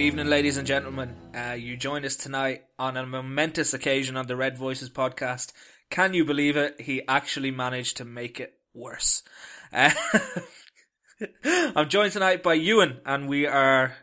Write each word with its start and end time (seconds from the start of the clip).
Good 0.00 0.06
evening, 0.06 0.28
ladies 0.28 0.56
and 0.56 0.66
gentlemen. 0.66 1.14
Uh, 1.34 1.52
you 1.52 1.76
join 1.76 2.06
us 2.06 2.16
tonight 2.16 2.64
on 2.78 2.96
a 2.96 3.04
momentous 3.04 3.74
occasion 3.74 4.16
on 4.16 4.26
the 4.26 4.34
Red 4.34 4.56
Voices 4.56 4.88
podcast. 4.88 5.52
Can 5.90 6.14
you 6.14 6.24
believe 6.24 6.56
it? 6.56 6.80
He 6.80 7.06
actually 7.06 7.50
managed 7.50 7.98
to 7.98 8.06
make 8.06 8.40
it 8.40 8.54
worse. 8.72 9.22
Uh, 9.70 9.90
I'm 11.44 11.90
joined 11.90 12.12
tonight 12.12 12.42
by 12.42 12.54
Ewan, 12.54 13.02
and 13.04 13.28
we 13.28 13.46
are 13.46 13.94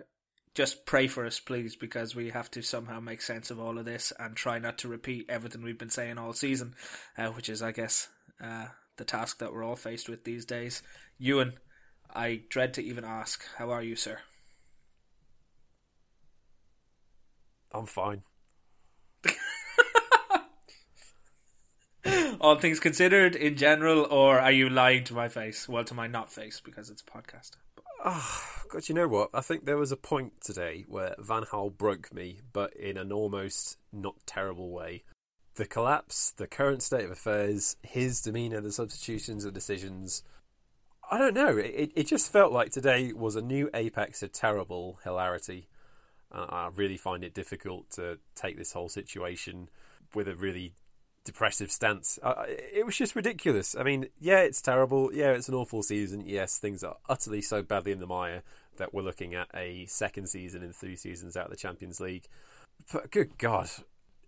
just 0.54 0.86
pray 0.86 1.08
for 1.08 1.26
us, 1.26 1.40
please, 1.40 1.76
because 1.76 2.14
we 2.14 2.30
have 2.30 2.52
to 2.52 2.62
somehow 2.62 3.00
make 3.00 3.24
sense 3.24 3.50
of 3.50 3.60
all 3.60 3.80
of 3.80 3.86
this 3.86 4.14
and 4.20 4.36
try 4.36 4.60
not 4.60 4.78
to 4.78 4.88
repeat 4.88 5.26
everything 5.28 5.64
we've 5.64 5.80
been 5.80 5.90
saying 5.90 6.20
all 6.20 6.34
season, 6.34 6.76
uh, 7.18 7.30
which 7.30 7.50
is, 7.50 7.64
I 7.64 7.72
guess, 7.72 8.08
uh, 8.40 8.68
the 8.98 9.04
task 9.04 9.40
that 9.40 9.52
we're 9.52 9.64
all 9.64 9.76
faced 9.76 10.10
with 10.10 10.26
these 10.26 10.46
days. 10.46 10.84
Ewan, 11.18 11.54
I 12.14 12.44
dread 12.50 12.76
to 12.76 12.84
even 12.84 13.04
ask, 13.04 13.44
how 13.58 13.72
are 13.72 13.82
you, 13.82 13.96
sir? 13.96 14.20
I'm 17.72 17.86
fine. 17.86 18.24
All 22.40 22.58
things 22.58 22.80
considered, 22.80 23.36
in 23.36 23.56
general, 23.56 24.08
or 24.10 24.40
are 24.40 24.52
you 24.52 24.70
lying 24.70 25.04
to 25.06 25.14
my 25.14 25.28
face? 25.28 25.68
Well, 25.68 25.84
to 25.86 25.94
my 25.94 26.08
not 26.08 26.32
face, 26.32 26.62
because 26.64 26.90
it's 26.90 27.02
a 27.02 27.06
podcast. 27.06 27.52
Oh, 28.06 28.42
God, 28.70 28.88
you 28.88 28.96
know 28.96 29.08
what? 29.08 29.30
I 29.34 29.42
think 29.42 29.66
there 29.66 29.78
was 29.78 29.92
a 29.92 29.98
point 29.98 30.34
today 30.42 30.86
where 30.88 31.16
Van 31.20 31.44
Gaal 31.44 31.76
broke 31.76 32.14
me, 32.14 32.40
but 32.54 32.74
in 32.76 32.98
an 32.98 33.12
almost 33.12 33.78
not 33.92 34.16
terrible 34.26 34.72
way. 34.72 35.04
The 35.56 35.66
collapse, 35.66 36.32
the 36.32 36.48
current 36.48 36.84
state 36.84 37.06
of 37.06 37.12
affairs, 37.12 37.76
his 37.82 38.22
demeanour, 38.22 38.62
the 38.62 38.72
substitutions 38.72 39.44
and 39.44 39.54
decisions. 39.54 40.24
I 41.10 41.18
don't 41.18 41.34
know. 41.34 41.58
It, 41.58 41.92
it 41.96 42.08
just 42.08 42.32
felt 42.32 42.54
like 42.54 42.72
today 42.72 43.12
was 43.14 43.36
a 43.36 43.42
new 43.42 43.70
apex 43.74 44.22
of 44.22 44.32
terrible 44.32 45.00
hilarity. 45.04 45.68
Uh, 46.32 46.46
I 46.50 46.70
really 46.76 46.98
find 46.98 47.24
it 47.24 47.34
difficult 47.34 47.90
to 47.92 48.20
take 48.36 48.58
this 48.58 48.74
whole 48.74 48.90
situation 48.90 49.70
with 50.14 50.28
a 50.28 50.36
really 50.36 50.74
depressive 51.24 51.72
stance. 51.72 52.18
Uh, 52.24 52.46
it 52.48 52.86
was 52.86 52.96
just 52.96 53.16
ridiculous. 53.16 53.76
I 53.78 53.84
mean, 53.84 54.08
yeah, 54.20 54.40
it's 54.40 54.62
terrible. 54.62 55.14
Yeah, 55.14 55.32
it's 55.32 55.50
an 55.50 55.56
awful 55.56 55.84
season. 55.84 56.24
Yes, 56.26 56.58
things 56.58 56.84
are 56.84 56.98
utterly 57.08 57.42
so 57.42 57.62
badly 57.62 57.92
in 57.92 58.00
the 58.00 58.08
mire 58.08 58.44
that 58.78 58.94
we're 58.94 59.02
looking 59.02 59.36
at 59.36 59.48
a 59.54 59.86
second 59.88 60.28
season 60.28 60.64
in 60.64 60.72
three 60.72 60.96
seasons 60.96 61.36
out 61.36 61.46
of 61.46 61.52
the 61.52 61.58
Champions 61.58 62.00
League. 62.00 62.28
But 62.92 63.12
good 63.12 63.38
God, 63.38 63.70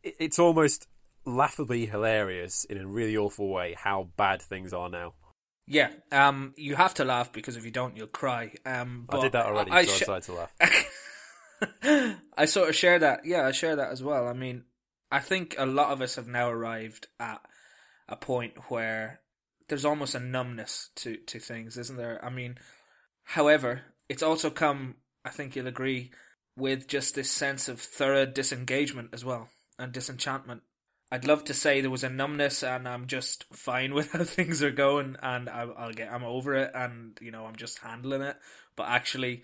it's 0.03 0.39
almost 0.39 0.87
laughably 1.25 1.85
hilarious 1.85 2.65
in 2.65 2.77
a 2.77 2.87
really 2.87 3.15
awful 3.15 3.49
way 3.49 3.75
how 3.77 4.09
bad 4.17 4.41
things 4.41 4.73
are 4.73 4.89
now. 4.89 5.13
Yeah, 5.67 5.91
um, 6.11 6.53
you 6.57 6.75
have 6.75 6.95
to 6.95 7.05
laugh 7.05 7.31
because 7.31 7.55
if 7.55 7.63
you 7.63 7.71
don't, 7.71 7.95
you'll 7.95 8.07
cry. 8.07 8.53
Um, 8.65 9.05
I 9.09 9.21
did 9.21 9.33
that 9.33 9.45
already, 9.45 9.71
I, 9.71 9.77
I 9.77 9.85
so 9.85 9.91
sh- 9.91 9.95
I 9.95 9.99
decided 9.99 10.23
to 10.23 10.33
laugh. 10.33 10.53
I 12.37 12.45
sort 12.45 12.69
of 12.69 12.75
share 12.75 12.99
that. 12.99 13.25
Yeah, 13.25 13.45
I 13.45 13.51
share 13.51 13.75
that 13.75 13.91
as 13.91 14.03
well. 14.03 14.27
I 14.27 14.33
mean, 14.33 14.63
I 15.11 15.19
think 15.19 15.55
a 15.57 15.65
lot 15.65 15.91
of 15.91 16.01
us 16.01 16.15
have 16.15 16.27
now 16.27 16.49
arrived 16.49 17.07
at 17.19 17.41
a 18.07 18.15
point 18.15 18.53
where 18.69 19.21
there's 19.67 19.85
almost 19.85 20.15
a 20.15 20.19
numbness 20.19 20.89
to, 20.97 21.17
to 21.17 21.39
things, 21.39 21.77
isn't 21.77 21.97
there? 21.97 22.23
I 22.23 22.29
mean, 22.29 22.57
however, 23.23 23.81
it's 24.07 24.23
also 24.23 24.49
come, 24.49 24.95
I 25.23 25.29
think 25.29 25.55
you'll 25.55 25.67
agree, 25.67 26.11
with 26.55 26.87
just 26.87 27.15
this 27.15 27.31
sense 27.31 27.69
of 27.69 27.79
thorough 27.79 28.25
disengagement 28.25 29.09
as 29.13 29.23
well 29.23 29.49
and 29.77 29.91
disenchantment. 29.91 30.61
I'd 31.11 31.25
love 31.25 31.43
to 31.45 31.53
say 31.53 31.81
there 31.81 31.89
was 31.89 32.03
a 32.03 32.09
numbness 32.09 32.61
and 32.63 32.87
I'm 32.87 33.07
just 33.07 33.45
fine 33.51 33.93
with 33.95 34.11
how 34.11 34.23
things 34.23 34.61
are 34.61 34.71
going 34.71 35.15
and 35.23 35.49
I'll, 35.49 35.73
I'll 35.77 35.93
get 35.93 36.11
I'm 36.11 36.23
over 36.23 36.55
it 36.55 36.71
and 36.75 37.17
you 37.21 37.31
know 37.31 37.45
I'm 37.45 37.55
just 37.55 37.79
handling 37.79 38.21
it. 38.21 38.37
But 38.75 38.89
actually, 38.89 39.43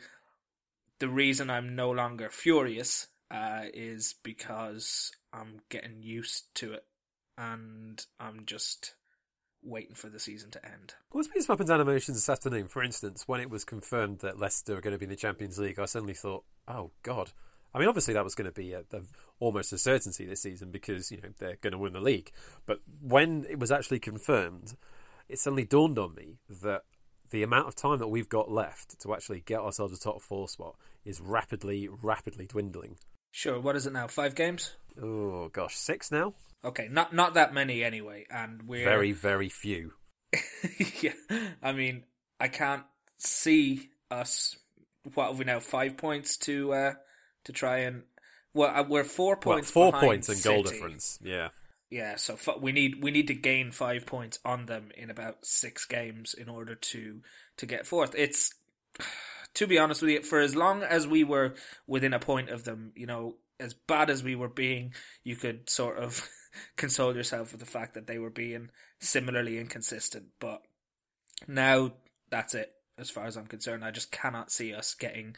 the 1.00 1.09
reason 1.09 1.50
I'm 1.50 1.75
no 1.75 1.91
longer 1.91 2.29
furious 2.29 3.07
uh, 3.31 3.63
is 3.73 4.16
because 4.23 5.11
I'm 5.33 5.61
getting 5.69 6.01
used 6.01 6.53
to 6.56 6.73
it, 6.73 6.85
and 7.38 8.06
I'm 8.19 8.45
just 8.45 8.95
waiting 9.63 9.95
for 9.95 10.09
the 10.09 10.19
season 10.19 10.51
to 10.51 10.66
end. 10.66 10.94
Well, 11.11 11.23
and 11.33 11.67
down 11.67 11.81
emotions 11.81 12.17
this 12.17 12.29
afternoon. 12.29 12.67
For 12.67 12.83
instance, 12.83 13.28
when 13.28 13.41
it 13.41 13.50
was 13.50 13.66
confirmed 13.66 14.19
that 14.19 14.39
Leicester 14.39 14.78
are 14.78 14.81
going 14.81 14.94
to 14.94 15.00
be 15.00 15.06
in 15.06 15.09
the 15.09 15.16
Champions 15.16 15.57
League, 15.57 15.79
I 15.79 15.85
suddenly 15.85 16.13
thought, 16.13 16.44
"Oh 16.67 16.91
God!" 17.03 17.31
I 17.73 17.79
mean, 17.79 17.89
obviously 17.89 18.13
that 18.13 18.23
was 18.23 18.35
going 18.35 18.50
to 18.50 18.53
be 18.53 18.72
a, 18.72 18.83
a, 18.94 19.01
almost 19.39 19.73
a 19.73 19.77
certainty 19.77 20.25
this 20.25 20.41
season 20.41 20.72
because 20.72 21.12
you 21.12 21.17
know 21.17 21.29
they're 21.38 21.57
going 21.59 21.73
to 21.73 21.77
win 21.77 21.94
the 21.94 22.00
league. 22.00 22.31
But 22.66 22.79
when 23.01 23.45
it 23.50 23.59
was 23.59 23.72
actually 23.72 24.00
confirmed, 24.00 24.75
it 25.27 25.39
suddenly 25.39 25.66
dawned 25.66 26.00
on 26.00 26.16
me 26.16 26.38
that 26.62 26.83
the 27.30 27.44
amount 27.44 27.68
of 27.68 27.75
time 27.75 28.00
that 28.00 28.08
we've 28.08 28.30
got 28.30 28.52
left 28.52 29.00
to 29.02 29.13
actually 29.13 29.41
get 29.41 29.59
ourselves 29.59 29.94
a 29.94 30.00
top 30.00 30.22
four 30.22 30.47
spot 30.47 30.75
is 31.03 31.22
rapidly, 31.22 31.90
rapidly 32.02 32.47
dwindling. 32.47 32.97
Sure. 33.31 33.59
What 33.59 33.75
is 33.75 33.86
it 33.86 33.94
now? 33.94 34.08
Five 34.08 34.36
games? 34.36 34.75
Oh 35.02 35.50
gosh, 35.50 35.75
six 35.75 36.12
now. 36.12 36.34
Okay, 36.63 36.88
not 36.90 37.13
not 37.13 37.34
that 37.34 37.53
many 37.53 37.84
anyway, 37.84 38.25
and 38.30 38.63
we're 38.63 38.86
very 38.86 39.12
very 39.12 39.50
few. 39.50 39.94
yeah, 41.02 41.13
I 41.62 41.74
mean, 41.74 42.03
I 42.40 42.47
can't 42.47 42.84
see 43.18 43.90
us. 44.09 44.57
What 45.13 45.28
have 45.28 45.40
we 45.40 45.46
now? 45.46 45.59
Five 45.59 45.97
points 45.97 46.38
to 46.38 46.74
uh 46.74 46.94
to 47.44 47.52
try 47.52 47.80
and 47.80 48.03
well, 48.53 48.72
uh, 48.74 48.84
we're 48.88 49.03
four 49.03 49.36
points. 49.36 49.75
Well, 49.75 49.92
four 49.92 50.00
points 50.00 50.30
and 50.30 50.42
goal 50.42 50.63
difference. 50.63 51.19
Yeah. 51.22 51.50
Yeah, 51.95 52.17
so 52.17 52.38
we 52.59 52.73
need 52.73 53.01
we 53.01 53.09
need 53.09 53.28
to 53.28 53.33
gain 53.33 53.72
five 53.72 54.06
points 54.06 54.38
on 54.44 54.66
them 54.66 54.89
in 54.97 55.09
about 55.09 55.45
six 55.45 55.85
games 55.85 56.33
in 56.33 56.50
order 56.50 56.75
to 56.75 57.22
to 57.56 57.66
get 57.66 57.88
fourth. 57.88 58.13
It's 58.17 58.53
to 59.53 59.66
be 59.66 59.79
honest 59.79 60.01
with 60.01 60.11
you, 60.11 60.22
for 60.22 60.41
as 60.41 60.57
long 60.57 60.83
as 60.83 61.07
we 61.07 61.23
were 61.23 61.56
within 61.88 62.11
a 62.11 62.19
point 62.19 62.50
of 62.50 62.66
them, 62.66 62.91
you 62.97 63.06
know, 63.06 63.35
as 63.61 63.73
bad 63.73 64.09
as 64.09 64.22
we 64.22 64.35
were 64.35 64.50
being, 64.50 64.94
you 65.23 65.38
could 65.38 65.69
sort 65.69 65.97
of 65.97 66.28
console 66.75 67.16
yourself 67.16 67.53
with 67.53 67.61
the 67.61 67.66
fact 67.66 67.94
that 67.94 68.07
they 68.07 68.19
were 68.19 68.29
being 68.29 68.72
similarly 69.00 69.57
inconsistent. 69.57 70.25
But 70.41 70.63
now 71.47 71.94
that's 72.29 72.53
it, 72.56 72.73
as 72.97 73.09
far 73.09 73.25
as 73.25 73.38
I'm 73.38 73.47
concerned. 73.47 73.85
I 73.85 73.91
just 73.91 74.12
cannot 74.12 74.51
see 74.51 74.73
us 74.73 74.95
getting, 74.95 75.38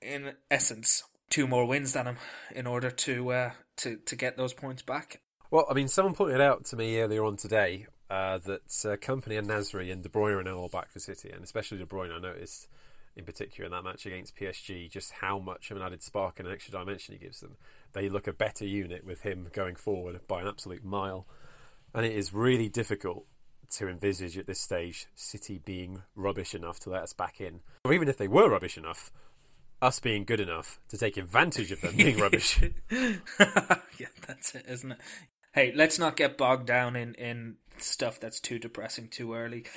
in 0.00 0.32
essence, 0.50 1.02
two 1.28 1.46
more 1.46 1.66
wins 1.66 1.92
than 1.92 2.06
them 2.06 2.16
in 2.54 2.66
order 2.66 2.90
to 2.90 3.32
uh, 3.32 3.50
to 3.76 3.96
to 3.96 4.16
get 4.16 4.38
those 4.38 4.54
points 4.54 4.80
back. 4.80 5.20
Well, 5.50 5.66
I 5.68 5.74
mean, 5.74 5.88
someone 5.88 6.14
pointed 6.14 6.40
out 6.40 6.64
to 6.66 6.76
me 6.76 7.00
earlier 7.00 7.24
on 7.24 7.36
today 7.36 7.86
uh, 8.08 8.38
that 8.38 8.84
uh, 8.84 8.96
Kompany 8.96 9.36
and 9.36 9.48
Nasri 9.48 9.92
and 9.92 10.00
De 10.00 10.08
Bruyne 10.08 10.38
are 10.38 10.44
now 10.44 10.56
all 10.56 10.68
back 10.68 10.90
for 10.92 11.00
City, 11.00 11.28
and 11.30 11.42
especially 11.42 11.78
De 11.78 11.86
Bruyne. 11.86 12.14
I 12.14 12.20
noticed 12.20 12.68
in 13.16 13.24
particular 13.24 13.66
in 13.66 13.72
that 13.72 13.82
match 13.82 14.06
against 14.06 14.36
PSG, 14.36 14.88
just 14.88 15.10
how 15.10 15.40
much 15.40 15.70
of 15.70 15.76
an 15.76 15.82
added 15.82 16.04
spark 16.04 16.38
and 16.38 16.46
an 16.46 16.54
extra 16.54 16.72
dimension 16.72 17.14
he 17.14 17.18
gives 17.18 17.40
them. 17.40 17.56
They 17.92 18.08
look 18.08 18.28
a 18.28 18.32
better 18.32 18.64
unit 18.64 19.04
with 19.04 19.22
him 19.22 19.48
going 19.52 19.74
forward 19.74 20.20
by 20.28 20.40
an 20.40 20.46
absolute 20.46 20.84
mile. 20.84 21.26
And 21.92 22.06
it 22.06 22.16
is 22.16 22.32
really 22.32 22.68
difficult 22.68 23.26
to 23.70 23.88
envisage 23.88 24.38
at 24.38 24.46
this 24.46 24.60
stage 24.60 25.06
City 25.16 25.58
being 25.58 26.02
rubbish 26.14 26.54
enough 26.54 26.78
to 26.80 26.90
let 26.90 27.02
us 27.02 27.12
back 27.12 27.40
in. 27.40 27.60
Or 27.84 27.92
even 27.92 28.08
if 28.08 28.16
they 28.16 28.28
were 28.28 28.48
rubbish 28.48 28.78
enough, 28.78 29.10
us 29.82 29.98
being 29.98 30.24
good 30.24 30.40
enough 30.40 30.78
to 30.88 30.96
take 30.96 31.16
advantage 31.16 31.72
of 31.72 31.80
them 31.80 31.96
being 31.96 32.18
rubbish. 32.20 32.60
yeah, 32.90 34.06
that's 34.26 34.54
it, 34.54 34.64
isn't 34.68 34.92
it? 34.92 34.98
Hey, 35.52 35.72
let's 35.74 35.98
not 35.98 36.16
get 36.16 36.38
bogged 36.38 36.66
down 36.66 36.94
in, 36.96 37.14
in 37.14 37.56
stuff 37.78 38.20
that's 38.20 38.40
too 38.40 38.58
depressing 38.58 39.08
too 39.08 39.34
early. 39.34 39.64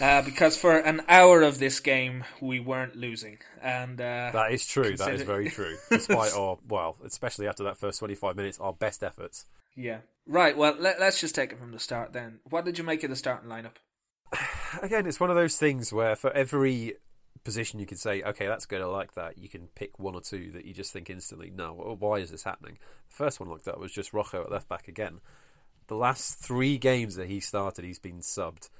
Uh, 0.00 0.22
because 0.22 0.56
for 0.56 0.78
an 0.78 1.02
hour 1.10 1.42
of 1.42 1.58
this 1.58 1.78
game, 1.78 2.24
we 2.40 2.58
weren't 2.58 2.96
losing. 2.96 3.36
and 3.62 4.00
uh, 4.00 4.30
That 4.32 4.50
is 4.50 4.66
true. 4.66 4.84
Consider- 4.84 5.10
that 5.10 5.14
is 5.14 5.22
very 5.24 5.50
true. 5.50 5.76
Despite 5.90 6.32
our, 6.32 6.56
well, 6.66 6.96
especially 7.04 7.46
after 7.46 7.64
that 7.64 7.76
first 7.76 7.98
25 7.98 8.34
minutes, 8.34 8.58
our 8.60 8.72
best 8.72 9.02
efforts. 9.02 9.44
Yeah. 9.76 9.98
Right, 10.26 10.56
well, 10.56 10.74
let, 10.78 11.02
us 11.02 11.20
just 11.20 11.34
take 11.34 11.52
it 11.52 11.58
from 11.58 11.72
the 11.72 11.78
start 11.78 12.14
then. 12.14 12.40
What 12.48 12.64
did 12.64 12.78
you 12.78 12.84
make 12.84 13.04
of 13.04 13.10
the 13.10 13.16
starting 13.16 13.50
lineup? 13.50 13.74
Again, 14.82 15.06
it's 15.06 15.20
one 15.20 15.28
of 15.28 15.36
those 15.36 15.56
things 15.56 15.92
where 15.92 16.16
for 16.16 16.30
every 16.32 16.94
position 17.44 17.80
you 17.80 17.86
can 17.86 17.96
say, 17.96 18.22
okay, 18.22 18.46
that's 18.46 18.66
good, 18.66 18.82
I 18.82 18.86
like 18.86 19.14
that, 19.14 19.38
you 19.38 19.48
can 19.48 19.68
pick 19.74 19.98
one 19.98 20.14
or 20.14 20.20
two 20.20 20.50
that 20.52 20.64
you 20.64 20.74
just 20.74 20.92
think 20.92 21.10
instantly, 21.10 21.50
no, 21.54 21.82
oh, 21.84 21.96
why 21.98 22.16
is 22.18 22.30
this 22.30 22.44
happening? 22.44 22.78
The 23.08 23.14
first 23.14 23.40
one 23.40 23.48
like 23.48 23.64
that 23.64 23.80
was 23.80 23.92
just 23.92 24.12
Rojo 24.12 24.42
at 24.42 24.52
left 24.52 24.68
back 24.68 24.88
again 24.88 25.20
the 25.90 25.96
last 25.96 26.38
three 26.38 26.78
games 26.78 27.16
that 27.16 27.28
he 27.28 27.40
started, 27.40 27.84
he's 27.84 27.98
been 27.98 28.20
subbed. 28.20 28.70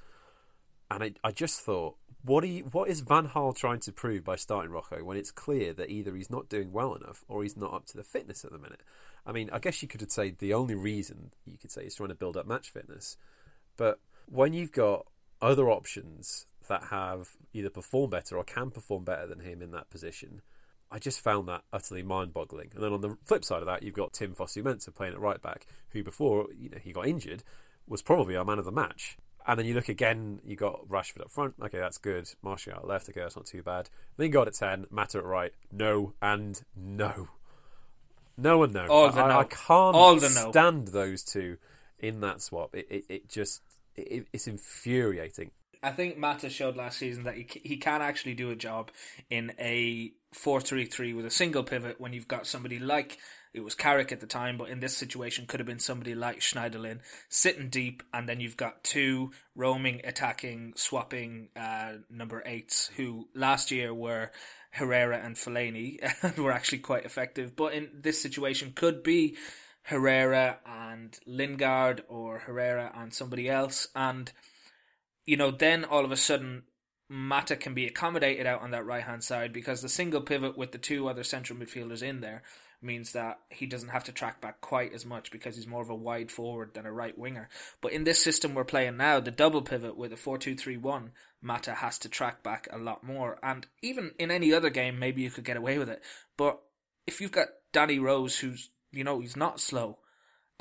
And 0.89 1.03
I, 1.03 1.11
I 1.25 1.31
just 1.31 1.59
thought, 1.59 1.97
what, 2.23 2.47
you, 2.47 2.63
what 2.71 2.87
is 2.87 3.01
Van 3.01 3.27
Gaal 3.27 3.53
trying 3.53 3.81
to 3.81 3.91
prove 3.91 4.23
by 4.23 4.37
starting 4.37 4.71
Rojo 4.71 5.03
when 5.03 5.17
it's 5.17 5.29
clear 5.29 5.73
that 5.73 5.89
either 5.89 6.15
he's 6.15 6.29
not 6.29 6.47
doing 6.47 6.71
well 6.71 6.95
enough 6.95 7.25
or 7.27 7.43
he's 7.43 7.57
not 7.57 7.73
up 7.73 7.85
to 7.87 7.97
the 7.97 8.03
fitness 8.05 8.45
at 8.45 8.53
the 8.53 8.57
minute? 8.57 8.79
I 9.25 9.33
mean, 9.33 9.49
I 9.51 9.59
guess 9.59 9.81
you 9.81 9.89
could 9.89 10.09
say 10.09 10.31
the 10.31 10.53
only 10.53 10.73
reason 10.73 11.31
you 11.45 11.57
could 11.57 11.69
say 11.69 11.83
is 11.83 11.95
trying 11.95 12.09
to 12.09 12.15
build 12.15 12.37
up 12.37 12.47
match 12.47 12.69
fitness. 12.69 13.17
But 13.75 13.99
when 14.27 14.53
you've 14.53 14.71
got 14.71 15.05
other 15.41 15.69
options 15.69 16.45
that 16.67 16.85
have 16.85 17.31
either 17.53 17.69
performed 17.69 18.11
better 18.11 18.37
or 18.37 18.43
can 18.43 18.71
perform 18.71 19.03
better 19.03 19.27
than 19.27 19.39
him 19.39 19.61
in 19.61 19.71
that 19.71 19.89
position, 19.89 20.41
I 20.91 20.99
just 20.99 21.21
found 21.21 21.47
that 21.47 21.63
utterly 21.71 22.03
mind-boggling. 22.03 22.71
And 22.75 22.83
then 22.83 22.91
on 22.91 23.01
the 23.01 23.17
flip 23.25 23.45
side 23.45 23.61
of 23.61 23.65
that, 23.65 23.81
you've 23.83 23.93
got 23.93 24.13
Tim 24.13 24.35
Fosu 24.35 24.61
Mensah 24.61 24.93
playing 24.93 25.13
at 25.13 25.19
right 25.19 25.41
back, 25.41 25.65
who 25.89 26.03
before 26.03 26.47
you 26.57 26.69
know 26.69 26.77
he 26.81 26.91
got 26.91 27.07
injured 27.07 27.43
was 27.87 28.01
probably 28.01 28.35
our 28.35 28.45
man 28.45 28.59
of 28.59 28.65
the 28.65 28.71
match. 28.71 29.17
And 29.47 29.57
then 29.57 29.65
you 29.65 29.73
look 29.73 29.89
again, 29.89 30.39
you 30.45 30.55
got 30.55 30.87
Rashford 30.87 31.21
up 31.21 31.31
front. 31.31 31.55
Okay, 31.61 31.79
that's 31.79 31.97
good. 31.97 32.29
Martial 32.43 32.73
out 32.73 32.87
left. 32.87 33.09
Okay, 33.09 33.21
that's 33.21 33.35
not 33.35 33.45
too 33.45 33.63
bad. 33.63 33.89
Then 34.17 34.27
you 34.27 34.33
got 34.33 34.47
at 34.47 34.53
10, 34.53 34.85
Mata 34.91 35.17
at 35.17 35.25
right. 35.25 35.51
No 35.71 36.13
and 36.21 36.61
no. 36.75 37.29
No 38.37 38.63
and 38.63 38.73
no. 38.73 38.85
All 38.87 39.11
the 39.11 39.21
I, 39.21 39.27
no. 39.29 39.39
I 39.39 39.43
can't 39.45 39.95
All 39.95 40.15
the 40.15 40.29
no. 40.29 40.51
stand 40.51 40.89
those 40.89 41.23
two 41.23 41.57
in 41.99 42.21
that 42.21 42.41
swap. 42.41 42.75
It, 42.75 42.87
it, 42.89 43.05
it 43.09 43.29
just, 43.29 43.61
it, 43.95 44.27
it's 44.31 44.47
infuriating. 44.47 45.51
I 45.83 45.91
think 45.91 46.17
Mata 46.17 46.49
showed 46.49 46.75
last 46.75 46.97
season 46.97 47.23
that 47.23 47.35
he 47.35 47.47
he 47.63 47.77
can 47.77 48.01
actually 48.01 48.35
do 48.35 48.51
a 48.51 48.55
job 48.55 48.91
in 49.29 49.53
a 49.59 50.11
four 50.31 50.61
three 50.61 50.85
three 50.85 51.13
with 51.13 51.25
a 51.25 51.31
single 51.31 51.63
pivot 51.63 51.99
when 51.99 52.13
you've 52.13 52.27
got 52.27 52.47
somebody 52.47 52.79
like 52.79 53.17
it 53.53 53.63
was 53.63 53.75
Carrick 53.75 54.13
at 54.13 54.21
the 54.21 54.27
time, 54.27 54.57
but 54.57 54.69
in 54.69 54.79
this 54.79 54.95
situation 54.95 55.45
could 55.45 55.59
have 55.59 55.67
been 55.67 55.79
somebody 55.79 56.15
like 56.15 56.39
Schneiderlin 56.39 56.99
sitting 57.27 57.69
deep, 57.69 58.01
and 58.13 58.29
then 58.29 58.39
you've 58.39 58.55
got 58.55 58.83
two 58.83 59.31
roaming, 59.55 60.01
attacking, 60.05 60.73
swapping 60.77 61.49
uh, 61.55 61.93
number 62.09 62.41
eights 62.45 62.89
who 62.95 63.27
last 63.35 63.69
year 63.69 63.93
were 63.93 64.31
Herrera 64.71 65.19
and 65.21 65.35
Fellaini 65.35 65.99
and 66.23 66.37
were 66.37 66.53
actually 66.53 66.79
quite 66.79 67.05
effective, 67.05 67.55
but 67.55 67.73
in 67.73 67.89
this 67.93 68.21
situation 68.21 68.71
could 68.73 69.03
be 69.03 69.35
Herrera 69.83 70.59
and 70.65 71.19
Lingard 71.25 72.03
or 72.07 72.39
Herrera 72.39 72.91
and 72.95 73.13
somebody 73.13 73.49
else, 73.49 73.87
and 73.95 74.31
you 75.25 75.37
know, 75.37 75.51
then 75.51 75.85
all 75.85 76.05
of 76.05 76.11
a 76.11 76.17
sudden 76.17 76.63
Mata 77.09 77.55
can 77.55 77.73
be 77.73 77.87
accommodated 77.87 78.45
out 78.45 78.61
on 78.61 78.71
that 78.71 78.85
right 78.85 79.03
hand 79.03 79.23
side 79.23 79.51
because 79.51 79.81
the 79.81 79.89
single 79.89 80.21
pivot 80.21 80.57
with 80.57 80.71
the 80.71 80.77
two 80.77 81.09
other 81.09 81.23
central 81.23 81.59
midfielders 81.59 82.01
in 82.01 82.21
there 82.21 82.41
means 82.81 83.11
that 83.11 83.39
he 83.49 83.65
doesn't 83.65 83.89
have 83.89 84.03
to 84.05 84.11
track 84.11 84.41
back 84.41 84.59
quite 84.61 84.93
as 84.93 85.05
much 85.05 85.31
because 85.31 85.55
he's 85.55 85.67
more 85.67 85.81
of 85.81 85.89
a 85.89 85.95
wide 85.95 86.31
forward 86.31 86.73
than 86.73 86.85
a 86.85 86.91
right 86.91 87.17
winger. 87.17 87.49
But 87.81 87.91
in 87.91 88.05
this 88.05 88.23
system 88.23 88.53
we're 88.53 88.63
playing 88.63 88.97
now, 88.97 89.19
the 89.19 89.29
double 89.29 89.61
pivot 89.61 89.97
with 89.97 90.13
a 90.13 90.17
4 90.17 90.37
2 90.37 90.55
3 90.55 90.77
1, 90.77 91.11
Mata 91.41 91.75
has 91.75 91.99
to 91.99 92.09
track 92.09 92.43
back 92.43 92.67
a 92.71 92.77
lot 92.77 93.03
more. 93.03 93.37
And 93.43 93.67
even 93.81 94.11
in 94.17 94.31
any 94.31 94.53
other 94.53 94.69
game, 94.69 94.97
maybe 94.97 95.21
you 95.21 95.31
could 95.31 95.45
get 95.45 95.57
away 95.57 95.77
with 95.77 95.89
it. 95.89 96.01
But 96.37 96.59
if 97.05 97.21
you've 97.21 97.31
got 97.31 97.47
Danny 97.71 97.99
Rose, 97.99 98.39
who's, 98.39 98.69
you 98.91 99.03
know, 99.03 99.19
he's 99.19 99.35
not 99.35 99.59
slow, 99.59 99.99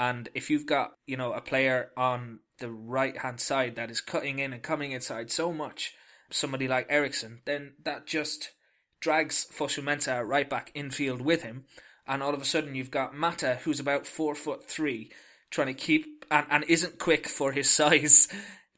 and 0.00 0.30
if 0.32 0.48
you've 0.48 0.64
got, 0.64 0.92
you 1.06 1.18
know, 1.18 1.34
a 1.34 1.42
player 1.42 1.90
on 1.94 2.38
the 2.58 2.70
right 2.70 3.18
hand 3.18 3.38
side 3.38 3.76
that 3.76 3.90
is 3.90 4.00
cutting 4.00 4.38
in 4.38 4.54
and 4.54 4.62
coming 4.62 4.92
inside 4.92 5.30
so 5.30 5.52
much, 5.52 5.94
somebody 6.30 6.66
like 6.66 6.86
Eriksen, 6.88 7.42
then 7.44 7.74
that 7.84 8.06
just 8.06 8.52
drags 9.00 9.46
Fosu 9.52 10.26
right 10.26 10.48
back 10.48 10.70
infield 10.72 11.20
with 11.20 11.42
him. 11.42 11.64
And 12.08 12.22
all 12.22 12.32
of 12.32 12.40
a 12.40 12.46
sudden 12.46 12.74
you've 12.74 12.90
got 12.90 13.14
Mata, 13.14 13.58
who's 13.64 13.78
about 13.78 14.06
four 14.06 14.34
foot 14.34 14.64
three, 14.64 15.12
trying 15.50 15.66
to 15.66 15.74
keep, 15.74 16.24
and, 16.30 16.46
and 16.48 16.64
isn't 16.64 16.98
quick 16.98 17.28
for 17.28 17.52
his 17.52 17.68
size, 17.78 18.26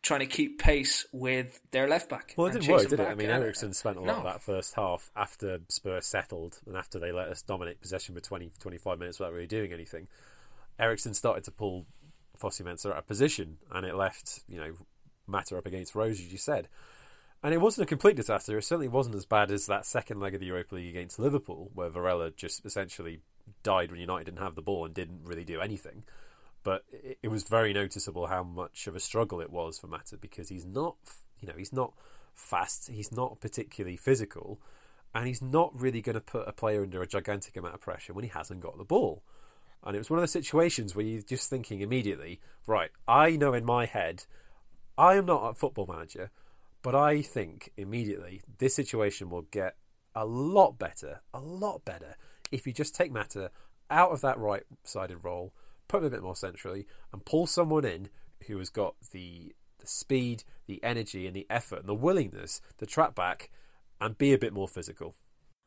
trying 0.03 0.21
to 0.21 0.27
keep 0.27 0.59
pace 0.59 1.07
with 1.13 1.61
their 1.71 1.87
left 1.87 2.09
back. 2.09 2.35
Well, 2.37 2.49
it 2.49 2.55
didn't 2.55 2.69
work, 2.69 2.89
did 2.89 2.99
it? 2.99 3.07
I 3.07 3.15
mean, 3.15 3.31
Eriksen 3.31 3.75
spent 3.75 3.97
a 3.97 4.01
lot 4.01 4.07
no. 4.07 4.17
of 4.17 4.25
that 4.25 4.43
first 4.43 4.75
half 4.75 5.13
after 5.15 5.61
Spurs 5.69 6.05
settled 6.05 6.59
and 6.67 6.77
after 6.77 6.99
they 6.99 7.13
let 7.13 7.29
us 7.29 7.43
dominate 7.43 7.81
possession 7.81 8.17
for 8.17 8.21
20, 8.21 8.51
25 8.59 8.99
minutes 8.99 9.21
without 9.21 9.33
really 9.33 9.47
doing 9.47 9.73
anything. 9.73 10.09
Eriksen 10.79 11.15
started 11.15 11.45
to 11.45 11.51
pull 11.51 11.87
Fosu-Mensah 12.41 12.91
out 12.91 12.99
of 12.99 13.07
position, 13.07 13.59
and 13.71 13.87
it 13.87 13.95
left, 13.95 14.41
you 14.49 14.59
know, 14.59 14.73
Mata 15.27 15.57
up 15.57 15.67
against 15.67 15.95
Rose, 15.95 16.21
as 16.21 16.33
you 16.33 16.39
said. 16.39 16.69
And 17.43 17.53
it 17.53 17.61
wasn't 17.61 17.85
a 17.85 17.89
complete 17.89 18.17
disaster. 18.17 18.57
It 18.57 18.63
certainly 18.63 18.89
wasn't 18.89 19.17
as 19.17 19.27
bad 19.27 19.51
as 19.51 19.67
that 19.67 19.85
second 19.85 20.21
leg 20.21 20.35
of 20.35 20.41
the 20.41 20.47
Europa 20.47 20.77
League 20.77 20.91
against 20.91 21.19
Liverpool, 21.19 21.71
where 21.75 21.89
Varela 21.89 22.31
just 22.31 22.65
essentially 22.65 23.21
died 23.63 23.91
when 23.91 24.01
United 24.01 24.25
didn't 24.25 24.43
have 24.43 24.55
the 24.55 24.63
ball 24.63 24.85
and 24.85 24.95
didn't 24.95 25.25
really 25.25 25.45
do 25.45 25.61
anything. 25.61 26.05
But 26.63 26.85
it, 26.93 27.19
it 27.25 27.29
was 27.29 27.43
very 27.45 27.73
noticeable 27.73 28.27
how 28.27 28.45
much 28.45 28.87
of 28.87 28.95
a 28.95 29.01
struggle 29.01 29.41
it 29.41 29.51
was 29.51 29.79
for 29.79 29.89
Mata 29.89 30.17
because 30.17 30.49
he's 30.49 30.65
not, 30.65 30.97
you 31.41 31.49
know, 31.49 31.55
he's 31.57 31.73
not 31.73 31.95
fast, 32.35 32.89
he's 32.89 33.11
not 33.11 33.41
particularly 33.41 33.97
physical, 33.97 34.61
and 35.15 35.27
he's 35.27 35.43
not 35.43 35.79
really 35.79 36.01
going 36.01 36.15
to 36.15 36.21
put 36.21 36.49
a 36.49 36.53
player 36.53 36.83
under 36.83 37.03
a 37.03 37.07
gigantic 37.07 37.57
amount 37.57 37.75
of 37.75 37.81
pressure 37.81 38.13
when 38.13 38.25
he 38.25 38.31
hasn't 38.31 38.61
got 38.61 38.79
the 38.79 38.85
ball. 38.85 39.23
And 39.85 39.97
it 39.97 39.99
was 39.99 40.11
one 40.11 40.19
of 40.19 40.23
those 40.23 40.33
situations 40.33 40.95
where 40.95 41.05
you're 41.05 41.23
just 41.23 41.51
thinking 41.51 41.81
immediately, 41.81 42.41
right, 42.67 42.91
I 43.09 43.37
know 43.37 43.53
in 43.53 43.65
my 43.65 43.87
head, 43.87 44.25
I 44.97 45.15
am 45.15 45.27
not 45.27 45.49
a 45.49 45.55
football 45.55 45.87
manager, 45.87 46.31
but 46.83 46.95
I 46.95 47.23
think 47.23 47.73
immediately 47.77 48.43
this 48.59 48.75
situation 48.75 49.31
will 49.31 49.43
get 49.43 49.77
a 50.15 50.25
lot 50.25 50.79
better, 50.79 51.23
a 51.33 51.41
lot 51.41 51.85
better, 51.85 52.17
if 52.51 52.67
you 52.67 52.73
just 52.73 52.95
take 52.95 53.11
Mata 53.11 53.51
out 53.91 54.13
of 54.13 54.21
that 54.21 54.39
right 54.39 54.63
sided 54.85 55.25
role, 55.25 55.53
put 55.89 56.01
him 56.01 56.07
a 56.07 56.11
bit 56.11 56.23
more 56.23 56.37
centrally, 56.37 56.87
and 57.13 57.25
pull 57.25 57.47
someone 57.47 57.85
in 57.85 58.09
who 58.47 58.59
has 58.59 58.71
got 58.71 58.95
the, 59.13 59.55
the 59.79 59.87
speed, 59.87 60.45
the 60.67 60.83
energy, 60.85 61.27
and 61.27 61.35
the 61.35 61.47
effort 61.51 61.81
and 61.81 61.89
the 61.89 61.95
willingness 61.95 62.61
to 62.79 62.87
track 62.87 63.15
back 63.15 63.51
and 64.01 64.19
be 64.19 64.33
a 64.33 64.39
bit 64.39 64.53
more 64.53 64.69
physical. 64.69 65.15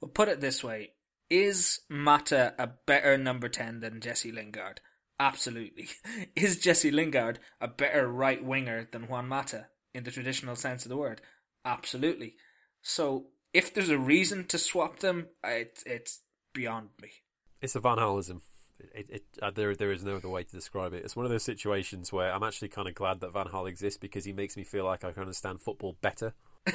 Well, 0.02 0.10
put 0.10 0.28
it 0.28 0.42
this 0.42 0.64
way: 0.64 0.92
Is 1.30 1.82
Mata 1.90 2.54
a 2.60 2.68
better 2.86 3.18
number 3.18 3.50
ten 3.50 3.80
than 3.80 4.02
Jesse 4.02 4.32
Lingard? 4.32 4.82
Absolutely. 5.20 5.90
Is 6.36 6.60
Jesse 6.60 6.92
Lingard 6.92 7.40
a 7.62 7.68
better 7.68 8.08
right 8.08 8.44
winger 8.44 8.88
than 8.92 9.08
Juan 9.08 9.28
Mata 9.28 9.68
in 9.94 10.04
the 10.04 10.12
traditional 10.12 10.56
sense 10.56 10.86
of 10.86 10.90
the 10.90 10.98
word? 10.98 11.22
Absolutely. 11.64 12.36
So, 12.82 13.28
if 13.54 13.74
there's 13.74 13.90
a 13.90 13.98
reason 13.98 14.46
to 14.48 14.58
swap 14.58 15.00
them, 15.00 15.28
it, 15.44 15.82
it's 15.86 16.22
beyond 16.54 16.90
me. 17.02 17.10
It's 17.62 17.76
a 17.76 17.80
Van 17.80 17.98
Gaalism. 17.98 18.42
It, 18.94 19.08
it, 19.10 19.24
uh, 19.42 19.52
there, 19.52 19.74
there 19.74 19.92
is 19.92 20.04
no 20.04 20.18
other 20.18 20.30
way 20.30 20.44
to 20.44 20.52
describe 20.52 20.94
it. 20.94 21.04
It's 21.06 21.16
one 21.16 21.26
of 21.26 21.32
those 21.32 21.44
situations 21.44 22.12
where 22.12 22.32
I'm 22.34 22.44
actually 22.44 22.68
kind 22.68 22.88
of 22.88 22.94
glad 22.94 23.22
that 23.22 23.34
Van 23.34 23.48
Gaal 23.48 23.70
exists 23.70 23.98
because 23.98 24.26
he 24.26 24.34
makes 24.34 24.58
me 24.58 24.64
feel 24.64 24.86
like 24.86 25.04
I 25.04 25.14
can 25.14 25.22
understand 25.22 25.62
football 25.62 25.98
better. 26.02 26.34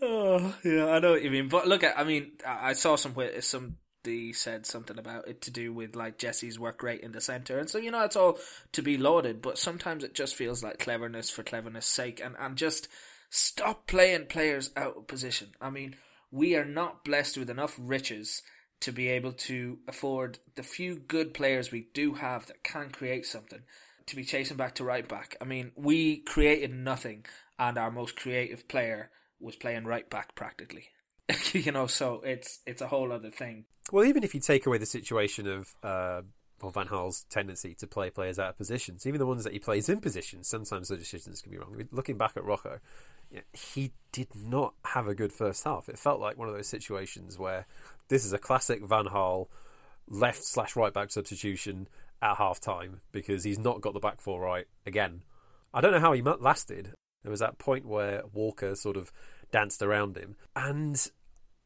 oh, 0.00 0.53
yeah, 0.64 0.86
I 0.86 0.98
know 0.98 1.12
what 1.12 1.22
you 1.22 1.30
mean. 1.30 1.48
But 1.48 1.68
look, 1.68 1.82
at, 1.82 1.98
I 1.98 2.04
mean, 2.04 2.32
I 2.46 2.72
saw 2.72 2.96
somewhere 2.96 3.40
somebody 3.42 4.32
said 4.32 4.66
something 4.66 4.98
about 4.98 5.28
it 5.28 5.42
to 5.42 5.50
do 5.50 5.72
with 5.72 5.94
like 5.94 6.18
Jesse's 6.18 6.58
work 6.58 6.82
rate 6.82 7.02
in 7.02 7.12
the 7.12 7.20
center, 7.20 7.58
and 7.58 7.68
so 7.68 7.78
you 7.78 7.90
know 7.90 8.04
it's 8.04 8.16
all 8.16 8.38
to 8.72 8.82
be 8.82 8.96
lauded. 8.96 9.42
But 9.42 9.58
sometimes 9.58 10.04
it 10.04 10.14
just 10.14 10.34
feels 10.34 10.62
like 10.64 10.78
cleverness 10.78 11.30
for 11.30 11.42
cleverness' 11.42 11.86
sake, 11.86 12.20
and 12.24 12.34
and 12.38 12.56
just 12.56 12.88
stop 13.30 13.86
playing 13.86 14.26
players 14.26 14.70
out 14.76 14.96
of 14.96 15.06
position. 15.06 15.54
I 15.60 15.70
mean, 15.70 15.96
we 16.30 16.56
are 16.56 16.64
not 16.64 17.04
blessed 17.04 17.36
with 17.36 17.50
enough 17.50 17.76
riches 17.78 18.42
to 18.80 18.92
be 18.92 19.08
able 19.08 19.32
to 19.32 19.78
afford 19.88 20.38
the 20.56 20.62
few 20.62 20.96
good 20.96 21.32
players 21.32 21.70
we 21.70 21.88
do 21.94 22.14
have 22.14 22.46
that 22.46 22.62
can 22.62 22.90
create 22.90 23.26
something 23.26 23.62
to 24.06 24.16
be 24.16 24.24
chasing 24.24 24.56
back 24.56 24.74
to 24.74 24.84
right 24.84 25.08
back. 25.08 25.36
I 25.40 25.44
mean, 25.44 25.72
we 25.74 26.18
created 26.18 26.72
nothing, 26.72 27.24
and 27.58 27.78
our 27.78 27.90
most 27.90 28.16
creative 28.16 28.68
player 28.68 29.10
was 29.44 29.56
playing 29.56 29.84
right 29.84 30.08
back 30.08 30.34
practically. 30.34 30.88
you 31.52 31.72
know, 31.72 31.86
so 31.86 32.20
it's 32.24 32.60
it's 32.66 32.82
a 32.82 32.88
whole 32.88 33.12
other 33.12 33.30
thing. 33.30 33.64
Well, 33.92 34.04
even 34.04 34.24
if 34.24 34.34
you 34.34 34.40
take 34.40 34.66
away 34.66 34.78
the 34.78 34.86
situation 34.86 35.46
of 35.46 35.74
uh, 35.82 36.22
well, 36.62 36.70
Van 36.70 36.86
Gaal's 36.86 37.24
tendency 37.30 37.74
to 37.74 37.86
play 37.86 38.10
players 38.10 38.38
out 38.38 38.50
of 38.50 38.58
positions, 38.58 39.06
even 39.06 39.18
the 39.18 39.26
ones 39.26 39.44
that 39.44 39.52
he 39.52 39.58
plays 39.58 39.88
in 39.88 40.00
positions, 40.00 40.48
sometimes 40.48 40.88
the 40.88 40.96
decisions 40.96 41.40
can 41.40 41.52
be 41.52 41.58
wrong. 41.58 41.70
I 41.74 41.76
mean, 41.76 41.88
looking 41.92 42.16
back 42.16 42.36
at 42.36 42.44
Rojo, 42.44 42.80
you 43.30 43.38
know, 43.38 43.42
he 43.52 43.92
did 44.12 44.28
not 44.34 44.74
have 44.84 45.06
a 45.06 45.14
good 45.14 45.32
first 45.32 45.64
half. 45.64 45.88
It 45.88 45.98
felt 45.98 46.20
like 46.20 46.38
one 46.38 46.48
of 46.48 46.54
those 46.54 46.68
situations 46.68 47.38
where 47.38 47.66
this 48.08 48.24
is 48.24 48.32
a 48.32 48.38
classic 48.38 48.82
Van 48.84 49.06
Gaal 49.06 49.48
left 50.08 50.44
slash 50.44 50.76
right 50.76 50.92
back 50.92 51.10
substitution 51.10 51.88
at 52.22 52.36
half 52.36 52.60
time 52.60 53.00
because 53.12 53.44
he's 53.44 53.58
not 53.58 53.80
got 53.80 53.94
the 53.94 54.00
back 54.00 54.20
four 54.20 54.40
right 54.40 54.66
again. 54.86 55.22
I 55.72 55.80
don't 55.80 55.92
know 55.92 56.00
how 56.00 56.12
he 56.12 56.22
lasted. 56.22 56.92
There 57.22 57.30
was 57.30 57.40
that 57.40 57.58
point 57.58 57.86
where 57.86 58.22
Walker 58.32 58.74
sort 58.76 58.96
of 58.96 59.12
danced 59.54 59.82
around 59.82 60.16
him, 60.16 60.34
and 60.56 61.08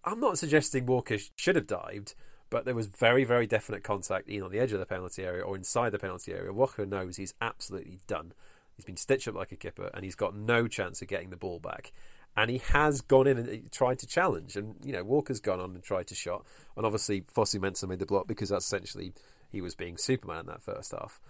I'm 0.04 0.20
not 0.20 0.36
suggesting 0.36 0.84
Walker 0.84 1.16
should 1.36 1.56
have 1.56 1.66
dived, 1.66 2.14
but 2.50 2.66
there 2.66 2.74
was 2.74 2.86
very, 2.86 3.24
very 3.24 3.46
definite 3.46 3.82
contact 3.82 4.28
either 4.28 4.44
on 4.44 4.52
the 4.52 4.58
edge 4.58 4.74
of 4.74 4.78
the 4.78 4.84
penalty 4.84 5.24
area 5.24 5.42
or 5.42 5.56
inside 5.56 5.92
the 5.92 5.98
penalty 5.98 6.34
area. 6.34 6.52
Walker 6.52 6.84
knows 6.84 7.16
he's 7.16 7.32
absolutely 7.40 8.00
done. 8.06 8.34
He's 8.76 8.84
been 8.84 8.98
stitched 8.98 9.26
up 9.26 9.36
like 9.36 9.52
a 9.52 9.56
kipper, 9.56 9.90
and 9.94 10.04
he's 10.04 10.14
got 10.14 10.36
no 10.36 10.68
chance 10.68 11.00
of 11.00 11.08
getting 11.08 11.30
the 11.30 11.38
ball 11.38 11.60
back. 11.60 11.92
And 12.36 12.50
he 12.50 12.58
has 12.58 13.00
gone 13.00 13.26
in 13.26 13.38
and 13.38 13.48
uh, 13.48 13.68
tried 13.72 14.00
to 14.00 14.06
challenge, 14.06 14.54
and 14.54 14.74
you 14.84 14.92
know 14.92 15.02
Walker's 15.02 15.40
gone 15.40 15.58
on 15.58 15.74
and 15.74 15.82
tried 15.82 16.08
to 16.08 16.14
shot, 16.14 16.44
and 16.76 16.84
obviously 16.84 17.22
Fosu-Mensah 17.22 17.88
made 17.88 18.00
the 18.00 18.06
block 18.06 18.28
because 18.28 18.50
that's 18.50 18.66
essentially 18.66 19.14
he 19.50 19.62
was 19.62 19.74
being 19.74 19.96
Superman 19.96 20.40
in 20.40 20.46
that 20.48 20.62
first 20.62 20.92
half. 20.92 21.22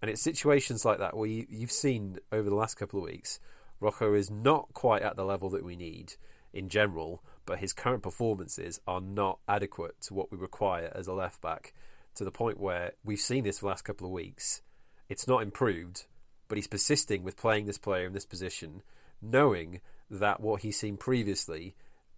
And 0.00 0.10
it's 0.10 0.22
situations 0.22 0.86
like 0.86 0.98
that 0.98 1.14
where 1.14 1.28
you, 1.28 1.44
you've 1.50 1.70
seen 1.70 2.20
over 2.32 2.48
the 2.48 2.56
last 2.56 2.76
couple 2.76 3.00
of 3.00 3.04
weeks, 3.04 3.38
Rojo 3.80 4.14
is 4.14 4.30
not 4.30 4.72
quite 4.72 5.02
at 5.02 5.16
the 5.16 5.24
level 5.24 5.50
that 5.50 5.64
we 5.64 5.76
need 5.76 6.14
in 6.52 6.68
general, 6.68 7.22
but 7.44 7.58
his 7.58 7.72
current 7.72 8.02
performances 8.02 8.80
are 8.86 9.00
not 9.00 9.38
adequate 9.46 10.00
to 10.02 10.14
what 10.14 10.32
we 10.32 10.38
require 10.38 10.90
as 10.94 11.06
a 11.06 11.12
left 11.12 11.40
back. 11.40 11.74
To 12.16 12.24
the 12.24 12.30
point 12.30 12.58
where 12.58 12.92
we've 13.04 13.20
seen 13.20 13.44
this 13.44 13.58
for 13.58 13.64
the 13.64 13.68
last 13.68 13.84
couple 13.84 14.06
of 14.06 14.12
weeks, 14.12 14.62
it's 15.08 15.28
not 15.28 15.42
improved, 15.42 16.06
but 16.48 16.56
he's 16.56 16.66
persisting 16.66 17.22
with 17.22 17.36
playing 17.36 17.66
this 17.66 17.78
player 17.78 18.06
in 18.06 18.14
this 18.14 18.24
position, 18.24 18.82
knowing 19.20 19.80
that 20.10 20.40
what 20.40 20.62
he's 20.62 20.78
seen 20.78 20.96
previously, 20.96 21.76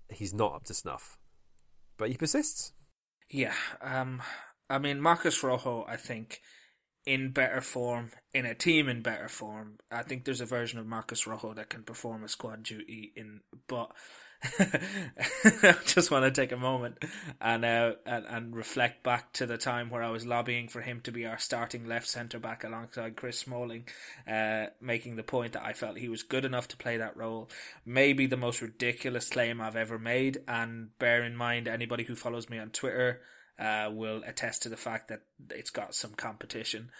he's 0.08 0.32
not 0.32 0.54
up 0.54 0.64
to 0.64 0.74
snuff. 0.74 1.18
But 1.96 2.10
he 2.10 2.16
persists. 2.16 2.72
Yeah, 3.28 3.54
um, 3.82 4.22
I 4.70 4.78
mean, 4.78 5.00
Marcus 5.00 5.42
Rojo, 5.42 5.84
I 5.88 5.96
think, 5.96 6.40
in 7.08 7.30
better 7.30 7.62
form, 7.62 8.10
in 8.34 8.44
a 8.44 8.54
team 8.54 8.86
in 8.86 9.00
better 9.00 9.28
form. 9.28 9.78
I 9.90 10.02
think 10.02 10.24
there's 10.24 10.42
a 10.42 10.46
version 10.46 10.78
of 10.78 10.86
Marcus 10.86 11.26
Rojo 11.26 11.54
that 11.54 11.70
can 11.70 11.82
perform 11.82 12.22
a 12.22 12.28
squad 12.28 12.64
duty 12.64 13.12
in, 13.16 13.40
but 13.66 13.92
I 14.58 15.74
just 15.86 16.10
want 16.10 16.26
to 16.26 16.30
take 16.30 16.52
a 16.52 16.58
moment 16.58 17.02
and, 17.40 17.64
uh, 17.64 17.92
and 18.04 18.26
and 18.26 18.54
reflect 18.54 19.02
back 19.02 19.32
to 19.32 19.46
the 19.46 19.56
time 19.56 19.88
where 19.88 20.02
I 20.02 20.10
was 20.10 20.26
lobbying 20.26 20.68
for 20.68 20.82
him 20.82 21.00
to 21.04 21.10
be 21.10 21.24
our 21.24 21.38
starting 21.38 21.88
left 21.88 22.06
centre 22.06 22.38
back 22.38 22.62
alongside 22.62 23.16
Chris 23.16 23.38
Smalling, 23.38 23.88
uh, 24.30 24.66
making 24.78 25.16
the 25.16 25.22
point 25.22 25.54
that 25.54 25.64
I 25.64 25.72
felt 25.72 25.96
he 25.96 26.10
was 26.10 26.22
good 26.22 26.44
enough 26.44 26.68
to 26.68 26.76
play 26.76 26.98
that 26.98 27.16
role. 27.16 27.48
Maybe 27.86 28.26
the 28.26 28.36
most 28.36 28.60
ridiculous 28.60 29.30
claim 29.30 29.62
I've 29.62 29.76
ever 29.76 29.98
made, 29.98 30.42
and 30.46 30.90
bear 30.98 31.24
in 31.24 31.34
mind 31.34 31.68
anybody 31.68 32.04
who 32.04 32.14
follows 32.14 32.50
me 32.50 32.58
on 32.58 32.68
Twitter 32.68 33.22
uh, 33.58 33.90
will 33.92 34.22
attest 34.24 34.62
to 34.62 34.68
the 34.68 34.76
fact 34.76 35.08
that 35.08 35.22
it's 35.50 35.70
got 35.70 35.94
some 35.94 36.12
competition. 36.12 36.90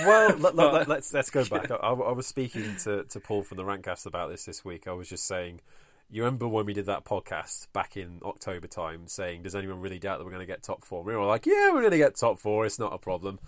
Well, 0.00 0.36
let, 0.36 0.58
us 0.58 0.72
let, 0.72 0.88
let's, 0.88 1.14
let's 1.14 1.30
go 1.30 1.44
back. 1.44 1.70
I, 1.70 1.74
I, 1.74 2.12
was 2.12 2.26
speaking 2.26 2.76
to, 2.84 3.04
to 3.04 3.20
Paul 3.20 3.42
from 3.42 3.56
the 3.56 3.64
Rantcast 3.64 4.06
about 4.06 4.30
this 4.30 4.44
this 4.44 4.64
week. 4.64 4.86
I 4.86 4.92
was 4.92 5.08
just 5.08 5.26
saying, 5.26 5.60
you 6.08 6.22
remember 6.22 6.46
when 6.46 6.66
we 6.66 6.74
did 6.74 6.86
that 6.86 7.04
podcast 7.04 7.66
back 7.72 7.96
in 7.96 8.20
October 8.24 8.68
time, 8.68 9.08
saying, 9.08 9.42
"Does 9.42 9.56
anyone 9.56 9.80
really 9.80 9.98
doubt 9.98 10.18
that 10.18 10.24
we're 10.24 10.30
going 10.30 10.46
to 10.46 10.46
get 10.46 10.62
top 10.62 10.84
four? 10.84 11.02
We 11.02 11.12
were 11.12 11.20
all 11.20 11.28
like, 11.28 11.46
"Yeah, 11.46 11.72
we're 11.72 11.80
going 11.80 11.90
to 11.90 11.98
get 11.98 12.16
top 12.16 12.38
four. 12.38 12.64
It's 12.64 12.78
not 12.78 12.92
a 12.92 12.98
problem." 12.98 13.40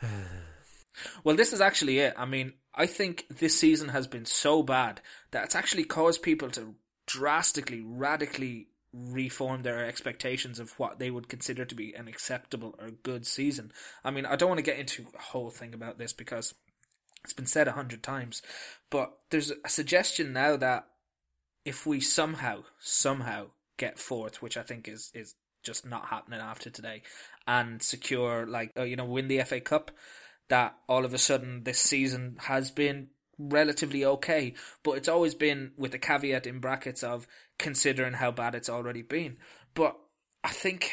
well, 1.24 1.34
this 1.34 1.52
is 1.52 1.60
actually 1.60 1.98
it. 1.98 2.14
I 2.16 2.24
mean, 2.24 2.52
I 2.74 2.86
think 2.86 3.26
this 3.28 3.58
season 3.58 3.88
has 3.88 4.06
been 4.06 4.26
so 4.26 4.62
bad 4.62 5.00
that 5.32 5.44
it's 5.44 5.56
actually 5.56 5.84
caused 5.84 6.22
people 6.22 6.50
to 6.50 6.76
drastically, 7.06 7.80
radically 7.84 8.68
reform 8.92 9.62
their 9.62 9.84
expectations 9.84 10.58
of 10.58 10.72
what 10.78 10.98
they 10.98 11.10
would 11.10 11.28
consider 11.28 11.64
to 11.64 11.74
be 11.74 11.92
an 11.94 12.08
acceptable 12.08 12.74
or 12.78 12.90
good 12.90 13.26
season. 13.26 13.72
I 14.04 14.10
mean, 14.10 14.26
I 14.26 14.36
don't 14.36 14.48
want 14.48 14.58
to 14.58 14.70
get 14.70 14.78
into 14.78 15.06
a 15.14 15.22
whole 15.22 15.50
thing 15.50 15.74
about 15.74 15.98
this 15.98 16.12
because 16.12 16.54
it's 17.22 17.32
been 17.32 17.46
said 17.46 17.68
a 17.68 17.72
hundred 17.72 18.02
times, 18.02 18.42
but 18.90 19.12
there's 19.30 19.52
a 19.64 19.68
suggestion 19.68 20.32
now 20.32 20.56
that 20.56 20.86
if 21.64 21.86
we 21.86 22.00
somehow, 22.00 22.64
somehow 22.78 23.46
get 23.76 23.98
fourth, 23.98 24.42
which 24.42 24.56
I 24.56 24.62
think 24.62 24.88
is, 24.88 25.10
is 25.14 25.34
just 25.62 25.86
not 25.86 26.06
happening 26.06 26.40
after 26.40 26.70
today, 26.70 27.02
and 27.46 27.82
secure, 27.82 28.46
like, 28.46 28.72
uh, 28.76 28.82
you 28.82 28.96
know, 28.96 29.04
win 29.04 29.28
the 29.28 29.42
FA 29.42 29.60
Cup, 29.60 29.90
that 30.48 30.74
all 30.88 31.04
of 31.04 31.14
a 31.14 31.18
sudden 31.18 31.64
this 31.64 31.78
season 31.78 32.36
has 32.40 32.70
been 32.70 33.08
relatively 33.38 34.04
okay, 34.04 34.54
but 34.82 34.92
it's 34.92 35.08
always 35.08 35.34
been 35.34 35.72
with 35.76 35.92
the 35.92 35.98
caveat 35.98 36.46
in 36.46 36.58
brackets 36.58 37.02
of 37.02 37.26
considering 37.60 38.14
how 38.14 38.30
bad 38.30 38.54
it's 38.54 38.68
already 38.68 39.02
been. 39.02 39.38
But 39.74 39.96
I 40.42 40.48
think 40.48 40.90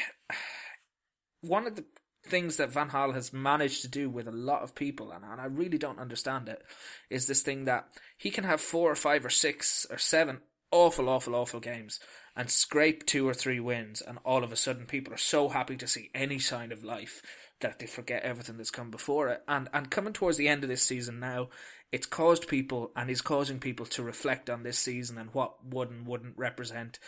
one 1.42 1.66
of 1.66 1.76
the 1.76 1.86
things 2.26 2.58
that 2.58 2.72
Van 2.72 2.90
Gaal 2.90 3.14
has 3.14 3.34
managed 3.34 3.82
to 3.82 3.88
do 3.88 4.10
with 4.10 4.28
a 4.28 4.32
lot 4.32 4.62
of 4.62 4.76
people, 4.76 5.12
and, 5.12 5.24
and 5.24 5.40
I 5.42 5.46
really 5.46 5.78
don't 5.78 6.00
understand 6.00 6.50
it, 6.50 6.62
is 7.10 7.28
this 7.28 7.42
thing 7.42 7.66
that 7.66 7.88
he 8.18 8.30
can 8.30 8.44
have 8.44 8.62
four 8.62 8.92
or 8.92 8.96
five 8.96 9.26
or 9.26 9.30
six 9.30 9.86
or 9.90 9.98
seven 9.98 10.42
awful, 10.72 11.10
awful, 11.10 11.36
awful 11.36 11.60
games 11.60 12.00
and 12.36 12.50
scrape 12.50 13.06
two 13.06 13.28
or 13.28 13.34
three 13.34 13.60
wins, 13.60 14.02
and 14.02 14.20
all 14.24 14.44
of 14.44 14.52
a 14.52 14.56
sudden 14.56 14.86
people 14.86 15.14
are 15.14 15.18
so 15.18 15.50
happy 15.50 15.76
to 15.76 15.88
see 15.88 16.12
any 16.14 16.38
sign 16.38 16.72
of 16.72 16.84
life 16.84 17.22
that 17.62 17.80
they 17.80 17.88
forget 17.88 18.22
everything 18.22 18.58
that's 18.58 18.70
come 18.70 18.92
before 18.92 19.30
it. 19.30 19.42
And 19.48 19.68
and 19.74 19.90
coming 19.90 20.14
towards 20.14 20.38
the 20.38 20.48
end 20.48 20.64
of 20.64 20.70
this 20.70 20.84
season 20.84 21.20
now, 21.20 21.50
it's 21.91 22.06
caused 22.06 22.48
people 22.48 22.91
and 22.96 23.10
is 23.10 23.22
causing 23.22 23.60
people 23.60 23.86
to 23.86 24.03
reflect 24.03 24.50
on 24.50 24.63
this 24.63 24.77
season 24.77 25.17
and 25.17 25.34
what 25.34 25.65
would 25.65 25.89
and 25.89 26.06
wouldn't 26.06 26.38
represent, 26.38 27.00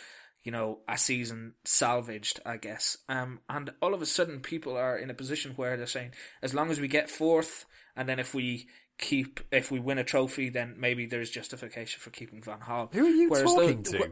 you 0.44 0.52
know, 0.52 0.80
a 0.88 0.98
season 0.98 1.54
salvaged, 1.66 2.40
I 2.46 2.58
guess. 2.58 2.98
Um, 3.10 3.42
and 3.50 3.72
all 3.82 3.94
of 3.94 4.02
a 4.02 4.06
sudden, 4.06 4.40
people 4.40 4.78
are 4.78 4.98
in 4.98 5.10
a 5.10 5.14
position 5.16 5.54
where 5.56 5.76
they're 5.76 5.86
saying, 5.86 6.12
as 6.42 6.54
long 6.54 6.72
as 6.72 6.80
we 6.80 6.88
get 6.88 7.10
fourth, 7.10 7.66
and 7.96 8.08
then 8.08 8.20
if 8.20 8.34
we 8.34 8.68
keep, 8.98 9.42
if 9.52 9.70
we 9.70 9.80
win 9.80 9.98
a 9.98 10.04
trophy, 10.04 10.50
then 10.50 10.76
maybe 10.78 11.06
there's 11.06 11.30
justification 11.30 12.00
for 12.00 12.10
keeping 12.10 12.42
Van 12.42 12.60
Gaal. 12.60 12.94
Who 12.94 13.06
are 13.06 13.10
you 13.10 13.30
whereas 13.30 13.44
talking 13.44 13.84
those, 13.84 13.92
to? 13.92 14.12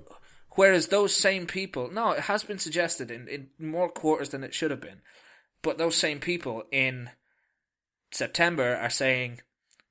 Whereas 0.52 0.88
those 0.88 1.16
same 1.16 1.46
people, 1.46 1.90
no, 1.92 2.12
it 2.12 2.22
has 2.22 2.44
been 2.44 2.60
suggested 2.60 3.10
in, 3.10 3.28
in 3.28 3.48
more 3.60 3.90
quarters 3.90 4.30
than 4.30 4.44
it 4.44 4.54
should 4.54 4.72
have 4.72 4.82
been, 4.82 5.02
but 5.62 5.78
those 5.78 5.96
same 5.96 6.20
people 6.20 6.64
in 6.72 7.12
September 8.12 8.76
are 8.76 8.90
saying 8.90 9.42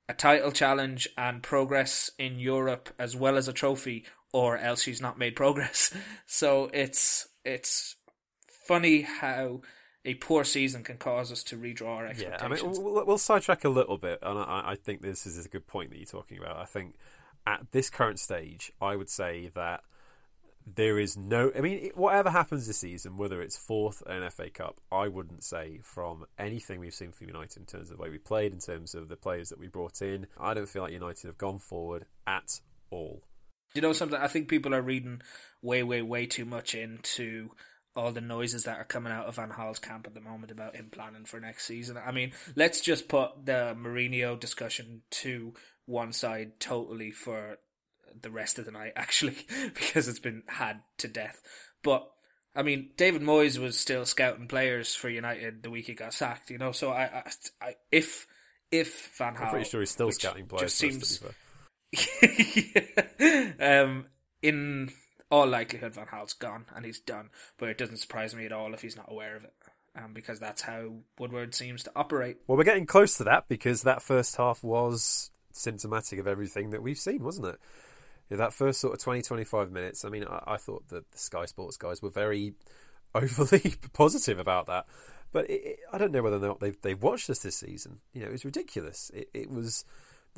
a 0.09 0.13
title 0.13 0.51
challenge 0.51 1.07
and 1.17 1.43
progress 1.43 2.09
in 2.17 2.39
Europe 2.39 2.89
as 2.97 3.15
well 3.15 3.37
as 3.37 3.47
a 3.47 3.53
trophy, 3.53 4.05
or 4.33 4.57
else 4.57 4.83
she's 4.83 5.01
not 5.01 5.17
made 5.17 5.35
progress. 5.35 5.93
So 6.25 6.69
it's 6.73 7.27
it's 7.45 7.95
funny 8.67 9.01
how 9.01 9.61
a 10.03 10.15
poor 10.15 10.43
season 10.43 10.83
can 10.83 10.97
cause 10.97 11.31
us 11.31 11.43
to 11.43 11.57
redraw 11.57 11.87
our 11.87 12.07
expectations. 12.07 12.41
Yeah, 12.41 12.67
I 12.67 12.83
mean, 12.83 12.83
we'll, 12.83 13.05
we'll 13.05 13.17
sidetrack 13.17 13.63
a 13.65 13.69
little 13.69 13.97
bit, 13.97 14.19
and 14.21 14.37
I, 14.39 14.63
I 14.65 14.75
think 14.75 15.01
this 15.01 15.25
is 15.25 15.45
a 15.45 15.49
good 15.49 15.67
point 15.67 15.89
that 15.89 15.97
you're 15.97 16.05
talking 16.05 16.37
about. 16.37 16.57
I 16.57 16.65
think 16.65 16.95
at 17.45 17.71
this 17.71 17.89
current 17.89 18.19
stage, 18.19 18.71
I 18.81 18.95
would 18.95 19.09
say 19.09 19.51
that 19.55 19.81
there 20.75 20.99
is 20.99 21.15
no. 21.15 21.51
I 21.55 21.61
mean, 21.61 21.91
whatever 21.95 22.29
happens 22.29 22.67
this 22.67 22.79
season, 22.79 23.17
whether 23.17 23.41
it's 23.41 23.57
fourth 23.57 24.03
in 24.07 24.29
FA 24.29 24.49
Cup, 24.49 24.81
I 24.91 25.07
wouldn't 25.07 25.43
say 25.43 25.79
from 25.83 26.25
anything 26.37 26.79
we've 26.79 26.93
seen 26.93 27.11
from 27.11 27.27
United 27.27 27.57
in 27.57 27.65
terms 27.65 27.89
of 27.89 27.97
the 27.97 28.03
way 28.03 28.09
we 28.09 28.17
played, 28.17 28.51
in 28.51 28.59
terms 28.59 28.93
of 28.93 29.07
the 29.07 29.15
players 29.15 29.49
that 29.49 29.59
we 29.59 29.67
brought 29.67 30.01
in, 30.01 30.27
I 30.39 30.53
don't 30.53 30.67
feel 30.67 30.83
like 30.83 30.91
United 30.91 31.27
have 31.27 31.37
gone 31.37 31.59
forward 31.59 32.05
at 32.25 32.59
all. 32.91 33.23
You 33.73 33.81
know 33.81 33.93
something? 33.93 34.19
I 34.19 34.27
think 34.27 34.49
people 34.49 34.73
are 34.73 34.81
reading 34.81 35.21
way, 35.61 35.83
way, 35.83 36.01
way 36.01 36.25
too 36.25 36.45
much 36.45 36.75
into 36.75 37.51
all 37.95 38.11
the 38.11 38.21
noises 38.21 38.65
that 38.65 38.77
are 38.77 38.83
coming 38.85 39.11
out 39.11 39.25
of 39.25 39.35
Van 39.35 39.49
Gaal's 39.49 39.79
camp 39.79 40.05
at 40.05 40.13
the 40.13 40.21
moment 40.21 40.51
about 40.51 40.75
him 40.75 40.89
planning 40.91 41.25
for 41.25 41.39
next 41.39 41.65
season. 41.65 41.97
I 41.97 42.11
mean, 42.11 42.31
let's 42.55 42.81
just 42.81 43.07
put 43.07 43.45
the 43.45 43.75
Mourinho 43.77 44.39
discussion 44.39 45.01
to 45.11 45.53
one 45.85 46.13
side 46.13 46.59
totally 46.59 47.11
for 47.11 47.57
the 48.21 48.31
rest 48.31 48.59
of 48.59 48.65
the 48.65 48.71
night, 48.71 48.93
actually, 48.95 49.37
because 49.73 50.07
it's 50.07 50.19
been 50.19 50.43
had 50.47 50.81
to 50.99 51.07
death. 51.07 51.41
But 51.83 52.09
I 52.55 52.63
mean, 52.63 52.89
David 52.97 53.21
Moyes 53.21 53.59
was 53.59 53.77
still 53.77 54.05
scouting 54.05 54.47
players 54.47 54.95
for 54.95 55.09
United 55.09 55.63
the 55.63 55.69
week 55.69 55.85
he 55.85 55.93
got 55.93 56.13
sacked. 56.13 56.49
You 56.49 56.57
know, 56.57 56.71
so 56.71 56.91
I, 56.91 57.03
I, 57.03 57.31
I 57.61 57.75
if 57.91 58.27
if 58.71 59.15
Van 59.17 59.35
Gaal, 59.35 59.43
I'm 59.43 59.49
pretty 59.49 59.69
sure 59.69 59.79
he's 59.81 59.91
still 59.91 60.11
scouting 60.11 60.47
players. 60.47 60.61
Just 60.61 60.77
seems, 60.77 61.21
um, 63.59 64.07
in 64.41 64.91
all 65.29 65.47
likelihood, 65.47 65.93
Van 65.95 66.07
Gaal's 66.07 66.33
gone 66.33 66.65
and 66.75 66.85
he's 66.85 66.99
done. 66.99 67.29
But 67.57 67.69
it 67.69 67.77
doesn't 67.77 67.97
surprise 67.97 68.35
me 68.35 68.45
at 68.45 68.51
all 68.51 68.73
if 68.73 68.81
he's 68.81 68.97
not 68.97 69.11
aware 69.11 69.35
of 69.35 69.43
it. 69.43 69.53
Um, 69.95 70.13
because 70.13 70.39
that's 70.39 70.61
how 70.61 70.93
Woodward 71.17 71.55
seems 71.55 71.83
to 71.83 71.91
operate. 71.95 72.37
Well, 72.45 72.55
we're 72.55 72.63
getting 72.63 72.85
close 72.85 73.17
to 73.17 73.23
that 73.23 73.47
because 73.47 73.81
that 73.81 74.03
first 74.03 74.35
half 74.35 74.63
was 74.63 75.31
symptomatic 75.53 76.19
of 76.19 76.27
everything 76.27 76.69
that 76.69 76.83
we've 76.83 76.99
seen, 76.99 77.23
wasn't 77.23 77.47
it? 77.47 77.59
Yeah, 78.29 78.37
that 78.37 78.53
first 78.53 78.79
sort 78.79 78.93
of 78.93 78.99
20, 78.99 79.21
25 79.21 79.71
minutes, 79.71 80.03
I 80.05 80.09
mean, 80.09 80.25
I, 80.25 80.43
I 80.47 80.57
thought 80.57 80.87
that 80.89 81.11
the 81.11 81.17
Sky 81.17 81.45
Sports 81.45 81.77
guys 81.77 82.01
were 82.01 82.09
very 82.09 82.53
overly 83.15 83.75
positive 83.93 84.39
about 84.39 84.67
that. 84.67 84.85
But 85.31 85.49
it, 85.49 85.61
it, 85.63 85.79
I 85.91 85.97
don't 85.97 86.11
know 86.11 86.21
whether 86.21 86.37
or 86.37 86.39
not 86.39 86.59
they've, 86.59 86.79
they've 86.81 87.01
watched 87.01 87.29
us 87.29 87.39
this 87.39 87.57
season. 87.57 87.99
You 88.13 88.21
know, 88.21 88.27
it 88.27 88.31
was 88.31 88.45
ridiculous. 88.45 89.11
It, 89.13 89.29
it 89.33 89.49
was 89.49 89.85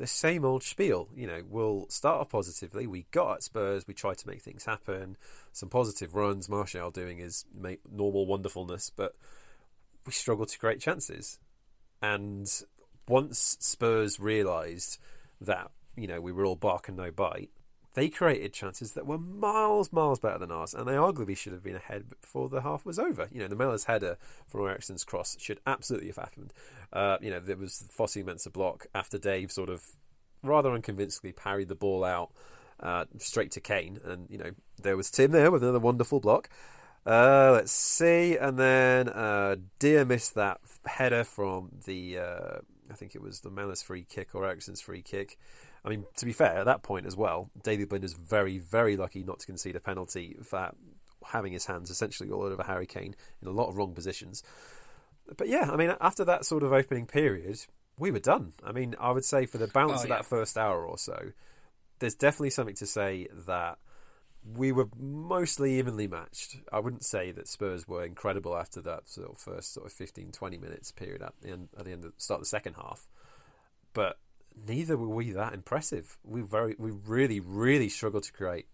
the 0.00 0.06
same 0.06 0.44
old 0.44 0.62
spiel. 0.62 1.08
You 1.14 1.26
know, 1.26 1.42
we'll 1.48 1.86
start 1.88 2.20
off 2.20 2.30
positively. 2.30 2.86
We 2.86 3.06
got 3.10 3.34
at 3.34 3.42
Spurs. 3.42 3.86
We 3.86 3.94
tried 3.94 4.18
to 4.18 4.28
make 4.28 4.42
things 4.42 4.64
happen. 4.64 5.16
Some 5.52 5.68
positive 5.68 6.14
runs. 6.14 6.48
Martial 6.48 6.90
doing 6.90 7.18
his 7.18 7.44
normal 7.90 8.26
wonderfulness, 8.26 8.90
but 8.94 9.14
we 10.06 10.12
struggled 10.12 10.48
to 10.48 10.58
create 10.58 10.80
chances. 10.80 11.38
And 12.02 12.50
once 13.06 13.56
Spurs 13.60 14.18
realised 14.18 14.98
that 15.40 15.70
you 15.96 16.06
know 16.06 16.20
we 16.20 16.32
were 16.32 16.46
all 16.46 16.56
bark 16.56 16.88
and 16.88 16.96
no 16.96 17.10
bite, 17.10 17.50
they 17.94 18.08
created 18.08 18.52
chances 18.52 18.92
that 18.92 19.06
were 19.06 19.18
miles, 19.18 19.92
miles 19.92 20.20
better 20.20 20.38
than 20.38 20.52
ours, 20.52 20.74
and 20.74 20.86
they 20.86 20.92
arguably 20.92 21.36
should 21.36 21.52
have 21.52 21.62
been 21.62 21.76
ahead 21.76 22.04
before 22.20 22.48
the 22.48 22.62
half 22.62 22.86
was 22.86 22.98
over. 22.98 23.28
You 23.32 23.40
know, 23.40 23.48
the 23.48 23.56
Mellors 23.56 23.86
header 23.86 24.16
from 24.46 24.62
Eriksen's 24.62 25.04
cross 25.04 25.36
should 25.40 25.60
absolutely 25.66 26.08
have 26.08 26.16
happened. 26.16 26.52
Uh, 26.92 27.18
you 27.20 27.30
know, 27.30 27.40
there 27.40 27.56
was 27.56 27.84
Fosu-Mensah 27.96 28.52
block 28.52 28.86
after 28.94 29.18
Dave 29.18 29.50
sort 29.50 29.68
of 29.68 29.84
rather 30.42 30.70
unconvincingly 30.72 31.32
parried 31.32 31.68
the 31.68 31.74
ball 31.74 32.04
out 32.04 32.30
uh, 32.80 33.04
straight 33.18 33.50
to 33.52 33.60
Kane, 33.60 33.98
and 34.04 34.26
you 34.30 34.38
know 34.38 34.52
there 34.82 34.96
was 34.96 35.10
Tim 35.10 35.32
there 35.32 35.50
with 35.50 35.62
another 35.62 35.78
wonderful 35.78 36.20
block. 36.20 36.48
Uh, 37.06 37.50
let's 37.52 37.72
see, 37.72 38.36
and 38.36 38.58
then 38.58 39.08
uh, 39.08 39.56
Dier 39.78 40.04
missed 40.04 40.34
that 40.34 40.60
header 40.86 41.24
from 41.24 41.70
the 41.86 42.18
uh, 42.18 42.58
I 42.90 42.94
think 42.94 43.14
it 43.14 43.22
was 43.22 43.40
the 43.40 43.50
Mellors 43.50 43.82
free 43.82 44.04
kick 44.08 44.34
or 44.34 44.44
Eriksen's 44.44 44.80
free 44.80 45.02
kick. 45.02 45.38
I 45.84 45.88
mean, 45.88 46.04
to 46.16 46.26
be 46.26 46.32
fair, 46.32 46.58
at 46.58 46.66
that 46.66 46.82
point 46.82 47.06
as 47.06 47.16
well, 47.16 47.50
Daley 47.62 47.84
Blind 47.84 48.04
is 48.04 48.12
very, 48.12 48.58
very 48.58 48.96
lucky 48.96 49.22
not 49.22 49.40
to 49.40 49.46
concede 49.46 49.76
a 49.76 49.80
penalty 49.80 50.36
for 50.42 50.72
having 51.24 51.52
his 51.52 51.66
hands 51.66 51.90
essentially 51.90 52.30
all 52.30 52.42
over 52.42 52.62
Harry 52.62 52.86
Kane 52.86 53.14
in 53.40 53.48
a 53.48 53.52
lot 53.52 53.68
of 53.68 53.76
wrong 53.76 53.94
positions. 53.94 54.42
But 55.36 55.48
yeah, 55.48 55.70
I 55.70 55.76
mean, 55.76 55.94
after 56.00 56.24
that 56.24 56.44
sort 56.44 56.62
of 56.62 56.72
opening 56.72 57.06
period, 57.06 57.60
we 57.98 58.10
were 58.10 58.18
done. 58.18 58.52
I 58.64 58.72
mean, 58.72 58.94
I 58.98 59.10
would 59.10 59.24
say 59.24 59.46
for 59.46 59.58
the 59.58 59.68
balance 59.68 60.00
oh, 60.00 60.04
of 60.04 60.08
yeah. 60.10 60.16
that 60.16 60.26
first 60.26 60.58
hour 60.58 60.84
or 60.84 60.98
so, 60.98 61.32
there's 61.98 62.14
definitely 62.14 62.50
something 62.50 62.74
to 62.76 62.86
say 62.86 63.28
that 63.46 63.78
we 64.56 64.72
were 64.72 64.88
mostly 64.98 65.78
evenly 65.78 66.08
matched. 66.08 66.56
I 66.72 66.80
wouldn't 66.80 67.04
say 67.04 67.30
that 67.32 67.46
Spurs 67.46 67.86
were 67.86 68.04
incredible 68.04 68.56
after 68.56 68.80
that 68.82 69.08
sort 69.08 69.30
of 69.30 69.38
first 69.38 69.74
sort 69.74 69.86
of 69.86 69.92
15, 69.92 70.32
20 70.32 70.58
minutes 70.58 70.92
period 70.92 71.22
at 71.22 71.34
the 71.42 71.50
end, 71.50 71.68
at 71.78 71.84
the 71.84 71.92
end 71.92 72.04
of 72.04 72.14
the 72.14 72.20
start 72.20 72.38
of 72.38 72.44
the 72.44 72.48
second 72.48 72.74
half, 72.74 73.06
but 73.92 74.18
neither 74.56 74.96
were 74.96 75.08
we 75.08 75.32
that 75.32 75.54
impressive. 75.54 76.18
We 76.24 76.42
very, 76.42 76.76
we 76.78 76.90
really, 76.90 77.40
really 77.40 77.88
struggled 77.88 78.24
to 78.24 78.32
create 78.32 78.66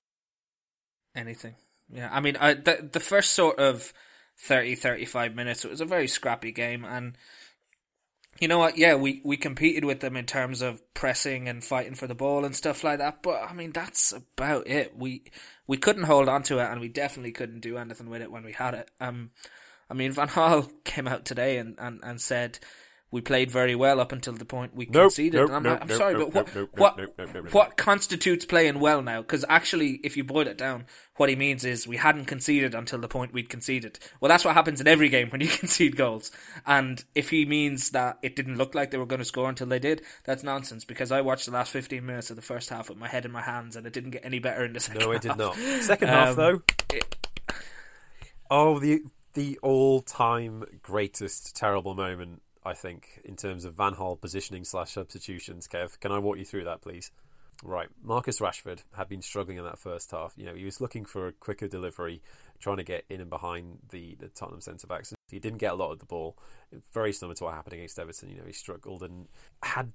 anything. 1.14 1.54
Yeah, 1.92 2.08
I 2.12 2.20
mean, 2.20 2.36
I, 2.36 2.54
the 2.54 2.88
the 2.92 3.00
first 3.00 3.32
sort 3.32 3.58
of 3.58 3.92
30, 4.38 4.74
35 4.74 5.34
minutes, 5.34 5.64
it 5.64 5.70
was 5.70 5.80
a 5.80 5.86
very 5.86 6.08
scrappy 6.08 6.52
game, 6.52 6.84
and 6.84 7.16
you 8.40 8.48
know 8.48 8.58
what? 8.58 8.76
Yeah, 8.76 8.96
we, 8.96 9.22
we 9.24 9.36
competed 9.36 9.84
with 9.84 10.00
them 10.00 10.16
in 10.16 10.26
terms 10.26 10.60
of 10.60 10.82
pressing 10.94 11.48
and 11.48 11.64
fighting 11.64 11.94
for 11.94 12.06
the 12.06 12.14
ball 12.14 12.44
and 12.44 12.54
stuff 12.54 12.84
like 12.84 12.98
that. 12.98 13.22
But 13.22 13.42
I 13.48 13.54
mean, 13.54 13.72
that's 13.72 14.12
about 14.12 14.66
it. 14.66 14.96
We 14.96 15.24
we 15.66 15.76
couldn't 15.76 16.04
hold 16.04 16.28
on 16.28 16.42
to 16.44 16.58
it, 16.58 16.70
and 16.70 16.80
we 16.80 16.88
definitely 16.88 17.32
couldn't 17.32 17.60
do 17.60 17.78
anything 17.78 18.10
with 18.10 18.22
it 18.22 18.30
when 18.30 18.44
we 18.44 18.52
had 18.52 18.74
it. 18.74 18.90
Um, 19.00 19.30
I 19.88 19.94
mean, 19.94 20.12
Van 20.12 20.28
Gaal 20.28 20.70
came 20.84 21.08
out 21.08 21.24
today 21.24 21.58
and, 21.58 21.76
and, 21.78 22.00
and 22.02 22.20
said 22.20 22.58
we 23.10 23.20
played 23.20 23.50
very 23.50 23.74
well 23.74 24.00
up 24.00 24.10
until 24.12 24.32
the 24.32 24.44
point 24.44 24.74
we 24.74 24.84
Nope, 24.86 25.04
conceded. 25.04 25.34
nope, 25.34 25.48
and 25.48 25.56
I'm, 25.56 25.62
nope, 25.62 25.80
like, 25.80 25.90
I'm 25.90 25.96
sorry, 25.96 26.14
nope, 26.14 26.30
but 26.32 26.34
what 26.34 26.46
nope, 26.46 26.54
nope, 26.56 26.70
what 26.80 26.98
nope, 26.98 27.14
nope, 27.18 27.28
nope, 27.34 27.44
nope, 27.44 27.54
what 27.54 27.76
constitutes 27.76 28.44
playing 28.44 28.80
well 28.80 29.00
now? 29.02 29.22
Because 29.22 29.44
actually, 29.48 30.00
if 30.02 30.16
you 30.16 30.24
boil 30.24 30.46
it 30.48 30.58
down, 30.58 30.86
what 31.16 31.28
he 31.28 31.36
means 31.36 31.64
is 31.64 31.86
we 31.86 31.96
hadn't 31.98 32.24
conceded 32.26 32.74
until 32.74 32.98
the 32.98 33.08
point 33.08 33.32
we'd 33.32 33.48
conceded. 33.48 33.98
Well, 34.20 34.28
that's 34.28 34.44
what 34.44 34.54
happens 34.54 34.80
in 34.80 34.88
every 34.88 35.08
game 35.08 35.30
when 35.30 35.40
you 35.40 35.46
concede 35.62 35.96
goals. 35.96 36.30
And 36.66 37.02
if 37.14 37.30
he 37.30 37.46
means 37.46 37.90
that 37.90 38.18
it 38.22 38.34
didn't 38.36 38.56
look 38.58 38.74
like 38.74 38.90
they 38.90 38.98
were 38.98 39.06
going 39.06 39.20
to 39.20 39.24
score 39.24 39.48
until 39.48 39.68
they 39.68 39.78
did, 39.78 40.02
that's 40.24 40.42
nonsense. 40.42 40.84
Because 40.84 41.10
I 41.12 41.20
watched 41.22 41.46
the 41.46 41.52
last 41.52 41.70
15 41.70 42.04
minutes 42.04 42.28
of 42.30 42.36
the 42.36 42.42
first 42.42 42.68
half 42.70 42.88
with 42.90 42.98
my 42.98 43.08
head 43.08 43.24
in 43.24 43.30
my 43.32 43.40
hands, 43.42 43.76
and 43.76 43.86
it 43.86 43.92
didn't 43.92 44.10
get 44.10 44.24
any 44.26 44.40
better 44.40 44.64
in 44.64 44.72
the 44.74 44.80
second. 44.80 45.00
No, 45.02 45.12
it 45.12 45.22
did 45.22 45.28
half. 45.30 45.38
not. 45.38 45.56
Second 45.82 46.08
half, 46.08 46.28
Um, 46.30 46.36
though. 46.36 46.62
it- 46.92 47.16
Oh, 48.50 48.78
the 48.78 49.00
the 49.34 49.58
all 49.62 50.00
time 50.02 50.64
greatest 50.82 51.56
terrible 51.56 51.94
moment, 51.94 52.42
I 52.66 52.74
think, 52.74 53.20
in 53.24 53.36
terms 53.36 53.64
of 53.64 53.74
Van 53.74 53.94
Gaal 53.94 54.20
positioning 54.20 54.64
slash 54.64 54.90
substitutions. 54.90 55.68
Kev, 55.68 56.00
can 56.00 56.10
I 56.10 56.18
walk 56.18 56.36
you 56.36 56.44
through 56.44 56.64
that, 56.64 56.82
please? 56.82 57.12
Right, 57.62 57.88
Marcus 58.02 58.40
Rashford 58.40 58.80
had 58.96 59.08
been 59.08 59.22
struggling 59.22 59.56
in 59.56 59.64
that 59.64 59.78
first 59.78 60.10
half. 60.10 60.34
You 60.36 60.46
know, 60.46 60.54
he 60.54 60.64
was 60.64 60.80
looking 60.80 61.04
for 61.04 61.28
a 61.28 61.32
quicker 61.32 61.68
delivery, 61.68 62.20
trying 62.58 62.76
to 62.78 62.82
get 62.82 63.04
in 63.08 63.20
and 63.20 63.30
behind 63.30 63.78
the, 63.90 64.16
the 64.18 64.28
Tottenham 64.28 64.60
centre 64.60 64.86
backs. 64.88 65.14
He 65.30 65.38
didn't 65.38 65.58
get 65.58 65.72
a 65.72 65.76
lot 65.76 65.92
of 65.92 66.00
the 66.00 66.06
ball. 66.06 66.36
Very 66.92 67.12
similar 67.12 67.34
to 67.36 67.44
what 67.44 67.54
happened 67.54 67.74
against 67.74 67.98
Everton. 67.98 68.30
You 68.30 68.38
know, 68.38 68.46
he 68.46 68.52
struggled 68.52 69.02
and 69.02 69.28
had 69.62 69.92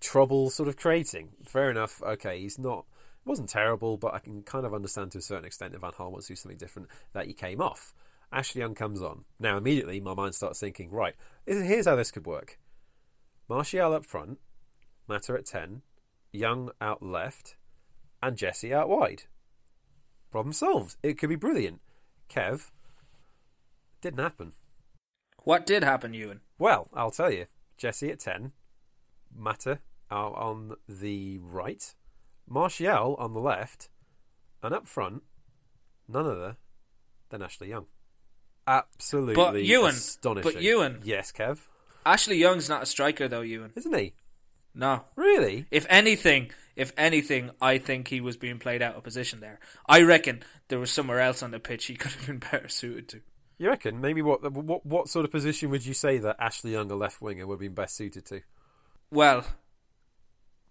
trouble 0.00 0.48
sort 0.48 0.68
of 0.68 0.76
creating. 0.76 1.30
Fair 1.44 1.70
enough. 1.70 2.00
Okay, 2.02 2.40
he's 2.40 2.58
not. 2.58 2.86
It 3.26 3.28
wasn't 3.28 3.48
terrible, 3.48 3.98
but 3.98 4.14
I 4.14 4.20
can 4.20 4.42
kind 4.42 4.64
of 4.64 4.72
understand 4.72 5.10
to 5.12 5.18
a 5.18 5.22
certain 5.22 5.44
extent 5.44 5.74
if 5.74 5.80
Van 5.80 5.90
Gaal 5.90 6.12
wants 6.12 6.28
to 6.28 6.32
do 6.32 6.36
something 6.36 6.58
different 6.58 6.88
that 7.12 7.26
he 7.26 7.34
came 7.34 7.60
off. 7.60 7.92
Ashley 8.32 8.60
Young 8.60 8.74
comes 8.74 9.02
on. 9.02 9.24
Now, 9.38 9.58
immediately, 9.58 10.00
my 10.00 10.14
mind 10.14 10.34
starts 10.34 10.58
thinking, 10.58 10.90
right, 10.90 11.14
here's 11.46 11.86
how 11.86 11.96
this 11.96 12.10
could 12.10 12.26
work. 12.26 12.58
Martial 13.48 13.92
up 13.92 14.06
front, 14.06 14.38
Mata 15.06 15.34
at 15.34 15.46
10, 15.46 15.82
Young 16.32 16.70
out 16.80 17.02
left, 17.02 17.56
and 18.22 18.38
Jesse 18.38 18.72
out 18.72 18.88
wide. 18.88 19.24
Problem 20.30 20.54
solved. 20.54 20.96
It 21.02 21.18
could 21.18 21.28
be 21.28 21.36
brilliant. 21.36 21.80
Kev, 22.30 22.70
didn't 24.00 24.20
happen. 24.20 24.52
What 25.44 25.66
did 25.66 25.84
happen, 25.84 26.14
Ewan? 26.14 26.40
Well, 26.58 26.88
I'll 26.94 27.10
tell 27.10 27.30
you. 27.30 27.46
Jesse 27.76 28.10
at 28.10 28.20
10, 28.20 28.52
Mata 29.36 29.80
out 30.10 30.34
on 30.36 30.76
the 30.88 31.38
right, 31.38 31.94
Martial 32.48 33.16
on 33.16 33.32
the 33.34 33.40
left, 33.40 33.88
and 34.62 34.72
up 34.72 34.86
front, 34.86 35.22
none 36.08 36.26
other 36.26 36.56
than 37.30 37.42
Ashley 37.42 37.68
Young. 37.68 37.86
Absolutely 38.66 39.34
But 39.34 39.62
Ewan- 39.64 39.90
astonishing. 39.90 40.52
but 40.52 40.62
Ewan- 40.62 41.00
Yes, 41.04 41.32
Kev. 41.32 41.58
Ashley 42.06 42.36
Young's 42.36 42.68
not 42.68 42.82
a 42.82 42.86
striker, 42.86 43.28
though, 43.28 43.40
Ewan. 43.42 43.72
Isn't 43.76 43.94
he? 43.96 44.14
No. 44.74 45.04
Really? 45.16 45.66
If 45.70 45.86
anything, 45.88 46.50
if 46.76 46.92
anything, 46.96 47.50
I 47.60 47.78
think 47.78 48.08
he 48.08 48.20
was 48.20 48.36
being 48.36 48.58
played 48.58 48.80
out 48.82 48.94
of 48.96 49.02
position 49.04 49.40
there. 49.40 49.60
I 49.86 50.02
reckon 50.02 50.42
there 50.68 50.78
was 50.78 50.90
somewhere 50.90 51.20
else 51.20 51.42
on 51.42 51.50
the 51.50 51.60
pitch 51.60 51.86
he 51.86 51.94
could 51.96 52.12
have 52.12 52.26
been 52.26 52.38
better 52.38 52.68
suited 52.68 53.08
to. 53.10 53.20
You 53.58 53.68
reckon? 53.68 54.00
Maybe 54.00 54.22
what 54.22 54.50
what 54.52 54.84
what 54.84 55.08
sort 55.08 55.24
of 55.24 55.30
position 55.30 55.70
would 55.70 55.84
you 55.86 55.94
say 55.94 56.18
that 56.18 56.36
Ashley 56.40 56.72
Young, 56.72 56.90
a 56.90 56.96
left 56.96 57.20
winger, 57.22 57.46
would 57.46 57.54
have 57.56 57.60
been 57.60 57.74
best 57.74 57.94
suited 57.94 58.24
to? 58.26 58.40
Well, 59.10 59.44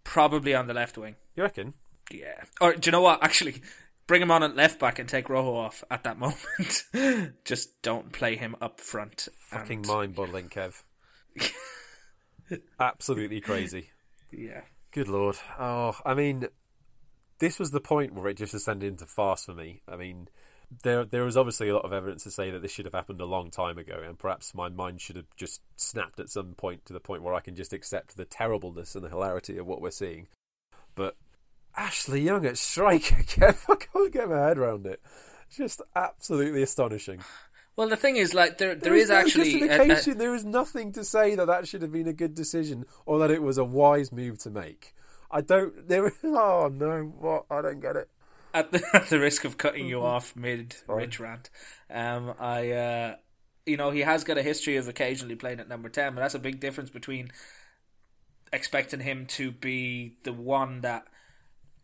probably 0.03 0.53
on 0.55 0.67
the 0.67 0.73
left 0.73 0.97
wing. 0.97 1.15
You 1.35 1.43
reckon? 1.43 1.73
Yeah. 2.11 2.43
Or 2.59 2.73
do 2.73 2.87
you 2.87 2.91
know 2.91 3.01
what? 3.01 3.23
Actually, 3.23 3.61
bring 4.11 4.21
him 4.21 4.29
on 4.29 4.43
at 4.43 4.57
left 4.57 4.77
back 4.77 4.99
and 4.99 5.07
take 5.07 5.29
Rojo 5.29 5.55
off 5.55 5.85
at 5.89 6.03
that 6.03 6.19
moment. 6.93 7.33
Just 7.45 7.81
don't 7.81 8.11
play 8.11 8.35
him 8.35 8.57
up 8.59 8.81
front. 8.81 9.29
Fucking 9.39 9.77
and- 9.79 9.87
mind 9.87 10.15
boggling, 10.15 10.49
Kev. 10.49 10.83
Absolutely 12.77 13.39
crazy. 13.39 13.91
Yeah. 14.29 14.63
Good 14.91 15.07
lord. 15.07 15.37
Oh, 15.57 15.95
I 16.05 16.13
mean, 16.13 16.47
this 17.39 17.57
was 17.57 17.71
the 17.71 17.79
point 17.79 18.13
where 18.13 18.27
it 18.27 18.35
just 18.35 18.53
ascended 18.53 18.91
into 18.91 19.05
farce 19.05 19.45
for 19.45 19.53
me. 19.53 19.81
I 19.87 19.95
mean, 19.95 20.27
there 20.83 21.05
there 21.05 21.23
was 21.23 21.37
obviously 21.37 21.69
a 21.69 21.73
lot 21.73 21.85
of 21.85 21.93
evidence 21.93 22.23
to 22.23 22.31
say 22.31 22.51
that 22.51 22.61
this 22.61 22.71
should 22.73 22.83
have 22.83 22.93
happened 22.93 23.21
a 23.21 23.25
long 23.25 23.49
time 23.49 23.77
ago, 23.77 24.01
and 24.05 24.19
perhaps 24.19 24.53
my 24.53 24.67
mind 24.67 24.99
should 24.99 25.15
have 25.15 25.33
just 25.37 25.61
snapped 25.77 26.19
at 26.19 26.29
some 26.29 26.53
point 26.55 26.85
to 26.87 26.91
the 26.91 26.99
point 26.99 27.23
where 27.23 27.33
I 27.33 27.39
can 27.39 27.55
just 27.55 27.71
accept 27.71 28.17
the 28.17 28.25
terribleness 28.25 28.93
and 28.93 29.05
the 29.05 29.09
hilarity 29.09 29.57
of 29.57 29.65
what 29.65 29.79
we're 29.81 29.89
seeing. 29.89 30.27
But 30.95 31.15
Ashley 31.75 32.21
Young 32.21 32.45
at 32.45 32.57
striker, 32.57 33.15
Kev, 33.23 33.63
I 33.69 33.75
can't 33.75 34.11
get 34.13 34.29
my 34.29 34.39
head 34.39 34.57
around 34.57 34.85
it. 34.85 35.01
Just 35.49 35.81
absolutely 35.95 36.61
astonishing. 36.63 37.19
Well, 37.75 37.87
the 37.89 37.95
thing 37.97 38.17
is, 38.17 38.33
like, 38.33 38.57
there 38.57 38.75
there 38.75 38.91
There 38.91 38.95
is 38.95 39.09
no 39.09 39.15
actually. 39.15 39.61
a- 39.67 39.81
a- 40.11 40.13
there 40.13 40.35
is 40.35 40.43
nothing 40.45 40.91
to 40.93 41.03
say 41.03 41.35
that 41.35 41.47
that 41.47 41.67
should 41.67 41.81
have 41.81 41.91
been 41.91 42.07
a 42.07 42.13
good 42.13 42.35
decision 42.35 42.85
or 43.05 43.19
that 43.19 43.31
it 43.31 43.41
was 43.41 43.57
a 43.57 43.63
wise 43.63 44.11
move 44.11 44.37
to 44.39 44.49
make. 44.49 44.93
I 45.29 45.41
don't. 45.41 45.87
There. 45.87 46.07
is- 46.07 46.13
Oh 46.23 46.69
no! 46.73 47.03
What? 47.17 47.45
I 47.49 47.61
don't 47.61 47.79
get 47.79 47.95
it. 47.95 48.09
at 48.53 48.71
the, 48.71 48.83
at 48.93 49.07
the 49.09 49.19
risk 49.19 49.45
of 49.45 49.57
cutting 49.57 49.87
you 49.87 50.01
off 50.01 50.35
mid 50.35 50.75
rant, 50.87 51.49
um, 51.89 52.33
I, 52.39 52.71
uh, 52.71 53.15
you 53.65 53.77
know, 53.77 53.91
he 53.91 54.01
has 54.01 54.25
got 54.25 54.37
a 54.37 54.43
history 54.43 54.75
of 54.75 54.87
occasionally 54.89 55.35
playing 55.35 55.61
at 55.61 55.69
number 55.69 55.87
ten, 55.87 56.13
but 56.13 56.21
that's 56.21 56.35
a 56.35 56.39
big 56.39 56.59
difference 56.59 56.89
between 56.89 57.31
expecting 58.53 58.99
him 58.99 59.25
to 59.25 59.51
be 59.51 60.15
the 60.23 60.33
one 60.33 60.81
that 60.81 61.05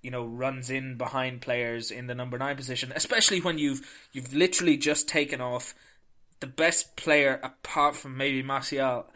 you 0.08 0.12
know 0.12 0.24
runs 0.24 0.70
in 0.70 0.96
behind 0.96 1.42
players 1.42 1.92
in 1.92 2.08
the 2.08 2.16
number 2.16 2.38
nine 2.38 2.56
position, 2.56 2.94
especially 2.96 3.42
when 3.42 3.58
you've 3.58 3.86
you've 4.14 4.34
literally 4.34 4.78
just 4.78 5.10
taken 5.10 5.42
off 5.42 5.76
the 6.40 6.48
best 6.48 6.96
player 6.96 7.42
apart 7.44 7.94
from 7.94 8.16
maybe 8.16 8.42
Martial 8.42 9.08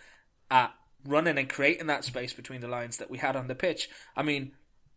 at 0.49 0.73
running 1.06 1.38
and 1.38 1.47
creating 1.47 1.88
that 1.88 2.04
space 2.04 2.34
between 2.34 2.60
the 2.60 2.67
lines 2.67 2.97
that 2.97 3.10
we 3.10 3.19
had 3.19 3.38
on 3.38 3.47
the 3.47 3.56
pitch. 3.56 3.89
I 4.17 4.23
mean, 4.23 4.51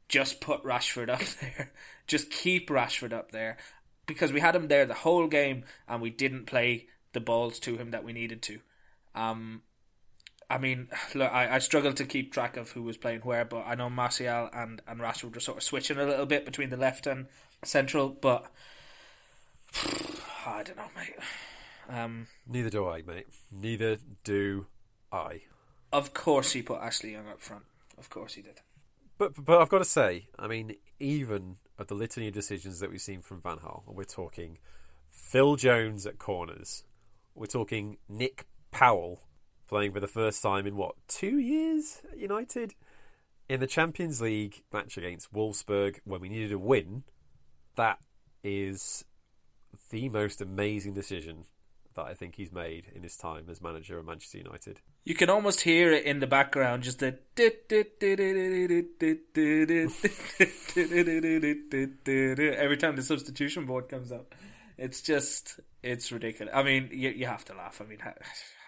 just 0.08 0.40
put 0.40 0.64
Rashford 0.64 1.08
up 1.08 1.20
there. 1.40 1.70
Just 2.08 2.28
keep 2.28 2.70
Rashford 2.70 3.12
up 3.12 3.30
there 3.30 3.56
because 4.04 4.32
we 4.32 4.40
had 4.40 4.56
him 4.56 4.66
there 4.66 4.86
the 4.86 4.94
whole 4.94 5.28
game 5.28 5.62
and 5.86 6.02
we 6.02 6.10
didn't 6.10 6.46
play 6.46 6.88
the 7.12 7.20
balls 7.20 7.60
to 7.60 7.76
him 7.76 7.92
that 7.92 8.02
we 8.02 8.12
needed 8.12 8.42
to. 8.42 8.58
Um, 9.14 9.62
I 10.50 10.58
mean, 10.58 10.88
look, 11.14 11.32
I, 11.32 11.56
I 11.56 11.58
struggle 11.58 11.92
to 11.94 12.04
keep 12.04 12.32
track 12.32 12.56
of 12.56 12.70
who 12.72 12.82
was 12.82 12.96
playing 12.96 13.20
where, 13.20 13.44
but 13.44 13.64
I 13.66 13.74
know 13.74 13.88
Martial 13.90 14.48
and, 14.52 14.82
and 14.86 15.00
Rashford 15.00 15.34
were 15.34 15.40
sort 15.40 15.58
of 15.58 15.62
switching 15.62 15.98
a 15.98 16.04
little 16.04 16.26
bit 16.26 16.44
between 16.44 16.70
the 16.70 16.76
left 16.76 17.06
and 17.06 17.26
central, 17.62 18.08
but 18.10 18.46
I 20.46 20.62
don't 20.62 20.76
know, 20.76 20.90
mate. 20.96 21.14
Um, 21.88 22.26
Neither 22.46 22.70
do 22.70 22.86
I, 22.88 23.02
mate. 23.02 23.26
Neither 23.50 23.98
do 24.22 24.66
I. 25.12 25.42
of 25.92 26.12
course 26.14 26.52
he 26.52 26.62
put 26.62 26.80
Ashley 26.80 27.12
Young 27.12 27.28
up 27.28 27.40
front. 27.40 27.64
Of 27.98 28.10
course 28.10 28.34
he 28.34 28.42
did. 28.42 28.60
But 29.16 29.44
but 29.44 29.60
I've 29.60 29.68
got 29.68 29.78
to 29.78 29.84
say, 29.84 30.28
I 30.38 30.48
mean, 30.48 30.74
even 30.98 31.56
of 31.78 31.86
the 31.86 31.94
litany 31.94 32.28
of 32.28 32.34
decisions 32.34 32.80
that 32.80 32.90
we've 32.90 33.00
seen 33.00 33.22
from 33.22 33.40
Van 33.40 33.58
Gaal, 33.58 33.82
we're 33.86 34.04
talking 34.04 34.58
Phil 35.10 35.56
Jones 35.56 36.06
at 36.06 36.18
corners. 36.18 36.84
We're 37.34 37.46
talking 37.46 37.98
Nick 38.08 38.46
Powell 38.70 39.20
playing 39.68 39.92
for 39.92 40.00
the 40.00 40.06
first 40.06 40.42
time 40.42 40.66
in 40.66 40.76
what 40.76 40.94
two 41.08 41.38
years 41.38 42.02
at 42.12 42.18
United 42.18 42.74
in 43.48 43.60
the 43.60 43.66
Champions 43.66 44.20
League 44.20 44.62
match 44.72 44.96
against 44.96 45.32
Wolfsburg 45.32 46.00
when 46.04 46.20
we 46.20 46.28
needed 46.28 46.52
a 46.52 46.58
win. 46.58 47.04
That 47.76 47.98
is 48.42 49.04
the 49.90 50.08
most 50.08 50.40
amazing 50.40 50.94
decision 50.94 51.44
that 51.94 52.06
I 52.06 52.14
think 52.14 52.36
he's 52.36 52.52
made 52.52 52.86
in 52.94 53.02
his 53.02 53.16
time 53.16 53.46
as 53.48 53.60
manager 53.60 53.98
of 53.98 54.06
Manchester 54.06 54.38
United. 54.38 54.80
You 55.04 55.14
can 55.14 55.30
almost 55.30 55.60
hear 55.60 55.92
it 55.92 56.04
in 56.04 56.20
the 56.20 56.26
background, 56.26 56.82
just 56.82 56.98
the 56.98 57.18
every 62.58 62.76
time 62.76 62.96
the 62.96 63.02
substitution 63.02 63.66
board 63.66 63.88
comes 63.88 64.10
up. 64.10 64.34
It's 64.76 65.00
just, 65.00 65.60
it's 65.82 66.10
ridiculous. 66.10 66.52
I 66.54 66.62
mean, 66.62 66.88
you, 66.92 67.10
you 67.10 67.26
have 67.26 67.44
to 67.46 67.54
laugh. 67.54 67.80
I 67.80 67.88
mean, 67.88 68.00
how, 68.00 68.14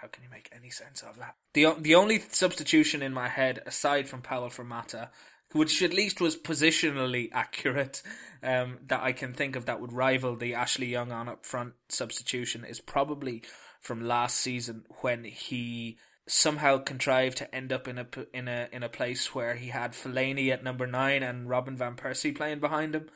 how 0.01 0.09
can 0.09 0.23
you 0.23 0.31
make 0.31 0.49
any 0.55 0.71
sense 0.71 1.03
of 1.03 1.19
that? 1.19 1.35
The 1.55 1.75
the 1.79 1.95
only 1.95 2.23
substitution 2.31 3.03
in 3.03 3.13
my 3.13 3.29
head, 3.29 3.63
aside 3.67 4.09
from 4.09 4.23
Powell 4.23 4.51
for 4.51 4.65
Mata, 4.65 5.11
which 5.53 5.83
at 5.83 5.95
least 5.95 6.21
was 6.21 6.37
positionally 6.37 7.29
accurate, 7.33 8.03
um, 8.43 8.79
that 8.87 9.03
I 9.03 9.13
can 9.13 9.33
think 9.33 9.57
of 9.57 9.67
that 9.67 9.81
would 9.81 9.93
rival 9.93 10.37
the 10.37 10.55
Ashley 10.55 10.87
Young 10.87 11.13
on 11.13 11.29
up 11.29 11.45
front 11.45 11.75
substitution 11.89 12.65
is 12.65 12.81
probably 12.81 13.43
from 13.81 14.01
last 14.01 14.37
season 14.37 14.85
when 15.01 15.25
he 15.25 15.99
somehow 16.29 16.79
contrived 16.79 17.39
to 17.39 17.55
end 17.55 17.73
up 17.73 17.87
in 17.87 17.99
a 17.99 18.07
in 18.35 18.49
a 18.49 18.69
in 18.73 18.83
a 18.83 18.89
place 18.89 19.35
where 19.35 19.55
he 19.55 19.69
had 19.69 19.93
Fellaini 19.93 20.51
at 20.51 20.65
number 20.65 20.87
nine 20.87 21.23
and 21.23 21.49
Robin 21.49 21.77
van 21.77 21.95
Persie 21.97 22.37
playing 22.37 22.61
behind 22.61 22.95
him. 22.95 23.09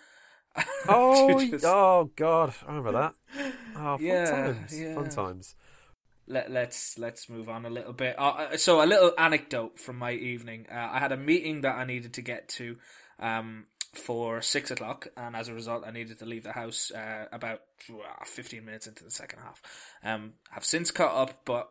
Oh, 0.89 1.39
just... 1.47 1.65
oh 1.65 2.11
God! 2.17 2.55
I 2.63 2.67
remember 2.67 2.93
that. 2.93 3.15
Oh, 3.77 3.97
fun 3.97 3.99
yeah, 4.01 4.31
times. 4.31 4.81
Yeah. 4.81 4.95
Fun 4.95 5.11
times. 5.11 5.55
Let, 6.27 6.51
let's 6.51 6.99
let's 6.99 7.29
move 7.29 7.49
on 7.49 7.67
a 7.67 7.71
little 7.71 7.93
bit. 7.93 8.17
Uh, 8.19 8.57
so 8.57 8.83
a 8.83 8.87
little 8.87 9.13
anecdote 9.19 9.79
from 9.79 9.99
my 9.99 10.13
evening. 10.13 10.67
Uh, 10.71 10.89
I 10.93 10.99
had 10.99 11.13
a 11.13 11.17
meeting 11.17 11.61
that 11.63 11.77
I 11.77 11.85
needed 11.85 12.15
to 12.15 12.23
get 12.23 12.49
to 12.51 12.77
um, 13.19 13.67
for 13.95 14.41
six 14.41 14.71
o'clock, 14.71 15.09
and 15.17 15.37
as 15.37 15.49
a 15.49 15.55
result, 15.55 15.85
I 15.87 15.91
needed 15.91 16.19
to 16.21 16.25
leave 16.25 16.45
the 16.45 16.53
house 16.53 16.91
uh, 16.91 17.27
about 17.31 17.61
fifteen 18.25 18.65
minutes 18.65 18.87
into 18.87 19.05
the 19.05 19.11
second 19.11 19.41
half. 19.41 19.63
Um, 20.03 20.35
have 20.51 20.65
since 20.65 20.91
caught 20.91 21.15
up, 21.15 21.43
but 21.45 21.71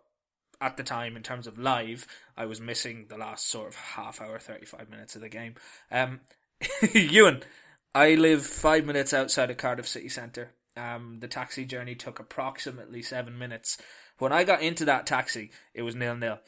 at 0.61 0.77
the 0.77 0.83
time, 0.83 1.15
in 1.15 1.23
terms 1.23 1.47
of 1.47 1.57
live, 1.57 2.05
I 2.37 2.45
was 2.45 2.59
missing 2.59 3.05
the 3.09 3.17
last 3.17 3.47
sort 3.49 3.69
of 3.69 3.75
half 3.75 4.21
hour, 4.21 4.39
thirty 4.39 4.65
five 4.65 4.89
minutes 4.89 5.15
of 5.15 5.21
the 5.21 5.29
game. 5.29 5.55
Um, 5.91 6.21
Ewan, 6.93 7.43
I 7.93 8.15
live 8.15 8.45
five 8.45 8.85
minutes 8.85 9.13
outside 9.13 9.49
of 9.49 9.57
Cardiff 9.57 9.87
city 9.87 10.09
centre. 10.09 10.53
Um, 10.77 11.17
the 11.19 11.27
taxi 11.27 11.65
journey 11.65 11.95
took 11.95 12.19
approximately 12.19 13.01
seven 13.01 13.37
minutes. 13.37 13.77
When 14.19 14.31
I 14.31 14.43
got 14.43 14.61
into 14.61 14.85
that 14.85 15.05
taxi, 15.05 15.51
it 15.73 15.81
was 15.81 15.95
nil 15.95 16.15
nil. 16.15 16.39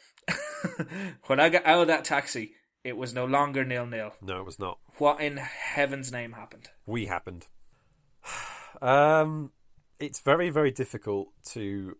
when 1.26 1.40
I 1.40 1.48
got 1.48 1.66
out 1.66 1.82
of 1.82 1.86
that 1.88 2.04
taxi, 2.04 2.52
it 2.84 2.96
was 2.96 3.12
no 3.12 3.24
longer 3.24 3.64
nil 3.64 3.86
nil. 3.86 4.12
No, 4.22 4.38
it 4.38 4.46
was 4.46 4.58
not. 4.58 4.78
What 4.98 5.20
in 5.20 5.36
heaven's 5.36 6.12
name 6.12 6.32
happened? 6.32 6.70
We 6.86 7.06
happened. 7.06 7.46
Um, 8.80 9.52
it's 10.00 10.18
very, 10.18 10.50
very 10.50 10.72
difficult 10.72 11.28
to 11.50 11.96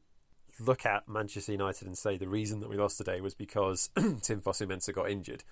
look 0.59 0.85
at 0.85 1.09
Manchester 1.09 1.53
United 1.53 1.87
and 1.87 1.97
say 1.97 2.17
the 2.17 2.27
reason 2.27 2.59
that 2.59 2.69
we 2.69 2.77
lost 2.77 2.99
today 2.99 3.21
was 3.21 3.35
because 3.35 3.89
Tim 3.97 4.41
Fosu-Mensah 4.41 4.93
got 4.93 5.09
injured. 5.09 5.45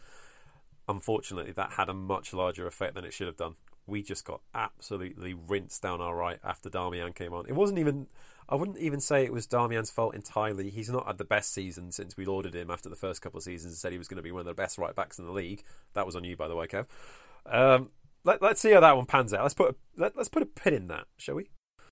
Unfortunately, 0.89 1.53
that 1.53 1.73
had 1.73 1.89
a 1.89 1.95
much 1.95 2.33
larger 2.33 2.67
effect 2.67 2.97
than 2.97 3.05
it 3.05 3.13
should 3.13 3.29
have 3.29 3.37
done. 3.37 3.55
We 3.91 4.03
just 4.03 4.25
got 4.25 4.41
absolutely 4.55 5.35
rinsed 5.35 5.83
down 5.83 6.01
our 6.01 6.15
right 6.15 6.39
after 6.45 6.71
Darmian 6.71 7.15
came 7.15 7.35
on. 7.35 7.47
It 7.47 7.55
wasn't 7.55 7.81
even 7.81 8.07
I 8.49 8.57
wouldn't 8.57 8.79
even 8.79 9.01
say 9.01 9.25
it 9.25 9.33
was 9.33 9.47
Darmian's 9.47 9.91
fault 9.91 10.15
entirely. 10.15 10.71
He's 10.71 10.91
not 10.91 11.07
had 11.07 11.19
the 11.19 11.25
best 11.25 11.53
season 11.53 11.93
since 11.93 12.17
we 12.17 12.25
lauded 12.25 12.55
him 12.55 12.71
after 12.71 12.89
the 12.89 12.97
first 12.97 13.23
couple 13.23 13.39
of 13.39 13.45
seasons 13.45 13.73
and 13.73 13.79
said 13.79 13.93
he 13.93 13.99
was 13.99 14.09
going 14.09 14.17
to 14.17 14.23
be 14.23 14.33
one 14.33 14.41
of 14.41 14.47
the 14.47 14.55
best 14.55 14.77
right 14.77 14.95
backs 14.95 15.19
in 15.19 15.25
the 15.25 15.33
league. 15.33 15.63
That 15.95 16.05
was 16.05 16.17
on 16.17 16.25
you, 16.25 16.37
by 16.37 16.49
the 16.49 16.57
way, 16.57 16.67
Kev. 16.67 16.87
Um, 17.47 17.91
let, 18.25 18.43
us 18.43 18.59
see 18.59 18.73
how 18.73 18.81
that 18.81 18.97
one 18.97 19.07
pans 19.07 19.33
out. 19.33 19.43
Let's 19.43 19.55
put 19.55 19.71
a, 19.71 19.75
let, 19.97 20.17
us 20.17 20.29
put 20.29 20.43
a 20.43 20.47
pin 20.47 20.75
in 20.75 20.89
that, 20.89 21.07
shall 21.17 21.37
we? 21.37 21.51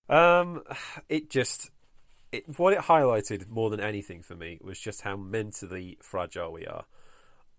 Um, 0.08 0.62
it 1.08 1.30
just 1.30 1.70
it, 2.32 2.58
what 2.58 2.72
it 2.72 2.80
highlighted 2.80 3.48
more 3.48 3.70
than 3.70 3.80
anything 3.80 4.22
for 4.22 4.34
me 4.34 4.58
was 4.61 4.80
just 4.80 5.02
how 5.02 5.16
mentally 5.16 5.96
fragile 6.02 6.52
we 6.52 6.66
are. 6.66 6.87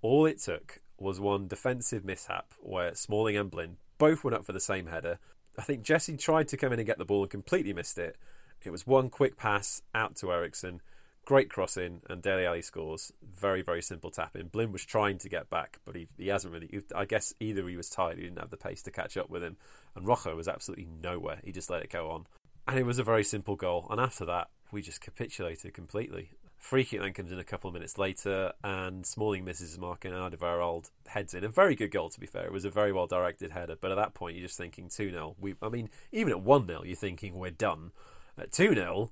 All 0.01 0.25
it 0.25 0.39
took 0.41 0.81
was 0.97 1.19
one 1.19 1.47
defensive 1.47 2.03
mishap 2.03 2.53
where 2.59 2.93
Smalling 2.95 3.37
and 3.37 3.49
Blind 3.49 3.77
both 3.99 4.23
went 4.23 4.35
up 4.35 4.45
for 4.45 4.53
the 4.53 4.59
same 4.59 4.87
header. 4.87 5.19
I 5.59 5.61
think 5.61 5.83
Jesse 5.83 6.17
tried 6.17 6.47
to 6.47 6.57
come 6.57 6.73
in 6.73 6.79
and 6.79 6.87
get 6.87 6.97
the 6.97 7.05
ball 7.05 7.21
and 7.21 7.29
completely 7.29 7.73
missed 7.73 7.99
it. 7.99 8.17
It 8.63 8.71
was 8.71 8.87
one 8.87 9.09
quick 9.09 9.37
pass 9.37 9.81
out 9.93 10.15
to 10.17 10.31
Eriksen, 10.31 10.81
great 11.25 11.49
crossing, 11.49 12.01
and 12.09 12.21
Dele 12.21 12.45
Alli 12.45 12.61
scores. 12.61 13.13
Very, 13.21 13.61
very 13.61 13.81
simple 13.81 14.09
tap 14.09 14.35
in. 14.35 14.47
Blind 14.47 14.73
was 14.73 14.83
trying 14.83 15.17
to 15.19 15.29
get 15.29 15.49
back, 15.49 15.79
but 15.85 15.95
he, 15.95 16.07
he 16.17 16.27
hasn't 16.27 16.53
really. 16.53 16.81
I 16.95 17.05
guess 17.05 17.33
either 17.39 17.67
he 17.67 17.77
was 17.77 17.89
tired, 17.89 18.17
he 18.17 18.23
didn't 18.23 18.39
have 18.39 18.49
the 18.49 18.57
pace 18.57 18.81
to 18.83 18.91
catch 18.91 19.15
up 19.15 19.29
with 19.29 19.43
him, 19.43 19.57
and 19.95 20.07
Rojo 20.07 20.35
was 20.35 20.47
absolutely 20.47 20.87
nowhere. 21.01 21.39
He 21.43 21.51
just 21.51 21.69
let 21.69 21.83
it 21.83 21.91
go 21.91 22.09
on. 22.09 22.25
And 22.67 22.77
it 22.77 22.85
was 22.85 22.99
a 22.99 23.03
very 23.03 23.23
simple 23.23 23.55
goal. 23.55 23.87
And 23.89 23.99
after 23.99 24.25
that, 24.25 24.49
we 24.71 24.81
just 24.81 25.01
capitulated 25.01 25.73
completely. 25.73 26.31
Free 26.59 26.83
kick 26.83 26.99
then 26.99 27.13
comes 27.13 27.31
in 27.31 27.39
a 27.39 27.43
couple 27.45 27.69
of 27.69 27.73
minutes 27.73 27.97
later, 27.97 28.51
and 28.65 29.05
Smalling 29.05 29.45
misses 29.45 29.71
his 29.71 29.79
mark, 29.79 30.03
and 30.03 30.13
Alderweireld 30.13 30.91
heads 31.07 31.33
in. 31.33 31.45
A 31.45 31.49
very 31.49 31.73
good 31.73 31.89
goal, 31.89 32.09
to 32.09 32.19
be 32.19 32.27
fair. 32.27 32.45
It 32.45 32.51
was 32.51 32.65
a 32.65 32.69
very 32.69 32.91
well 32.91 33.07
directed 33.07 33.51
header, 33.51 33.77
but 33.79 33.91
at 33.91 33.95
that 33.95 34.13
point, 34.13 34.35
you're 34.35 34.45
just 34.45 34.57
thinking 34.57 34.89
2 34.89 35.09
0. 35.09 35.35
I 35.61 35.69
mean, 35.69 35.89
even 36.11 36.33
at 36.33 36.41
1 36.41 36.67
0, 36.67 36.83
you're 36.83 36.97
thinking 36.97 37.35
we're 37.35 37.49
done. 37.49 37.91
At 38.37 38.51
2 38.51 38.75
0, 38.75 39.09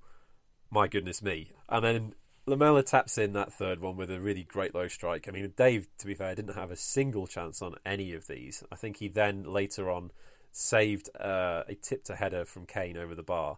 my 0.70 0.88
goodness 0.88 1.24
me. 1.24 1.54
And 1.70 1.86
then 1.86 2.14
Lamela 2.46 2.84
taps 2.84 3.18
in 3.18 3.32
that 3.34 3.54
third 3.54 3.80
one 3.80 3.96
with 3.96 4.12
a 4.12 4.20
really 4.20 4.44
great 4.44 4.76
low 4.76 4.90
strike. 4.90 5.28
I 5.28 5.32
mean, 5.32 5.54
Dave, 5.56 5.88
to 6.00 6.06
be 6.06 6.16
fair, 6.16 6.36
didn't 6.36 6.56
have 6.56 6.70
a 6.70 6.76
single 6.76 7.28
chance 7.28 7.62
on 7.62 7.76
any 7.86 8.14
of 8.14 8.28
these. 8.28 8.62
I 8.72 8.76
think 8.76 8.98
he 8.98 9.08
then 9.08 9.44
later 9.44 9.90
on 9.90 10.12
saved 10.52 11.10
uh, 11.18 11.64
a 11.68 11.76
tipped 11.76 12.10
a 12.10 12.16
header 12.16 12.44
from 12.44 12.66
Kane 12.66 12.98
over 12.98 13.16
the 13.16 13.24
bar, 13.24 13.58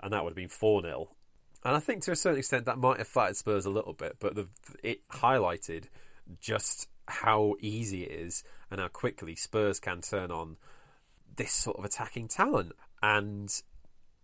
and 0.00 0.12
that 0.12 0.24
would 0.24 0.30
have 0.30 0.36
been 0.36 0.48
4 0.48 0.82
0. 0.82 1.10
And 1.64 1.76
I 1.76 1.80
think 1.80 2.02
to 2.04 2.12
a 2.12 2.16
certain 2.16 2.38
extent 2.38 2.66
that 2.66 2.78
might 2.78 2.98
have 2.98 3.08
flattered 3.08 3.36
Spurs 3.36 3.66
a 3.66 3.70
little 3.70 3.92
bit, 3.92 4.16
but 4.18 4.34
the, 4.34 4.48
it 4.82 5.06
highlighted 5.08 5.84
just 6.40 6.88
how 7.06 7.54
easy 7.60 8.04
it 8.04 8.12
is 8.12 8.42
and 8.70 8.80
how 8.80 8.88
quickly 8.88 9.36
Spurs 9.36 9.78
can 9.78 10.00
turn 10.00 10.30
on 10.30 10.56
this 11.36 11.52
sort 11.52 11.78
of 11.78 11.84
attacking 11.84 12.28
talent. 12.28 12.72
And 13.02 13.52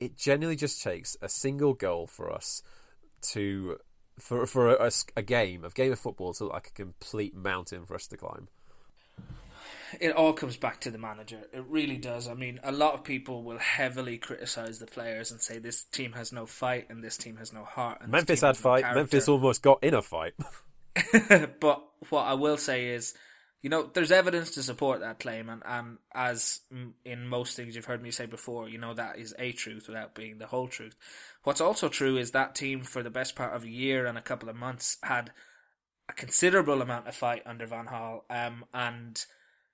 it 0.01 0.16
generally 0.16 0.57
just 0.57 0.83
takes 0.83 1.16
a 1.22 1.29
single 1.29 1.74
goal 1.74 2.07
for 2.07 2.33
us 2.33 2.62
to 3.20 3.79
for 4.18 4.46
for 4.46 4.74
a, 4.74 4.90
a, 5.16 5.22
game 5.22 5.64
of 5.64 5.74
game 5.74 5.92
of 5.92 5.98
football 5.98 6.33
to 6.35 6.44
look 6.44 6.53
like 6.53 6.68
a 6.68 6.72
complete 6.72 7.35
mountain 7.37 7.85
for 7.87 7.94
us 7.94 8.07
to 8.09 8.16
climb. 8.16 8.48
It 10.01 10.12
all 10.12 10.33
comes 10.33 10.57
back 10.57 10.81
to 10.81 10.90
the 10.90 10.98
manager. 10.98 11.40
It 11.53 11.64
really 11.68 11.96
does. 11.96 12.29
I 12.29 12.35
mean, 12.35 12.61
a 12.62 12.72
lot 12.72 12.94
of 12.94 13.05
people 13.05 13.42
will 13.42 13.59
heavily 13.59 14.18
criticize 14.18 14.79
the 14.79 14.87
players 14.87 15.31
and 15.31 15.40
say 15.40 15.59
this 15.59 15.85
team 15.85 16.12
has 16.12 16.33
no 16.33 16.46
fight 16.46 16.87
and 16.90 17.03
this 17.03 17.16
team 17.16 17.37
has 17.37 17.53
no 17.53 17.64
heart. 17.64 18.07
Memphis 18.09 18.42
had 18.42 18.57
fight. 18.57 18.85
No 18.85 18.94
Memphis 18.94 19.29
almost 19.29 19.62
got 19.62 19.83
in 19.83 19.94
a 19.94 20.03
fight. 20.03 20.35
but 21.61 21.85
what 22.11 22.22
I 22.22 22.35
will 22.35 22.57
say 22.57 22.88
is 22.88 23.14
you 23.62 23.70
know, 23.70 23.90
there's 23.92 24.12
evidence 24.12 24.53
to 24.53 24.62
support 24.62 25.01
that 25.01 25.18
claim, 25.18 25.48
and, 25.48 25.62
and 25.66 25.98
as 26.14 26.61
in 27.05 27.27
most 27.27 27.57
things 27.57 27.74
you've 27.74 27.87
heard 27.87 28.03
me 28.03 28.12
say 28.12 28.27
before, 28.27 28.68
you 28.68 28.79
know, 28.79 28.94
that 28.94 29.18
is 29.18 29.35
a 29.38 29.51
truth 29.51 29.88
without 29.88 30.14
being 30.14 30.38
the 30.38 30.46
whole 30.46 30.68
truth. 30.68 30.94
What's 31.42 31.61
also 31.61 31.88
true 31.88 32.16
is 32.16 32.31
that 32.31 32.55
team, 32.55 32.83
for 32.83 33.03
the 33.03 33.11
best 33.11 33.35
part 33.35 33.57
of 33.57 33.64
a 33.64 33.68
year 33.68 34.07
and 34.07 34.16
a 34.16 34.22
couple 34.22 34.48
of 34.48 34.55
months, 34.55 34.98
had 35.03 35.33
a 36.09 36.12
considerable 36.12 36.81
amount 36.81 37.09
of 37.09 37.16
fight 37.16 37.42
under 37.46 37.66
Van 37.66 37.87
Gaal, 37.87 38.20
um, 38.31 38.64
and, 38.72 39.24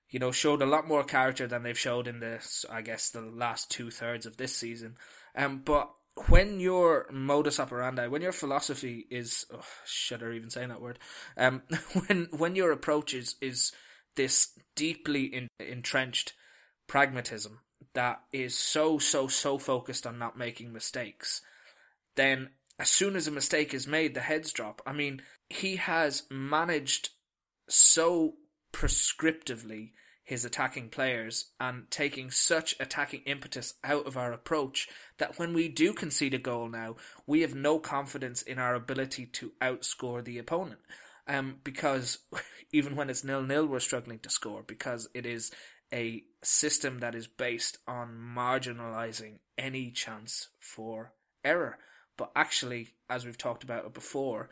you 0.09 0.19
know, 0.19 0.31
showed 0.31 0.61
a 0.61 0.67
lot 0.67 0.87
more 0.87 1.03
character 1.03 1.47
than 1.47 1.63
they've 1.63 1.77
showed 1.77 2.07
in 2.07 2.19
the, 2.19 2.39
I 2.69 2.81
guess, 2.81 3.09
the 3.09 3.21
last 3.21 3.71
two 3.71 3.91
thirds 3.91 4.25
of 4.25 4.37
this 4.37 4.55
season. 4.55 4.97
Um, 5.35 5.61
but 5.65 5.91
when 6.27 6.59
your 6.59 7.07
modus 7.11 7.59
operandi, 7.59 8.07
when 8.07 8.21
your 8.21 8.31
philosophy 8.31 9.05
is, 9.09 9.45
oh, 9.53 9.65
shudder 9.85 10.31
even 10.31 10.49
saying 10.49 10.69
that 10.69 10.81
word, 10.81 10.99
um, 11.37 11.63
when 12.07 12.27
when 12.31 12.55
your 12.55 12.71
approach 12.71 13.13
is 13.13 13.35
is 13.41 13.71
this 14.15 14.57
deeply 14.75 15.23
in, 15.25 15.47
entrenched 15.59 16.33
pragmatism 16.87 17.59
that 17.93 18.21
is 18.31 18.57
so 18.57 18.97
so 18.97 19.27
so 19.27 19.57
focused 19.57 20.07
on 20.07 20.17
not 20.17 20.37
making 20.37 20.71
mistakes, 20.71 21.41
then 22.15 22.49
as 22.79 22.89
soon 22.89 23.15
as 23.15 23.27
a 23.27 23.31
mistake 23.31 23.73
is 23.73 23.87
made, 23.87 24.13
the 24.13 24.21
heads 24.21 24.51
drop. 24.51 24.81
I 24.85 24.93
mean, 24.93 25.21
he 25.49 25.77
has 25.77 26.23
managed 26.29 27.09
so 27.67 28.35
prescriptively 28.75 29.91
his 30.25 30.43
attacking 30.43 30.89
players 30.89 31.51
and 31.61 31.89
taking 31.89 32.29
such 32.29 32.75
attacking 32.77 33.21
impetus 33.21 33.75
out 33.85 34.05
of 34.05 34.17
our 34.17 34.33
approach 34.33 34.89
that 35.17 35.39
when 35.39 35.53
we 35.53 35.69
do 35.69 35.93
concede 35.93 36.33
a 36.33 36.37
goal 36.37 36.67
now, 36.67 36.95
we 37.25 37.39
have 37.39 37.55
no 37.55 37.79
confidence 37.79 38.41
in 38.41 38.59
our 38.59 38.75
ability 38.75 39.25
to 39.27 39.53
outscore 39.61 40.21
the 40.25 40.37
opponent. 40.37 40.81
Um, 41.25 41.57
because 41.63 42.19
even 42.73 42.97
when 42.97 43.09
it's 43.09 43.23
nil 43.23 43.43
nil, 43.43 43.65
we're 43.65 43.79
struggling 43.79 44.19
to 44.19 44.29
score 44.29 44.61
because 44.61 45.07
it 45.13 45.25
is 45.25 45.51
a 45.93 46.23
system 46.43 46.99
that 46.99 47.15
is 47.15 47.27
based 47.27 47.77
on 47.87 48.09
marginalizing 48.35 49.39
any 49.57 49.89
chance 49.89 50.49
for 50.59 51.13
error. 51.45 51.77
But 52.17 52.31
actually, 52.35 52.89
as 53.09 53.25
we've 53.25 53.37
talked 53.37 53.63
about 53.63 53.85
it 53.85 53.93
before, 53.93 54.49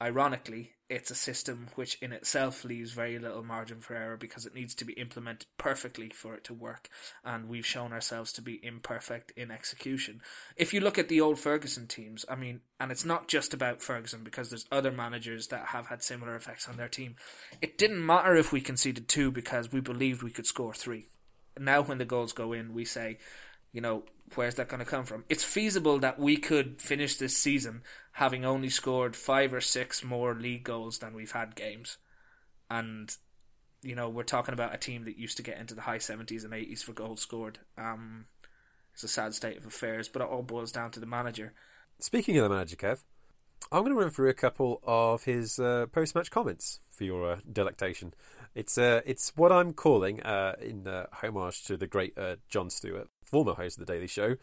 ironically, 0.00 0.72
it's 0.88 1.10
a 1.10 1.14
system 1.14 1.68
which 1.74 1.98
in 2.00 2.12
itself 2.12 2.64
leaves 2.64 2.92
very 2.92 3.18
little 3.18 3.44
margin 3.44 3.80
for 3.80 3.94
error 3.94 4.16
because 4.16 4.46
it 4.46 4.54
needs 4.54 4.74
to 4.74 4.86
be 4.86 4.94
implemented 4.94 5.46
perfectly 5.58 6.08
for 6.08 6.34
it 6.34 6.44
to 6.44 6.54
work. 6.54 6.88
And 7.22 7.48
we've 7.48 7.66
shown 7.66 7.92
ourselves 7.92 8.32
to 8.34 8.42
be 8.42 8.64
imperfect 8.64 9.30
in 9.36 9.50
execution. 9.50 10.22
If 10.56 10.72
you 10.72 10.80
look 10.80 10.98
at 10.98 11.08
the 11.08 11.20
old 11.20 11.38
Ferguson 11.38 11.86
teams, 11.88 12.24
I 12.28 12.36
mean, 12.36 12.60
and 12.80 12.90
it's 12.90 13.04
not 13.04 13.28
just 13.28 13.52
about 13.52 13.82
Ferguson 13.82 14.24
because 14.24 14.48
there's 14.48 14.66
other 14.72 14.90
managers 14.90 15.48
that 15.48 15.66
have 15.66 15.88
had 15.88 16.02
similar 16.02 16.34
effects 16.34 16.68
on 16.68 16.78
their 16.78 16.88
team. 16.88 17.16
It 17.60 17.76
didn't 17.76 18.04
matter 18.04 18.34
if 18.34 18.50
we 18.50 18.62
conceded 18.62 19.08
two 19.08 19.30
because 19.30 19.70
we 19.70 19.80
believed 19.80 20.22
we 20.22 20.30
could 20.30 20.46
score 20.46 20.72
three. 20.72 21.06
Now, 21.58 21.82
when 21.82 21.98
the 21.98 22.04
goals 22.04 22.32
go 22.32 22.52
in, 22.52 22.72
we 22.72 22.84
say, 22.84 23.18
you 23.72 23.80
know, 23.80 24.04
where's 24.34 24.56
that 24.56 24.68
going 24.68 24.80
to 24.80 24.86
come 24.86 25.04
from? 25.04 25.24
It's 25.28 25.44
feasible 25.44 25.98
that 26.00 26.18
we 26.18 26.36
could 26.36 26.80
finish 26.80 27.16
this 27.16 27.36
season 27.36 27.82
having 28.12 28.44
only 28.44 28.68
scored 28.68 29.14
five 29.14 29.54
or 29.54 29.60
six 29.60 30.02
more 30.02 30.34
league 30.34 30.64
goals 30.64 30.98
than 30.98 31.14
we've 31.14 31.32
had 31.32 31.54
games. 31.54 31.98
And 32.70 33.14
you 33.82 33.94
know, 33.94 34.08
we're 34.08 34.24
talking 34.24 34.54
about 34.54 34.74
a 34.74 34.78
team 34.78 35.04
that 35.04 35.18
used 35.18 35.36
to 35.36 35.42
get 35.42 35.58
into 35.58 35.74
the 35.74 35.82
high 35.82 35.98
70s 35.98 36.44
and 36.44 36.52
80s 36.52 36.82
for 36.82 36.92
goals 36.92 37.20
scored. 37.20 37.60
Um, 37.76 38.26
it's 38.92 39.04
a 39.04 39.08
sad 39.08 39.34
state 39.34 39.56
of 39.56 39.66
affairs, 39.66 40.08
but 40.08 40.22
it 40.22 40.28
all 40.28 40.42
boils 40.42 40.72
down 40.72 40.90
to 40.92 41.00
the 41.00 41.06
manager. 41.06 41.52
Speaking 42.00 42.36
of 42.38 42.44
the 42.44 42.54
manager, 42.54 42.76
Kev, 42.76 43.02
I'm 43.70 43.82
going 43.82 43.92
to 43.94 44.00
run 44.00 44.10
through 44.10 44.30
a 44.30 44.34
couple 44.34 44.80
of 44.84 45.24
his 45.24 45.58
uh, 45.58 45.86
post-match 45.92 46.30
comments 46.30 46.80
for 46.90 47.04
your 47.04 47.32
uh, 47.32 47.38
delectation. 47.50 48.14
It's 48.54 48.78
uh, 48.78 49.02
it's 49.06 49.32
what 49.36 49.52
I'm 49.52 49.72
calling, 49.72 50.22
uh, 50.22 50.56
in 50.60 50.86
uh, 50.86 51.06
homage 51.12 51.64
to 51.64 51.76
the 51.76 51.86
great 51.86 52.16
uh, 52.18 52.36
Jon 52.48 52.70
Stewart, 52.70 53.08
former 53.24 53.54
host 53.54 53.78
of 53.78 53.86
the 53.86 53.92
Daily 53.92 54.06
Show, 54.06 54.36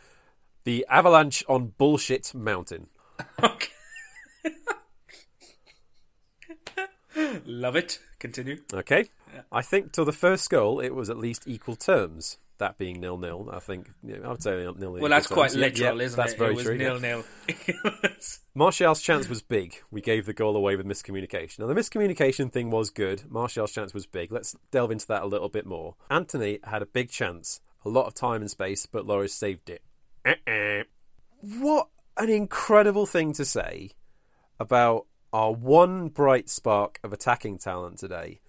the 0.64 0.86
Avalanche 0.90 1.44
on 1.48 1.74
Bullshit 1.78 2.34
Mountain. 2.34 2.88
Okay. 3.42 3.70
Love 7.46 7.76
it. 7.76 8.00
Continue. 8.20 8.60
Okay, 8.74 9.10
I 9.52 9.62
think 9.62 9.92
till 9.92 10.06
the 10.06 10.12
first 10.12 10.50
goal, 10.50 10.80
it 10.80 10.96
was 10.96 11.10
at 11.10 11.18
least 11.18 11.44
equal 11.48 11.76
terms. 11.76 12.38
That 12.58 12.78
being 12.78 13.02
nil 13.02 13.18
nil, 13.18 13.50
I 13.52 13.60
think 13.60 13.90
you 14.02 14.18
know, 14.18 14.28
I 14.28 14.32
would 14.32 14.42
say 14.42 14.56
nil 14.56 14.76
nil. 14.76 14.94
Well, 14.94 15.10
that's 15.10 15.28
quite 15.28 15.54
literal, 15.54 15.98
yeah, 15.98 16.06
isn't 16.06 16.18
that's 16.18 16.34
it? 16.34 16.40
very 16.40 16.52
it 16.54 16.56
was 16.56 16.66
true. 16.66 16.78
nil 16.78 17.00
nil. 17.00 17.24
Martial's 18.56 19.02
chance 19.02 19.28
was 19.28 19.42
big. 19.42 19.76
We 19.92 20.00
gave 20.02 20.26
the 20.26 20.34
goal 20.34 20.56
away 20.56 20.76
with 20.78 20.86
miscommunication. 20.86 21.60
Now, 21.60 21.68
the 21.68 21.74
miscommunication 21.74 22.52
thing 22.52 22.70
was 22.70 22.90
good. 22.90 23.24
Martial's 23.30 23.74
chance 23.74 23.94
was 23.94 24.06
big. 24.06 24.32
Let's 24.32 24.56
delve 24.72 24.92
into 24.92 25.08
that 25.08 25.24
a 25.24 25.28
little 25.28 25.50
bit 25.50 25.66
more. 25.66 25.96
Anthony 26.10 26.60
had 26.64 26.82
a 26.82 26.86
big 26.86 27.10
chance, 27.10 27.60
a 27.84 27.90
lot 27.90 28.06
of 28.06 28.14
time 28.14 28.42
and 28.42 28.50
space, 28.50 28.86
but 28.86 29.06
Loris 29.06 29.34
saved 29.34 29.70
it. 29.70 29.82
Uh-uh. 30.26 30.84
What 31.42 31.90
an 32.18 32.30
incredible 32.30 33.06
thing 33.06 33.34
to 33.34 33.44
say 33.46 33.92
about 34.60 35.06
our 35.34 35.52
one 35.52 36.08
bright 36.08 36.50
spark 36.50 37.00
of 37.04 37.12
attacking 37.12 37.58
talent 37.58 38.00
today. 38.00 38.40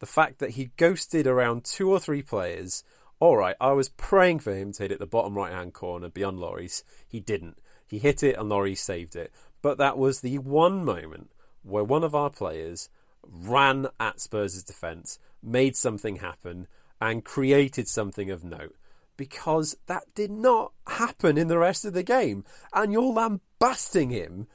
The 0.00 0.06
fact 0.06 0.38
that 0.40 0.50
he 0.50 0.70
ghosted 0.76 1.26
around 1.26 1.64
two 1.64 1.90
or 1.90 1.98
three 1.98 2.22
players. 2.22 2.84
All 3.24 3.38
right, 3.38 3.56
I 3.58 3.72
was 3.72 3.88
praying 3.88 4.40
for 4.40 4.54
him 4.54 4.72
to 4.72 4.82
hit 4.82 4.92
it 4.92 4.98
the 4.98 5.06
bottom 5.06 5.34
right 5.34 5.50
hand 5.50 5.72
corner 5.72 6.10
beyond 6.10 6.38
Loris. 6.38 6.84
He 7.08 7.20
didn't. 7.20 7.56
He 7.86 7.98
hit 7.98 8.22
it 8.22 8.36
and 8.36 8.50
Loris 8.50 8.82
saved 8.82 9.16
it. 9.16 9.32
But 9.62 9.78
that 9.78 9.96
was 9.96 10.20
the 10.20 10.36
one 10.36 10.84
moment 10.84 11.30
where 11.62 11.84
one 11.84 12.04
of 12.04 12.14
our 12.14 12.28
players 12.28 12.90
ran 13.22 13.86
at 13.98 14.20
Spurs' 14.20 14.62
defence, 14.62 15.18
made 15.42 15.74
something 15.74 16.16
happen, 16.16 16.66
and 17.00 17.24
created 17.24 17.88
something 17.88 18.30
of 18.30 18.44
note. 18.44 18.76
Because 19.16 19.74
that 19.86 20.02
did 20.14 20.30
not 20.30 20.72
happen 20.86 21.38
in 21.38 21.48
the 21.48 21.56
rest 21.56 21.86
of 21.86 21.94
the 21.94 22.02
game. 22.02 22.44
And 22.74 22.92
you're 22.92 23.10
lambasting 23.10 24.10
him 24.10 24.48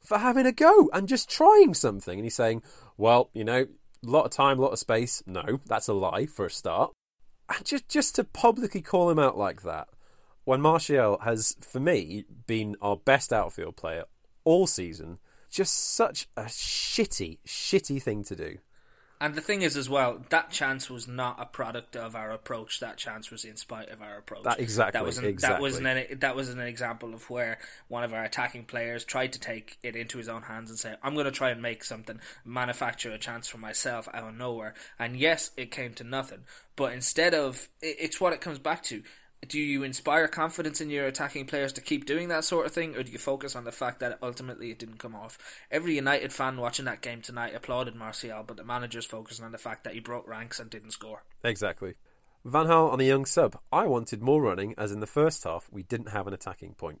for 0.00 0.18
having 0.18 0.46
a 0.46 0.52
go 0.52 0.88
and 0.92 1.08
just 1.08 1.28
trying 1.28 1.74
something. 1.74 2.20
And 2.20 2.24
he's 2.24 2.36
saying, 2.36 2.62
well, 2.96 3.30
you 3.34 3.42
know, 3.42 3.66
a 4.06 4.08
lot 4.08 4.24
of 4.24 4.30
time, 4.30 4.60
a 4.60 4.62
lot 4.62 4.72
of 4.72 4.78
space. 4.78 5.20
No, 5.26 5.58
that's 5.66 5.88
a 5.88 5.94
lie 5.94 6.26
for 6.26 6.46
a 6.46 6.50
start. 6.50 6.92
And 7.48 7.64
just, 7.64 7.88
just 7.88 8.14
to 8.16 8.24
publicly 8.24 8.80
call 8.80 9.10
him 9.10 9.18
out 9.18 9.36
like 9.36 9.62
that, 9.62 9.88
when 10.44 10.60
Martial 10.60 11.18
has, 11.18 11.56
for 11.60 11.80
me, 11.80 12.24
been 12.46 12.76
our 12.80 12.96
best 12.96 13.32
outfield 13.32 13.76
player 13.76 14.04
all 14.44 14.66
season, 14.66 15.18
just 15.50 15.94
such 15.94 16.28
a 16.36 16.44
shitty, 16.44 17.38
shitty 17.46 18.02
thing 18.02 18.24
to 18.24 18.36
do. 18.36 18.58
And 19.24 19.34
the 19.34 19.40
thing 19.40 19.62
is, 19.62 19.74
as 19.74 19.88
well, 19.88 20.22
that 20.28 20.50
chance 20.50 20.90
was 20.90 21.08
not 21.08 21.40
a 21.40 21.46
product 21.46 21.96
of 21.96 22.14
our 22.14 22.30
approach. 22.30 22.78
That 22.80 22.98
chance 22.98 23.30
was 23.30 23.46
in 23.46 23.56
spite 23.56 23.88
of 23.88 24.02
our 24.02 24.18
approach. 24.18 24.42
That- 24.44 24.60
exactly, 24.60 24.98
That 24.98 25.06
was 25.06 25.16
an, 25.16 25.24
exactly. 25.24 25.56
That 25.56 25.62
was 25.62 25.78
an 26.12 26.18
that 26.20 26.36
was 26.36 26.48
an 26.50 26.60
example 26.60 27.14
of 27.14 27.30
where 27.30 27.58
one 27.88 28.04
of 28.04 28.12
our 28.12 28.22
attacking 28.22 28.66
players 28.66 29.02
tried 29.02 29.32
to 29.32 29.40
take 29.40 29.78
it 29.82 29.96
into 29.96 30.18
his 30.18 30.28
own 30.28 30.42
hands 30.42 30.68
and 30.68 30.78
say, 30.78 30.96
"I'm 31.02 31.14
going 31.14 31.24
to 31.24 31.32
try 31.32 31.48
and 31.48 31.62
make 31.62 31.84
something, 31.84 32.20
manufacture 32.44 33.12
a 33.12 33.18
chance 33.18 33.48
for 33.48 33.56
myself 33.56 34.08
out 34.12 34.28
of 34.28 34.34
nowhere." 34.36 34.74
And 34.98 35.16
yes, 35.16 35.52
it 35.56 35.70
came 35.70 35.94
to 35.94 36.04
nothing. 36.04 36.40
But 36.76 36.92
instead 36.92 37.32
of, 37.32 37.70
it- 37.80 37.96
it's 37.98 38.20
what 38.20 38.34
it 38.34 38.42
comes 38.42 38.58
back 38.58 38.82
to. 38.84 39.02
Do 39.48 39.58
you 39.58 39.82
inspire 39.82 40.28
confidence 40.28 40.80
in 40.80 40.90
your 40.90 41.06
attacking 41.06 41.46
players 41.46 41.72
to 41.74 41.80
keep 41.80 42.06
doing 42.06 42.28
that 42.28 42.44
sort 42.44 42.66
of 42.66 42.72
thing, 42.72 42.96
or 42.96 43.02
do 43.02 43.12
you 43.12 43.18
focus 43.18 43.54
on 43.56 43.64
the 43.64 43.72
fact 43.72 44.00
that 44.00 44.18
ultimately 44.22 44.70
it 44.70 44.78
didn't 44.78 44.98
come 44.98 45.14
off? 45.14 45.38
Every 45.70 45.94
United 45.94 46.32
fan 46.32 46.56
watching 46.56 46.84
that 46.86 47.00
game 47.00 47.20
tonight 47.20 47.54
applauded 47.54 47.94
Martial, 47.94 48.44
but 48.46 48.56
the 48.56 48.64
manager's 48.64 49.06
focusing 49.06 49.44
on 49.44 49.52
the 49.52 49.58
fact 49.58 49.84
that 49.84 49.94
he 49.94 50.00
broke 50.00 50.26
ranks 50.28 50.58
and 50.58 50.70
didn't 50.70 50.92
score. 50.92 51.24
Exactly. 51.42 51.94
Van 52.44 52.66
Gaal 52.66 52.92
on 52.92 52.98
the 52.98 53.06
young 53.06 53.24
sub. 53.24 53.58
I 53.72 53.86
wanted 53.86 54.22
more 54.22 54.42
running, 54.42 54.74
as 54.76 54.92
in 54.92 55.00
the 55.00 55.06
first 55.06 55.44
half 55.44 55.68
we 55.72 55.82
didn't 55.82 56.10
have 56.10 56.26
an 56.26 56.34
attacking 56.34 56.74
point. 56.74 57.00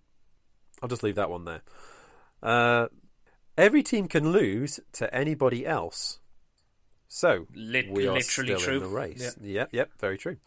I'll 0.82 0.88
just 0.88 1.02
leave 1.02 1.16
that 1.16 1.30
one 1.30 1.44
there. 1.44 1.62
Uh, 2.42 2.88
every 3.56 3.82
team 3.82 4.08
can 4.08 4.32
lose 4.32 4.80
to 4.92 5.14
anybody 5.14 5.66
else. 5.66 6.18
So 7.08 7.46
Lit- 7.54 7.90
we 7.90 8.08
are 8.08 8.14
literally 8.14 8.58
still 8.58 8.58
true. 8.58 8.76
in 8.76 8.82
the 8.82 8.88
race. 8.88 9.36
Yep, 9.40 9.68
yep, 9.72 9.90
very 10.00 10.18
true. 10.18 10.38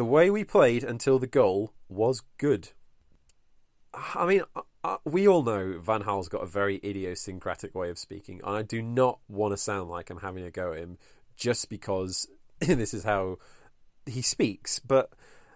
The 0.00 0.06
way 0.06 0.30
we 0.30 0.44
played 0.44 0.82
until 0.82 1.18
the 1.18 1.26
goal 1.26 1.74
was 1.86 2.22
good. 2.38 2.70
I 3.92 4.24
mean, 4.24 4.44
we 5.04 5.28
all 5.28 5.42
know 5.42 5.78
Van 5.78 6.00
Gaal's 6.00 6.30
got 6.30 6.42
a 6.42 6.46
very 6.46 6.80
idiosyncratic 6.82 7.74
way 7.74 7.90
of 7.90 7.98
speaking, 7.98 8.40
and 8.42 8.56
I 8.56 8.62
do 8.62 8.80
not 8.80 9.18
want 9.28 9.52
to 9.52 9.58
sound 9.58 9.90
like 9.90 10.08
I'm 10.08 10.20
having 10.20 10.42
a 10.42 10.50
go 10.50 10.72
at 10.72 10.78
him 10.78 10.96
just 11.36 11.68
because 11.68 12.28
this 12.60 12.94
is 12.94 13.04
how 13.04 13.40
he 14.06 14.22
speaks. 14.22 14.78
But 14.78 15.12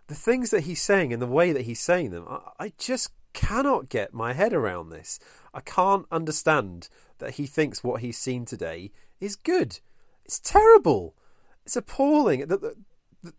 the 0.09 0.15
things 0.15 0.51
that 0.51 0.65
he's 0.65 0.83
saying 0.83 1.15
and 1.15 1.23
the 1.23 1.27
way 1.27 1.53
that 1.53 1.63
he's 1.63 1.81
saying 1.81 2.11
them, 2.11 2.27
I, 2.29 2.41
I 2.65 2.73
just 2.77 3.13
cannot 3.33 3.89
get 3.89 4.13
my 4.13 4.35
head 4.35 4.53
around 4.53 4.91
this. 4.91 5.19
I 5.55 5.61
can't 5.61 6.05
understand 6.13 6.91
that 7.17 7.37
he 7.37 7.47
thinks 7.47 7.83
what 7.83 8.03
he's 8.03 8.19
seen 8.19 8.45
today 8.45 8.93
is 9.21 9.37
good. 9.37 9.81
It's 10.23 10.39
terrible. 10.39 11.17
It's 11.65 11.77
appalling. 11.77 12.41
The, 12.41 12.59
the, 12.59 12.75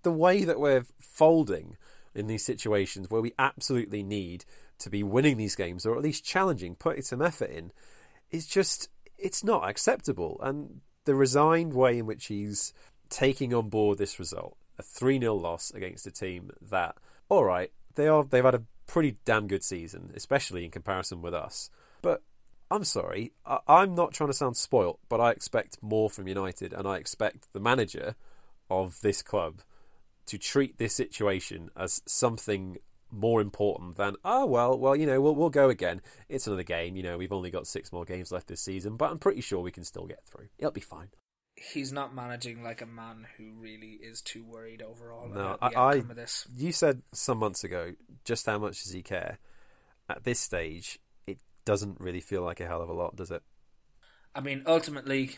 the 0.04 0.12
way 0.12 0.44
that 0.44 0.60
we're 0.60 0.86
folding 1.00 1.78
in 2.14 2.28
these 2.28 2.46
situations 2.46 3.10
where 3.10 3.22
we 3.22 3.34
absolutely 3.38 4.02
need 4.02 4.46
to 4.80 4.90
be 4.90 5.04
winning 5.04 5.38
these 5.38 5.56
games 5.56 5.86
or 5.86 5.96
at 5.96 6.02
least 6.02 6.24
challenging, 6.24 6.76
putting 6.76 7.02
some 7.02 7.22
effort 7.22 7.50
in, 7.50 7.72
is 8.32 8.48
just 8.48 8.90
it's 9.18 9.44
not 9.44 9.70
acceptable. 9.70 10.40
And 10.42 10.82
the 11.06 11.16
resigned 11.16 11.74
way 11.74 12.00
in 12.00 12.06
which 12.06 12.28
he's 12.28 12.74
taking 13.10 13.54
on 13.54 13.70
board 13.70 13.98
this 13.98 14.20
result, 14.20 14.58
a 14.78 14.84
3 14.84 15.20
0 15.20 15.36
loss 15.36 15.72
against 15.72 16.08
a 16.08 16.12
team 16.12 16.52
that, 16.62 16.96
all 17.30 17.44
right, 17.44 17.72
they 17.96 18.08
are 18.08 18.24
they've 18.24 18.44
had 18.44 18.56
a 18.56 18.64
pretty 18.88 19.18
damn 19.26 19.48
good 19.48 19.64
season, 19.64 20.12
especially 20.16 20.66
in 20.66 20.72
comparison 20.72 21.22
with 21.22 21.34
us. 21.34 21.70
But 22.02 22.22
I'm 22.70 22.84
sorry, 22.84 23.32
I, 23.46 23.60
I'm 23.68 23.96
not 23.96 24.14
trying 24.14 24.30
to 24.30 24.34
sound 24.34 24.58
spoilt, 24.58 25.00
but 25.10 25.22
I 25.22 25.32
expect 25.32 25.78
more 25.82 26.10
from 26.10 26.28
United, 26.28 26.74
and 26.74 26.88
I 26.88 26.98
expect 26.98 27.52
the 27.54 27.60
manager 27.60 28.16
of 28.70 29.00
this 29.02 29.22
club 29.22 29.62
to 30.28 30.38
treat 30.38 30.78
this 30.78 30.94
situation 30.96 31.70
as 31.76 32.02
something 32.08 32.78
more 33.12 33.40
important 33.40 33.96
than 33.96 34.16
oh 34.26 34.46
well 34.46 34.78
well 34.78 34.96
you 34.96 35.06
know 35.06 35.22
we'll 35.22 35.36
we'll 35.36 35.50
go 35.50 35.70
again. 35.70 36.02
It's 36.28 36.48
another 36.48 36.64
game 36.64 36.96
you 36.96 37.04
know 37.04 37.18
we've 37.18 37.32
only 37.32 37.52
got 37.52 37.68
six 37.68 37.92
more 37.94 38.04
games 38.06 38.32
left 38.32 38.48
this 38.48 38.62
season 38.62 38.98
but 38.98 39.12
I'm 39.12 39.20
pretty 39.20 39.42
sure 39.42 39.62
we 39.62 39.72
can 39.72 39.84
still 39.84 40.06
get 40.08 40.26
through. 40.26 40.48
It'll 40.58 40.72
be 40.72 40.82
fine. 40.82 41.10
He's 41.56 41.94
not 41.94 42.14
managing 42.14 42.64
like 42.64 42.82
a 42.82 42.86
man 42.86 43.28
who 43.38 43.54
really 43.58 43.98
is 44.02 44.22
too 44.22 44.44
worried 44.44 44.82
overall 44.82 45.30
No, 45.30 45.54
about 45.54 45.72
the 45.72 45.78
I- 45.78 45.92
I- 45.92 45.96
of 45.96 46.16
this. 46.16 46.46
you 46.54 46.72
said 46.74 47.02
some 47.14 47.38
months 47.38 47.64
ago 47.64 47.94
just 48.26 48.46
how 48.48 48.58
much 48.58 48.84
does 48.84 48.92
he 48.92 49.02
care? 49.04 49.38
At 50.10 50.24
this 50.26 50.40
stage 50.40 51.00
it 51.28 51.38
doesn't 51.64 52.02
really 52.02 52.20
feel 52.22 52.42
like 52.42 52.60
a 52.60 52.68
hell 52.68 52.82
of 52.82 52.90
a 52.90 52.94
lot 52.94 53.16
does 53.16 53.32
it? 53.32 53.44
I 54.34 54.42
mean, 54.42 54.64
ultimately, 54.68 55.38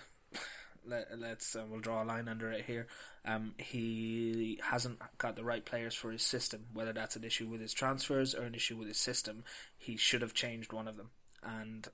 let, 0.88 1.20
let's 1.20 1.56
uh, 1.56 1.64
we'll 1.70 1.80
draw 1.80 2.04
a 2.04 2.06
line 2.06 2.28
under 2.28 2.52
it 2.52 2.66
here. 2.66 2.88
Um, 3.26 3.54
he 3.58 4.60
hasn't 4.64 5.00
got 5.18 5.36
the 5.36 5.44
right 5.44 5.66
players 5.66 5.94
for 5.96 6.12
his 6.12 6.24
system. 6.24 6.68
Whether 6.74 6.94
that's 6.94 7.16
an 7.16 7.24
issue 7.24 7.48
with 7.48 7.62
his 7.62 7.74
transfers 7.74 8.34
or 8.34 8.44
an 8.44 8.56
issue 8.56 8.78
with 8.78 8.88
his 8.88 8.98
system, 8.98 9.44
he 9.78 9.98
should 9.98 10.22
have 10.22 10.34
changed 10.34 10.74
one 10.74 10.88
of 10.88 10.98
them. 10.98 11.10
And 11.44 11.88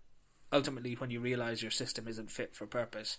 ultimately, 0.51 0.93
when 0.93 1.10
you 1.10 1.19
realise 1.19 1.62
your 1.62 1.71
system 1.71 2.08
isn't 2.08 2.32
fit 2.32 2.56
for 2.56 2.67
purpose, 2.67 3.17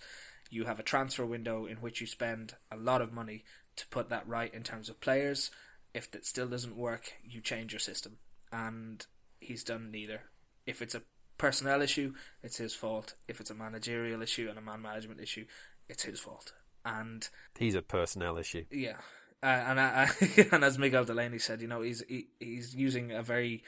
you 0.49 0.65
have 0.65 0.79
a 0.79 0.83
transfer 0.83 1.25
window 1.25 1.65
in 1.65 1.77
which 1.77 2.01
you 2.01 2.07
spend 2.07 2.55
a 2.71 2.77
lot 2.77 3.01
of 3.01 3.13
money 3.13 3.43
to 3.75 3.87
put 3.87 4.09
that 4.09 4.27
right 4.27 4.53
in 4.53 4.63
terms 4.63 4.89
of 4.89 5.01
players. 5.01 5.51
If 5.93 6.11
that 6.11 6.25
still 6.25 6.47
doesn't 6.47 6.75
work, 6.75 7.13
you 7.23 7.41
change 7.41 7.73
your 7.73 7.79
system. 7.79 8.17
And 8.51 9.05
he's 9.39 9.63
done 9.63 9.91
neither. 9.91 10.21
If 10.65 10.81
it's 10.81 10.95
a 10.95 11.03
personnel 11.37 11.81
issue, 11.81 12.13
it's 12.43 12.57
his 12.57 12.73
fault. 12.73 13.15
If 13.27 13.39
it's 13.39 13.49
a 13.49 13.55
managerial 13.55 14.21
issue 14.21 14.47
and 14.49 14.57
a 14.57 14.61
man 14.61 14.81
management 14.81 15.21
issue, 15.21 15.45
it's 15.89 16.03
his 16.03 16.19
fault. 16.19 16.53
And 16.83 17.27
he's 17.57 17.75
a 17.75 17.81
personnel 17.81 18.37
issue 18.37 18.65
yeah, 18.69 18.97
uh, 19.41 19.63
and 19.67 19.79
I, 19.79 20.09
I, 20.21 20.47
and 20.51 20.63
as 20.63 20.77
Miguel 20.77 21.05
Delaney 21.05 21.39
said, 21.39 21.61
you 21.61 21.67
know, 21.67 21.81
he's 21.81 22.03
he, 22.07 22.27
he's 22.39 22.75
using 22.75 23.11
a 23.11 23.21
very 23.21 23.63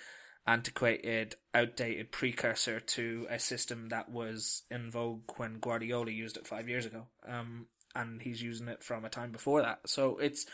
antiquated, 0.48 1.36
outdated 1.54 2.12
precursor 2.12 2.80
to 2.80 3.28
a 3.30 3.38
system 3.38 3.90
that 3.90 4.10
was 4.10 4.64
in 4.72 4.90
vogue 4.90 5.30
when 5.36 5.60
Guardiola 5.60 6.10
used 6.10 6.38
it 6.38 6.48
five 6.48 6.70
years 6.70 6.86
ago. 6.86 7.08
Um, 7.28 7.68
and 7.94 8.22
he's 8.22 8.42
using 8.42 8.68
it 8.68 8.84
from 8.84 9.04
a 9.06 9.10
time 9.10 9.32
before 9.32 9.62
that. 9.62 9.82
So 9.86 10.18
it's 10.18 10.46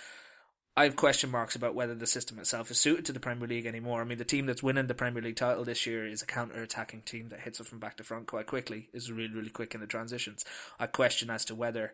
I 0.76 0.86
have 0.86 0.96
question 0.96 1.30
marks 1.30 1.56
about 1.56 1.76
whether 1.76 1.94
the 1.94 2.08
system 2.08 2.40
itself 2.40 2.72
is 2.72 2.80
suited 2.80 3.06
to 3.06 3.12
the 3.12 3.20
Premier 3.20 3.48
League 3.48 3.68
anymore. 3.68 4.02
I 4.02 4.06
mean, 4.06 4.18
the 4.18 4.26
team 4.26 4.48
that's 4.48 4.64
winning 4.64 4.88
the 4.88 4.96
Premier 4.96 5.22
League 5.22 5.36
title 5.36 5.64
this 5.64 5.86
year 5.86 6.08
is 6.08 6.24
a 6.24 6.26
counter-attacking 6.26 7.04
team 7.04 7.30
that 7.30 7.42
hits 7.42 7.60
it 7.60 7.68
from 7.68 7.78
back 7.78 7.98
to 7.98 8.04
front 8.04 8.26
quite 8.26 8.48
quickly, 8.48 8.90
is 8.92 9.12
really, 9.12 9.34
really 9.34 9.52
quick 9.52 9.76
in 9.76 9.82
the 9.82 9.88
transitions. 9.88 10.44
I 10.80 10.88
question 10.88 11.30
as 11.30 11.46
to 11.46 11.56
whether 11.56 11.94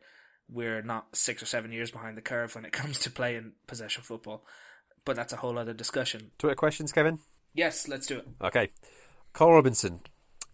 we're 0.50 0.82
not 0.82 1.14
six 1.14 1.44
or 1.44 1.46
seven 1.46 1.74
years 1.74 1.92
behind 1.92 2.18
the 2.18 2.22
curve 2.22 2.56
when 2.56 2.64
it 2.64 2.72
comes 2.74 3.00
to 3.00 3.12
playing 3.12 3.52
possession 3.68 4.02
football. 4.04 4.46
But 5.04 5.18
that's 5.18 5.34
a 5.34 5.38
whole 5.38 5.60
other 5.60 5.74
discussion. 5.74 6.32
Twitter 6.38 6.56
questions, 6.56 6.94
Kevin? 6.94 7.20
Yes, 7.54 7.88
let's 7.88 8.08
do 8.08 8.20
it. 8.20 8.28
Okay. 8.42 8.70
Cole 9.34 9.54
Robinson. 9.54 10.02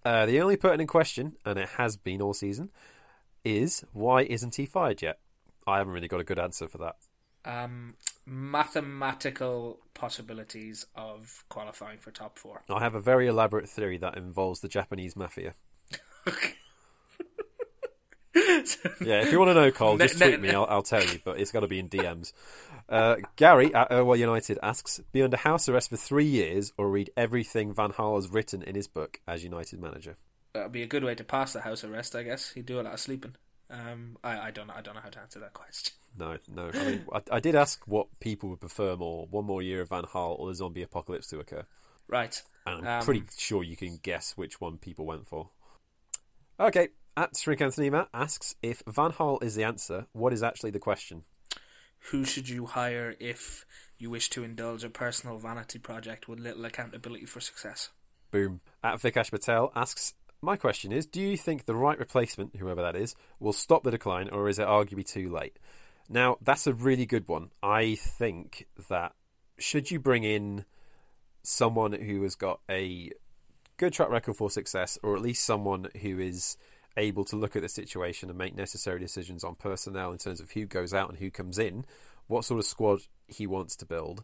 Uh, 0.03 0.25
the 0.25 0.41
only 0.41 0.55
pertinent 0.55 0.89
question, 0.89 1.35
and 1.45 1.59
it 1.59 1.69
has 1.77 1.95
been 1.97 2.21
all 2.21 2.33
season, 2.33 2.69
is 3.43 3.83
why 3.91 4.23
isn't 4.23 4.55
he 4.55 4.65
fired 4.65 5.01
yet? 5.01 5.19
I 5.67 5.77
haven't 5.77 5.93
really 5.93 6.07
got 6.07 6.19
a 6.19 6.23
good 6.23 6.39
answer 6.39 6.67
for 6.67 6.77
that. 6.79 6.95
Um, 7.43 7.95
mathematical 8.25 9.79
possibilities 9.93 10.85
of 10.95 11.43
qualifying 11.49 11.99
for 11.99 12.11
top 12.11 12.39
four. 12.39 12.63
I 12.69 12.79
have 12.79 12.95
a 12.95 13.01
very 13.01 13.27
elaborate 13.27 13.69
theory 13.69 13.97
that 13.97 14.17
involves 14.17 14.61
the 14.61 14.67
Japanese 14.67 15.15
mafia. 15.15 15.53
yeah, 18.35 19.21
if 19.21 19.31
you 19.31 19.39
want 19.39 19.49
to 19.49 19.53
know, 19.53 19.71
Cole, 19.71 19.97
just 19.97 20.17
tweet 20.17 20.41
me. 20.41 20.49
I'll, 20.51 20.65
I'll 20.65 20.81
tell 20.81 21.03
you, 21.03 21.19
but 21.23 21.39
it's 21.39 21.51
got 21.51 21.61
to 21.61 21.67
be 21.67 21.79
in 21.79 21.87
DMs. 21.89 22.33
Uh, 22.89 23.17
Gary 23.35 23.73
at 23.73 23.91
Irwell 23.91 24.17
United 24.17 24.59
asks: 24.61 24.99
Be 25.11 25.21
under 25.21 25.37
house 25.37 25.69
arrest 25.69 25.89
for 25.89 25.97
three 25.97 26.25
years, 26.25 26.73
or 26.77 26.89
read 26.89 27.11
everything 27.15 27.73
Van 27.73 27.91
Gaal 27.91 28.15
has 28.15 28.29
written 28.29 28.61
in 28.63 28.75
his 28.75 28.87
book 28.87 29.21
as 29.27 29.43
United 29.43 29.79
manager. 29.79 30.17
That'd 30.53 30.71
be 30.71 30.83
a 30.83 30.87
good 30.87 31.03
way 31.03 31.15
to 31.15 31.23
pass 31.23 31.53
the 31.53 31.61
house 31.61 31.83
arrest, 31.83 32.15
I 32.15 32.23
guess. 32.23 32.51
He'd 32.51 32.65
do 32.65 32.79
a 32.79 32.83
lot 32.83 32.93
of 32.93 32.99
sleeping. 32.99 33.35
Um, 33.69 34.17
I, 34.23 34.47
I 34.47 34.51
don't 34.51 34.67
know. 34.67 34.73
I 34.75 34.81
don't 34.81 34.95
know 34.95 35.01
how 35.01 35.09
to 35.09 35.19
answer 35.19 35.39
that 35.39 35.53
question. 35.53 35.93
No, 36.17 36.37
no. 36.53 36.69
I 36.73 36.85
mean, 36.85 37.05
I, 37.11 37.21
I 37.31 37.39
did 37.39 37.55
ask 37.55 37.81
what 37.85 38.07
people 38.19 38.49
would 38.49 38.59
prefer 38.59 38.95
more: 38.95 39.27
one 39.29 39.45
more 39.45 39.61
year 39.61 39.81
of 39.81 39.89
Van 39.89 40.03
Gaal 40.03 40.39
or 40.39 40.47
the 40.49 40.55
zombie 40.55 40.83
apocalypse 40.83 41.27
to 41.27 41.39
occur. 41.39 41.65
Right. 42.07 42.41
And 42.65 42.87
I'm 42.87 42.99
um, 42.99 43.05
pretty 43.05 43.23
sure 43.37 43.63
you 43.63 43.75
can 43.75 43.99
guess 44.01 44.33
which 44.35 44.61
one 44.61 44.77
people 44.77 45.05
went 45.05 45.27
for. 45.27 45.49
Okay, 46.59 46.89
at 47.17 47.35
Shrink 47.35 47.61
Anthony 47.61 47.89
Matt 47.89 48.09
asks 48.13 48.55
if 48.61 48.81
Van 48.87 49.11
Gaal 49.11 49.41
is 49.43 49.55
the 49.55 49.63
answer. 49.63 50.05
What 50.13 50.33
is 50.33 50.43
actually 50.43 50.71
the 50.71 50.79
question? 50.79 51.23
Who 52.11 52.23
should 52.23 52.47
you 52.47 52.67
hire 52.67 53.15
if 53.19 53.65
you 53.97 54.09
wish 54.09 54.29
to 54.31 54.43
indulge 54.43 54.83
a 54.83 54.89
personal 54.89 55.37
vanity 55.37 55.79
project 55.79 56.27
with 56.27 56.39
little 56.39 56.65
accountability 56.65 57.25
for 57.25 57.39
success? 57.39 57.89
Boom. 58.31 58.61
At 58.83 58.99
Vikash 58.99 59.31
Patel 59.31 59.71
asks 59.75 60.13
my 60.45 60.55
question 60.55 60.91
is 60.91 61.05
Do 61.05 61.21
you 61.21 61.35
think 61.35 61.65
the 61.65 61.75
right 61.75 61.99
replacement, 61.99 62.55
whoever 62.55 62.81
that 62.81 62.95
is, 62.95 63.15
will 63.39 63.53
stop 63.53 63.83
the 63.83 63.91
decline, 63.91 64.29
or 64.29 64.47
is 64.47 64.59
it 64.59 64.67
arguably 64.67 65.05
too 65.05 65.29
late? 65.29 65.57
Now, 66.07 66.37
that's 66.41 66.67
a 66.67 66.73
really 66.73 67.05
good 67.05 67.27
one. 67.27 67.49
I 67.63 67.95
think 67.95 68.67
that 68.89 69.13
should 69.57 69.89
you 69.89 69.99
bring 69.99 70.23
in 70.23 70.65
someone 71.43 71.93
who 71.93 72.21
has 72.23 72.35
got 72.35 72.59
a 72.69 73.11
good 73.77 73.93
track 73.93 74.09
record 74.09 74.35
for 74.35 74.49
success, 74.49 74.97
or 75.03 75.15
at 75.15 75.21
least 75.21 75.45
someone 75.45 75.87
who 76.01 76.19
is 76.19 76.57
able 76.97 77.25
to 77.25 77.35
look 77.35 77.55
at 77.55 77.61
the 77.61 77.69
situation 77.69 78.29
and 78.29 78.37
make 78.37 78.55
necessary 78.55 78.99
decisions 78.99 79.43
on 79.43 79.55
personnel 79.55 80.11
in 80.11 80.17
terms 80.17 80.39
of 80.39 80.51
who 80.51 80.65
goes 80.65 80.93
out 80.93 81.09
and 81.09 81.17
who 81.19 81.29
comes 81.29 81.57
in, 81.57 81.85
what 82.27 82.45
sort 82.45 82.59
of 82.59 82.65
squad 82.65 82.99
he 83.27 83.45
wants 83.45 83.75
to 83.75 83.85
build, 83.85 84.23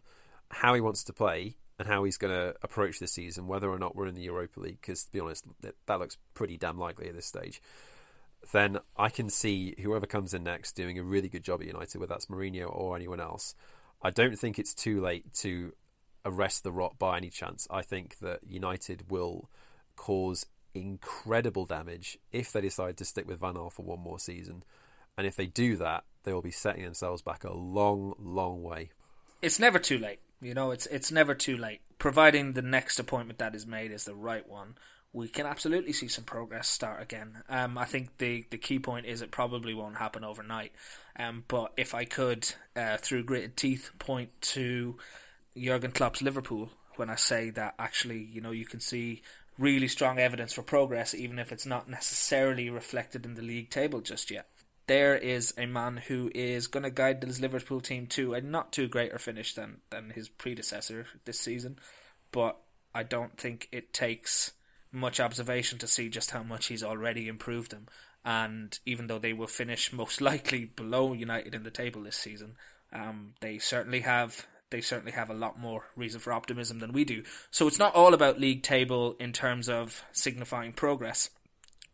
how 0.50 0.74
he 0.74 0.80
wants 0.80 1.04
to 1.04 1.12
play, 1.12 1.56
and 1.82 1.90
how 1.90 2.04
he's 2.04 2.16
going 2.16 2.32
to 2.32 2.54
approach 2.62 3.00
this 3.00 3.10
season, 3.10 3.48
whether 3.48 3.68
or 3.68 3.76
not 3.76 3.96
we're 3.96 4.06
in 4.06 4.14
the 4.14 4.22
Europa 4.22 4.60
League, 4.60 4.80
because 4.80 5.02
to 5.02 5.10
be 5.10 5.18
honest, 5.18 5.44
that, 5.62 5.74
that 5.86 5.98
looks 5.98 6.16
pretty 6.32 6.56
damn 6.56 6.78
likely 6.78 7.08
at 7.08 7.14
this 7.16 7.26
stage. 7.26 7.60
Then 8.52 8.78
I 8.96 9.08
can 9.08 9.28
see 9.28 9.74
whoever 9.82 10.06
comes 10.06 10.32
in 10.32 10.44
next 10.44 10.76
doing 10.76 10.96
a 10.96 11.02
really 11.02 11.28
good 11.28 11.42
job 11.42 11.60
at 11.60 11.66
United, 11.66 11.98
whether 11.98 12.14
that's 12.14 12.26
Mourinho 12.26 12.68
or 12.72 12.94
anyone 12.94 13.18
else. 13.18 13.56
I 14.00 14.10
don't 14.10 14.38
think 14.38 14.60
it's 14.60 14.74
too 14.74 15.00
late 15.00 15.34
to 15.34 15.72
arrest 16.24 16.62
the 16.62 16.70
rot 16.70 17.00
by 17.00 17.16
any 17.16 17.30
chance. 17.30 17.66
I 17.68 17.82
think 17.82 18.18
that 18.18 18.40
United 18.46 19.10
will 19.10 19.50
cause 19.96 20.46
incredible 20.74 21.66
damage 21.66 22.16
if 22.30 22.52
they 22.52 22.60
decide 22.60 22.96
to 22.98 23.04
stick 23.04 23.26
with 23.26 23.40
Van 23.40 23.54
Gaal 23.54 23.72
for 23.72 23.82
one 23.82 24.00
more 24.00 24.20
season. 24.20 24.62
And 25.18 25.26
if 25.26 25.34
they 25.34 25.46
do 25.46 25.76
that, 25.78 26.04
they 26.22 26.32
will 26.32 26.42
be 26.42 26.52
setting 26.52 26.84
themselves 26.84 27.22
back 27.22 27.42
a 27.42 27.52
long, 27.52 28.14
long 28.20 28.62
way. 28.62 28.90
It's 29.42 29.58
never 29.58 29.80
too 29.80 29.98
late. 29.98 30.20
You 30.42 30.54
know, 30.54 30.72
it's 30.72 30.86
it's 30.86 31.12
never 31.12 31.34
too 31.34 31.56
late. 31.56 31.80
Providing 31.98 32.52
the 32.52 32.62
next 32.62 32.98
appointment 32.98 33.38
that 33.38 33.54
is 33.54 33.64
made 33.64 33.92
is 33.92 34.04
the 34.04 34.14
right 34.14 34.46
one, 34.48 34.74
we 35.12 35.28
can 35.28 35.46
absolutely 35.46 35.92
see 35.92 36.08
some 36.08 36.24
progress 36.24 36.68
start 36.68 37.00
again. 37.00 37.44
Um, 37.48 37.78
I 37.78 37.84
think 37.84 38.18
the 38.18 38.44
the 38.50 38.58
key 38.58 38.80
point 38.80 39.06
is 39.06 39.22
it 39.22 39.30
probably 39.30 39.72
won't 39.72 39.98
happen 39.98 40.24
overnight. 40.24 40.72
Um, 41.16 41.44
but 41.46 41.72
if 41.76 41.94
I 41.94 42.04
could, 42.04 42.52
uh, 42.74 42.96
through 42.96 43.22
gritted 43.22 43.56
teeth, 43.56 43.92
point 44.00 44.30
to 44.42 44.98
Jurgen 45.56 45.92
Klopp's 45.92 46.22
Liverpool 46.22 46.70
when 46.96 47.08
I 47.08 47.16
say 47.16 47.50
that 47.50 47.74
actually, 47.78 48.18
you 48.18 48.40
know, 48.40 48.50
you 48.50 48.66
can 48.66 48.80
see 48.80 49.22
really 49.58 49.88
strong 49.88 50.18
evidence 50.18 50.52
for 50.52 50.62
progress, 50.62 51.14
even 51.14 51.38
if 51.38 51.52
it's 51.52 51.66
not 51.66 51.88
necessarily 51.88 52.68
reflected 52.68 53.24
in 53.24 53.34
the 53.34 53.42
league 53.42 53.70
table 53.70 54.00
just 54.00 54.30
yet 54.30 54.48
there 54.92 55.16
is 55.16 55.54
a 55.56 55.64
man 55.64 55.96
who 55.96 56.30
is 56.34 56.66
going 56.66 56.82
to 56.82 56.90
guide 56.90 57.22
his 57.22 57.40
Liverpool 57.40 57.80
team 57.80 58.06
to 58.08 58.34
a 58.34 58.42
not 58.42 58.72
too 58.72 58.88
greater 58.88 59.18
finish 59.18 59.54
than, 59.54 59.78
than 59.88 60.10
his 60.10 60.28
predecessor 60.28 61.06
this 61.24 61.40
season. 61.40 61.78
But 62.30 62.58
I 62.94 63.02
don't 63.02 63.38
think 63.38 63.70
it 63.72 63.94
takes 63.94 64.52
much 64.92 65.18
observation 65.18 65.78
to 65.78 65.86
see 65.86 66.10
just 66.10 66.32
how 66.32 66.42
much 66.42 66.66
he's 66.66 66.82
already 66.82 67.26
improved 67.26 67.70
them. 67.70 67.86
And 68.22 68.78
even 68.84 69.06
though 69.06 69.18
they 69.18 69.32
will 69.32 69.46
finish 69.46 69.94
most 69.94 70.20
likely 70.30 70.66
below 70.66 71.14
United 71.14 71.54
in 71.54 71.62
the 71.62 71.70
table 71.70 72.02
this 72.02 72.16
season, 72.16 72.56
um, 72.92 73.32
they 73.40 73.58
certainly 73.58 74.00
have 74.00 74.46
they 74.68 74.82
certainly 74.82 75.12
have 75.12 75.30
a 75.30 75.34
lot 75.34 75.58
more 75.58 75.84
reason 75.96 76.20
for 76.20 76.34
optimism 76.34 76.80
than 76.80 76.92
we 76.92 77.06
do. 77.06 77.22
So 77.50 77.66
it's 77.66 77.78
not 77.78 77.94
all 77.94 78.12
about 78.12 78.40
league 78.40 78.62
table 78.62 79.16
in 79.18 79.32
terms 79.32 79.70
of 79.70 80.02
signifying 80.12 80.74
progress. 80.74 81.30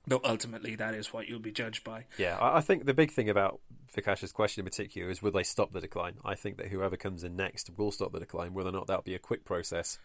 Though 0.09 0.21
ultimately, 0.25 0.75
that 0.77 0.95
is 0.95 1.13
what 1.13 1.29
you'll 1.29 1.39
be 1.39 1.53
judged 1.53 1.85
by. 1.85 2.07
Yeah, 2.17 2.39
I 2.41 2.61
think 2.61 2.87
the 2.87 2.95
big 2.95 3.11
thing 3.11 3.29
about 3.29 3.61
Vikash's 3.95 4.33
question 4.33 4.63
in 4.63 4.65
particular 4.65 5.11
is 5.11 5.23
will 5.23 5.33
they 5.33 5.43
stop 5.43 5.73
the 5.73 5.81
decline? 5.81 6.15
I 6.25 6.35
think 6.35 6.57
that 6.57 6.69
whoever 6.69 6.97
comes 6.97 7.25
in 7.25 7.37
next 7.37 7.71
will 7.77 7.93
stop 7.93 8.13
the 8.13 8.21
decline. 8.21 8.55
Whether 8.55 8.71
or 8.71 8.73
not 8.73 8.87
that'll 8.87 9.03
be 9.03 9.15
a 9.15 9.19
quick 9.19 9.45
process, 9.45 9.99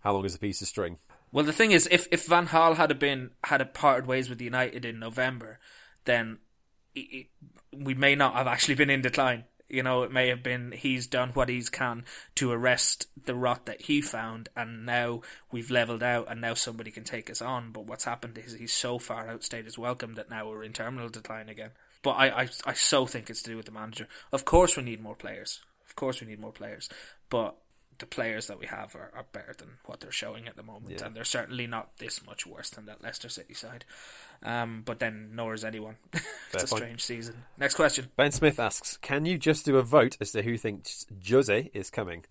how 0.00 0.12
long 0.12 0.24
is 0.24 0.34
a 0.34 0.38
piece 0.38 0.60
of 0.60 0.68
string? 0.68 0.98
Well, 1.30 1.44
the 1.44 1.52
thing 1.52 1.72
is, 1.72 1.88
if 1.90 2.08
if 2.10 2.26
Van 2.26 2.48
Gaal 2.48 2.76
had 2.76 2.98
been 2.98 3.30
had 3.44 3.74
parted 3.74 4.06
ways 4.06 4.28
with 4.28 4.40
United 4.40 4.84
in 4.84 4.98
November, 4.98 5.58
then 6.04 6.38
it, 6.94 7.00
it, 7.00 7.26
we 7.72 7.94
may 7.94 8.14
not 8.14 8.34
have 8.34 8.46
actually 8.46 8.74
been 8.74 8.90
in 8.90 9.02
decline. 9.02 9.44
You 9.74 9.82
know, 9.82 10.02
it 10.02 10.12
may 10.12 10.28
have 10.28 10.42
been 10.42 10.72
he's 10.72 11.06
done 11.06 11.30
what 11.30 11.48
he's 11.48 11.68
can 11.68 12.04
to 12.36 12.52
arrest 12.52 13.08
the 13.24 13.34
rot 13.34 13.66
that 13.66 13.82
he 13.82 14.00
found, 14.00 14.48
and 14.56 14.86
now 14.86 15.22
we've 15.50 15.70
leveled 15.70 16.02
out, 16.02 16.26
and 16.30 16.40
now 16.40 16.54
somebody 16.54 16.90
can 16.90 17.04
take 17.04 17.28
us 17.28 17.42
on. 17.42 17.72
But 17.72 17.86
what's 17.86 18.04
happened 18.04 18.38
is 18.38 18.54
he's 18.54 18.72
so 18.72 18.98
far 18.98 19.28
outstayed 19.28 19.64
his 19.64 19.78
welcome 19.78 20.14
that 20.14 20.30
now 20.30 20.48
we're 20.48 20.64
in 20.64 20.72
terminal 20.72 21.08
decline 21.08 21.48
again. 21.48 21.70
But 22.02 22.12
I, 22.12 22.42
I, 22.42 22.48
I 22.66 22.72
so 22.74 23.06
think 23.06 23.30
it's 23.30 23.42
to 23.42 23.50
do 23.50 23.56
with 23.56 23.66
the 23.66 23.72
manager. 23.72 24.06
Of 24.30 24.44
course, 24.44 24.76
we 24.76 24.82
need 24.82 25.02
more 25.02 25.16
players. 25.16 25.60
Of 25.88 25.96
course, 25.96 26.20
we 26.20 26.26
need 26.26 26.38
more 26.38 26.52
players. 26.52 26.88
But 27.30 27.56
the 27.98 28.06
players 28.06 28.46
that 28.48 28.58
we 28.58 28.66
have 28.66 28.94
are, 28.94 29.10
are 29.14 29.26
better 29.32 29.54
than 29.56 29.78
what 29.86 30.00
they're 30.00 30.12
showing 30.12 30.48
at 30.48 30.56
the 30.56 30.62
moment, 30.62 31.00
yeah. 31.00 31.06
and 31.06 31.16
they're 31.16 31.24
certainly 31.24 31.66
not 31.66 31.96
this 31.98 32.24
much 32.26 32.46
worse 32.46 32.70
than 32.70 32.86
that 32.86 33.02
Leicester 33.02 33.28
City 33.28 33.54
side. 33.54 33.84
Um, 34.44 34.82
but 34.84 34.98
then 34.98 35.30
nor 35.32 35.54
is 35.54 35.64
anyone. 35.64 35.96
it's 36.12 36.24
a 36.52 36.58
point. 36.58 36.68
strange 36.68 37.02
season. 37.02 37.44
Next 37.58 37.74
question. 37.74 38.08
Ben 38.16 38.30
Smith 38.30 38.60
asks, 38.60 38.98
"Can 38.98 39.24
you 39.24 39.38
just 39.38 39.64
do 39.64 39.78
a 39.78 39.82
vote 39.82 40.16
as 40.20 40.32
to 40.32 40.42
who 40.42 40.58
thinks 40.58 41.06
Jose 41.28 41.70
is 41.72 41.90
coming?" 41.90 42.24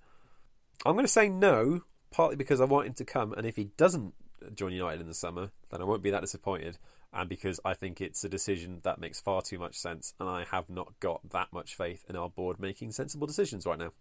I'm 0.86 0.94
going 0.94 1.06
to 1.06 1.12
say 1.12 1.30
no, 1.30 1.82
partly 2.12 2.36
because 2.36 2.60
I 2.62 2.66
want 2.66 2.88
him 2.88 2.94
to 2.96 3.06
come, 3.06 3.34
and 3.34 3.46
if 3.46 3.56
he 3.56 3.66
doesn't 3.78 4.14
join 4.54 4.74
United 4.74 5.02
in 5.02 5.08
the 5.08 5.14
summer, 5.14 5.52
then 5.72 5.82
I 5.82 5.86
won't 5.86 6.04
be 6.04 6.12
that 6.12 6.22
disappointed. 6.22 6.78
And 7.14 7.30
because 7.30 7.60
I 7.64 7.74
think 7.74 8.02
it's 8.02 8.24
a 8.24 8.30
decision 8.30 8.80
that 8.84 9.00
makes 9.00 9.22
far 9.22 9.42
too 9.42 9.60
much 9.60 9.76
sense, 9.76 10.14
and 10.20 10.28
I 10.28 10.46
have 10.52 10.70
not 10.70 11.00
got 11.00 11.30
that 11.30 11.54
much 11.54 11.76
faith 11.76 12.04
in 12.10 12.16
our 12.16 12.30
board 12.30 12.60
making 12.60 12.92
sensible 12.92 13.28
decisions 13.28 13.66
right 13.66 13.78
now. 13.78 13.94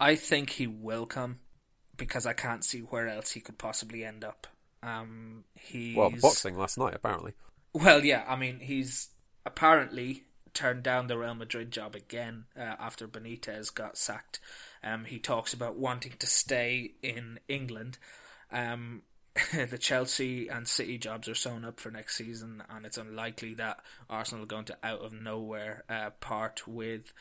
I 0.00 0.16
think 0.16 0.50
he 0.50 0.66
will 0.66 1.06
come 1.06 1.38
because 1.96 2.26
I 2.26 2.32
can't 2.32 2.64
see 2.64 2.80
where 2.80 3.08
else 3.08 3.32
he 3.32 3.40
could 3.40 3.58
possibly 3.58 4.04
end 4.04 4.24
up. 4.24 4.46
Um, 4.82 5.44
he's 5.54 5.96
well, 5.96 6.10
boxing 6.20 6.56
last 6.56 6.78
night 6.78 6.94
apparently. 6.94 7.32
Well, 7.72 8.04
yeah, 8.04 8.24
I 8.28 8.36
mean 8.36 8.60
he's 8.60 9.08
apparently 9.44 10.24
turned 10.54 10.82
down 10.82 11.06
the 11.06 11.18
Real 11.18 11.34
Madrid 11.34 11.70
job 11.70 11.94
again 11.94 12.44
uh, 12.58 12.74
after 12.80 13.06
Benitez 13.06 13.72
got 13.72 13.96
sacked. 13.96 14.40
Um, 14.82 15.04
he 15.04 15.18
talks 15.18 15.52
about 15.52 15.76
wanting 15.76 16.14
to 16.18 16.26
stay 16.26 16.92
in 17.02 17.38
England. 17.48 17.98
Um, 18.50 19.02
the 19.52 19.78
Chelsea 19.78 20.48
and 20.48 20.66
City 20.66 20.98
jobs 20.98 21.28
are 21.28 21.34
sewn 21.34 21.64
up 21.64 21.78
for 21.80 21.90
next 21.90 22.16
season, 22.16 22.62
and 22.68 22.84
it's 22.86 22.98
unlikely 22.98 23.54
that 23.54 23.80
Arsenal 24.08 24.44
are 24.44 24.48
going 24.48 24.64
to 24.66 24.78
out 24.82 25.00
of 25.00 25.12
nowhere 25.12 25.84
uh, 25.88 26.10
part 26.20 26.66
with 26.66 27.12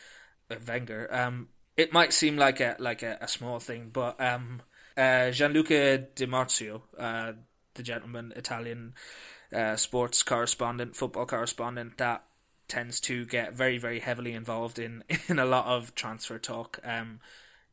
Wenger. 0.67 1.13
Um, 1.13 1.49
it 1.75 1.93
might 1.93 2.13
seem 2.13 2.37
like 2.37 2.59
a 2.59 2.75
like 2.79 3.03
a, 3.03 3.17
a 3.21 3.27
small 3.27 3.59
thing, 3.59 3.89
but 3.93 4.19
um, 4.19 4.61
uh, 4.97 5.31
Gianluca 5.31 5.99
Di 5.99 6.25
Marzio, 6.25 6.81
uh, 6.97 7.33
the 7.75 7.83
gentleman, 7.83 8.33
Italian 8.35 8.95
uh, 9.53 9.75
sports 9.75 10.23
correspondent, 10.23 10.95
football 10.95 11.25
correspondent, 11.25 11.97
that 11.97 12.23
tends 12.67 12.99
to 12.99 13.25
get 13.25 13.53
very 13.53 13.77
very 13.77 13.99
heavily 13.99 14.33
involved 14.33 14.79
in 14.79 15.03
in 15.27 15.39
a 15.39 15.45
lot 15.45 15.65
of 15.65 15.95
transfer 15.95 16.39
talk, 16.39 16.79
um, 16.83 17.19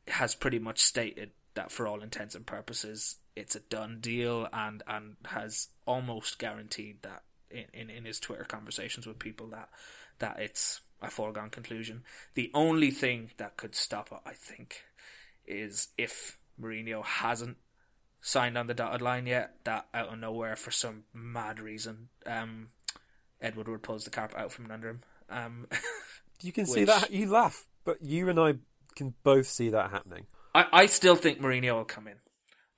has 0.09 0.35
pretty 0.35 0.59
much 0.59 0.79
stated 0.79 1.31
that 1.55 1.70
for 1.72 1.87
all 1.87 2.03
intents 2.03 2.35
and 2.35 2.47
purposes 2.47 3.16
it's 3.37 3.57
a 3.57 3.61
done 3.61 3.99
deal, 4.01 4.49
and 4.53 4.83
and 4.87 5.16
has 5.25 5.68
almost 5.87 6.39
guaranteed 6.39 7.03
that 7.03 7.22
in, 7.51 7.64
in, 7.72 7.91
in 7.91 8.05
his 8.05 8.20
Twitter 8.20 8.45
conversations 8.45 9.07
with 9.07 9.18
people 9.18 9.49
that 9.49 9.68
that 10.18 10.39
it's 10.39 10.81
a 11.03 11.11
foregone 11.11 11.51
conclusion. 11.51 12.03
The 12.35 12.51
only 12.55 12.91
thing 12.91 13.31
that 13.37 13.57
could 13.57 13.75
stop 13.75 14.11
it, 14.12 14.18
I 14.25 14.33
think, 14.33 14.85
is 15.47 15.89
if 15.99 16.39
Mourinho 16.61 17.05
hasn't 17.05 17.57
signed 18.20 18.57
on 18.57 18.66
the 18.66 18.74
dotted 18.74 19.02
line 19.02 19.26
yet, 19.26 19.57
that 19.64 19.86
out 19.92 20.09
of 20.09 20.18
nowhere, 20.18 20.57
for 20.57 20.70
some 20.70 21.05
mad 21.12 21.61
reason, 21.61 22.09
um, 22.26 22.68
Ed 23.40 23.57
Woodward 23.57 23.82
pulls 23.82 24.05
the 24.05 24.11
carpet 24.11 24.38
out 24.38 24.52
from 24.52 24.70
under 24.70 24.88
him. 24.88 25.02
Um, 25.28 25.66
you 26.42 26.52
can 26.52 26.66
see 26.66 26.84
that. 26.84 27.11
You 27.11 27.30
laugh, 27.30 27.66
but 27.84 28.02
you 28.02 28.28
and 28.28 28.40
I 28.40 28.55
can 28.96 29.14
both 29.22 29.46
see 29.46 29.68
that 29.70 29.90
happening. 29.90 30.26
I, 30.55 30.66
I 30.72 30.86
still 30.86 31.16
think 31.16 31.40
Mourinho 31.40 31.74
will 31.74 31.84
come 31.84 32.09
in. 32.09 32.16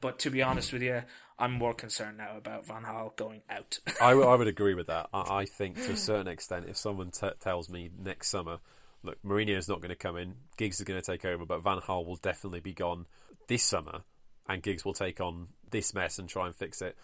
But 0.00 0.18
to 0.20 0.30
be 0.30 0.42
honest 0.42 0.72
with 0.72 0.82
you, 0.82 1.02
I'm 1.38 1.52
more 1.52 1.74
concerned 1.74 2.18
now 2.18 2.36
about 2.36 2.66
Van 2.66 2.82
Gaal 2.82 3.16
going 3.16 3.42
out. 3.48 3.78
I, 4.00 4.10
w- 4.10 4.26
I 4.26 4.34
would 4.34 4.48
agree 4.48 4.74
with 4.74 4.88
that. 4.88 5.08
I, 5.12 5.38
I 5.38 5.44
think 5.44 5.76
to 5.84 5.92
a 5.92 5.96
certain 5.96 6.28
extent, 6.28 6.66
if 6.68 6.76
someone 6.76 7.10
t- 7.10 7.28
tells 7.40 7.68
me 7.68 7.90
next 7.98 8.28
summer, 8.28 8.58
look, 9.02 9.18
Mourinho's 9.24 9.68
not 9.68 9.80
going 9.80 9.90
to 9.90 9.96
come 9.96 10.16
in, 10.16 10.34
Giggs 10.56 10.80
is 10.80 10.84
going 10.84 11.00
to 11.00 11.06
take 11.06 11.24
over, 11.24 11.44
but 11.44 11.62
Van 11.62 11.78
Gaal 11.78 12.06
will 12.06 12.16
definitely 12.16 12.60
be 12.60 12.72
gone 12.72 13.06
this 13.46 13.62
summer, 13.62 14.02
and 14.48 14.62
Giggs 14.62 14.84
will 14.84 14.94
take 14.94 15.20
on 15.20 15.48
this 15.70 15.94
mess 15.94 16.18
and 16.18 16.28
try 16.28 16.46
and 16.46 16.54
fix 16.54 16.80
it. 16.82 16.96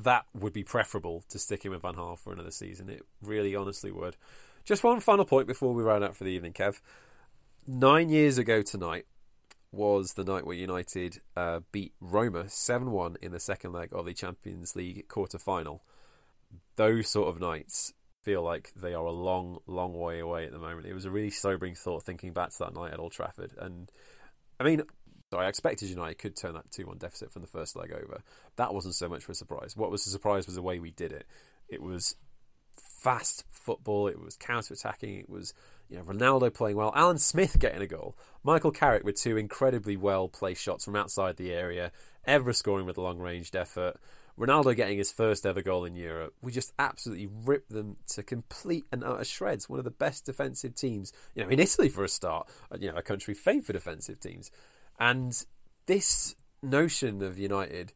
That 0.00 0.26
would 0.34 0.52
be 0.52 0.64
preferable 0.64 1.24
to 1.28 1.38
sticking 1.38 1.70
with 1.70 1.82
Van 1.82 1.94
Gaal 1.94 2.18
for 2.18 2.32
another 2.32 2.50
season. 2.50 2.88
It 2.88 3.02
really, 3.20 3.56
honestly 3.56 3.90
would. 3.90 4.16
Just 4.64 4.84
one 4.84 5.00
final 5.00 5.24
point 5.24 5.46
before 5.46 5.74
we 5.74 5.82
round 5.82 6.04
out 6.04 6.16
for 6.16 6.24
the 6.24 6.30
evening, 6.30 6.52
Kev. 6.52 6.80
Nine 7.66 8.08
years 8.08 8.38
ago 8.38 8.62
tonight 8.62 9.06
was 9.72 10.12
the 10.12 10.24
night 10.24 10.46
where 10.46 10.56
United 10.56 11.20
uh, 11.36 11.60
beat 11.72 11.94
Roma 12.00 12.48
7 12.48 12.90
1 12.90 13.16
in 13.22 13.32
the 13.32 13.40
second 13.40 13.72
leg 13.72 13.88
of 13.92 14.04
the 14.04 14.12
Champions 14.12 14.76
League 14.76 15.08
quarter 15.08 15.38
final. 15.38 15.82
Those 16.76 17.08
sort 17.08 17.28
of 17.28 17.40
nights 17.40 17.94
feel 18.22 18.42
like 18.42 18.72
they 18.76 18.94
are 18.94 19.04
a 19.04 19.12
long, 19.12 19.58
long 19.66 19.94
way 19.94 20.20
away 20.20 20.44
at 20.44 20.52
the 20.52 20.58
moment. 20.58 20.86
It 20.86 20.94
was 20.94 21.04
a 21.04 21.10
really 21.10 21.30
sobering 21.30 21.74
thought 21.74 22.04
thinking 22.04 22.32
back 22.32 22.50
to 22.50 22.58
that 22.60 22.74
night 22.74 22.92
at 22.92 23.00
Old 23.00 23.12
Trafford. 23.12 23.52
And 23.58 23.90
I 24.60 24.64
mean, 24.64 24.82
I 25.38 25.48
expected 25.48 25.88
United 25.88 26.18
could 26.18 26.36
turn 26.36 26.54
that 26.54 26.70
2 26.70 26.86
1 26.86 26.98
deficit 26.98 27.32
from 27.32 27.42
the 27.42 27.48
first 27.48 27.76
leg 27.76 27.92
over. 27.92 28.22
That 28.56 28.74
wasn't 28.74 28.94
so 28.94 29.08
much 29.08 29.24
of 29.24 29.30
a 29.30 29.34
surprise. 29.34 29.76
What 29.76 29.90
was 29.90 30.06
a 30.06 30.10
surprise 30.10 30.46
was 30.46 30.54
the 30.54 30.62
way 30.62 30.78
we 30.78 30.90
did 30.90 31.12
it. 31.12 31.26
It 31.68 31.82
was 31.82 32.16
fast 32.76 33.44
football, 33.50 34.08
it 34.08 34.20
was 34.20 34.36
counter 34.36 34.74
attacking, 34.74 35.18
it 35.18 35.28
was 35.28 35.52
you 35.88 35.96
know, 35.96 36.04
Ronaldo 36.04 36.52
playing 36.52 36.76
well, 36.76 36.92
Alan 36.94 37.18
Smith 37.18 37.58
getting 37.58 37.82
a 37.82 37.86
goal, 37.86 38.16
Michael 38.42 38.70
Carrick 38.70 39.04
with 39.04 39.16
two 39.16 39.36
incredibly 39.36 39.96
well 39.96 40.28
placed 40.28 40.62
shots 40.62 40.84
from 40.84 40.96
outside 40.96 41.36
the 41.36 41.52
area, 41.52 41.92
Evra 42.26 42.54
scoring 42.54 42.86
with 42.86 42.96
a 42.96 43.02
long 43.02 43.18
ranged 43.18 43.56
effort, 43.56 43.96
Ronaldo 44.38 44.74
getting 44.74 44.98
his 44.98 45.12
first 45.12 45.44
ever 45.44 45.60
goal 45.60 45.84
in 45.84 45.94
Europe. 45.94 46.34
We 46.40 46.52
just 46.52 46.72
absolutely 46.78 47.28
ripped 47.44 47.70
them 47.70 47.96
to 48.08 48.22
complete 48.22 48.84
and 48.90 49.04
utter 49.04 49.24
shreds. 49.24 49.68
One 49.68 49.78
of 49.78 49.84
the 49.84 49.90
best 49.90 50.24
defensive 50.24 50.74
teams, 50.74 51.12
you 51.34 51.42
know, 51.42 51.50
in 51.50 51.60
Italy 51.60 51.88
for 51.88 52.02
a 52.02 52.08
start, 52.08 52.48
you 52.78 52.90
know, 52.90 52.96
a 52.96 53.02
country 53.02 53.34
famed 53.34 53.66
for 53.66 53.72
defensive 53.72 54.20
teams. 54.20 54.50
And 55.02 55.44
this 55.86 56.36
notion 56.62 57.22
of 57.22 57.36
United 57.36 57.92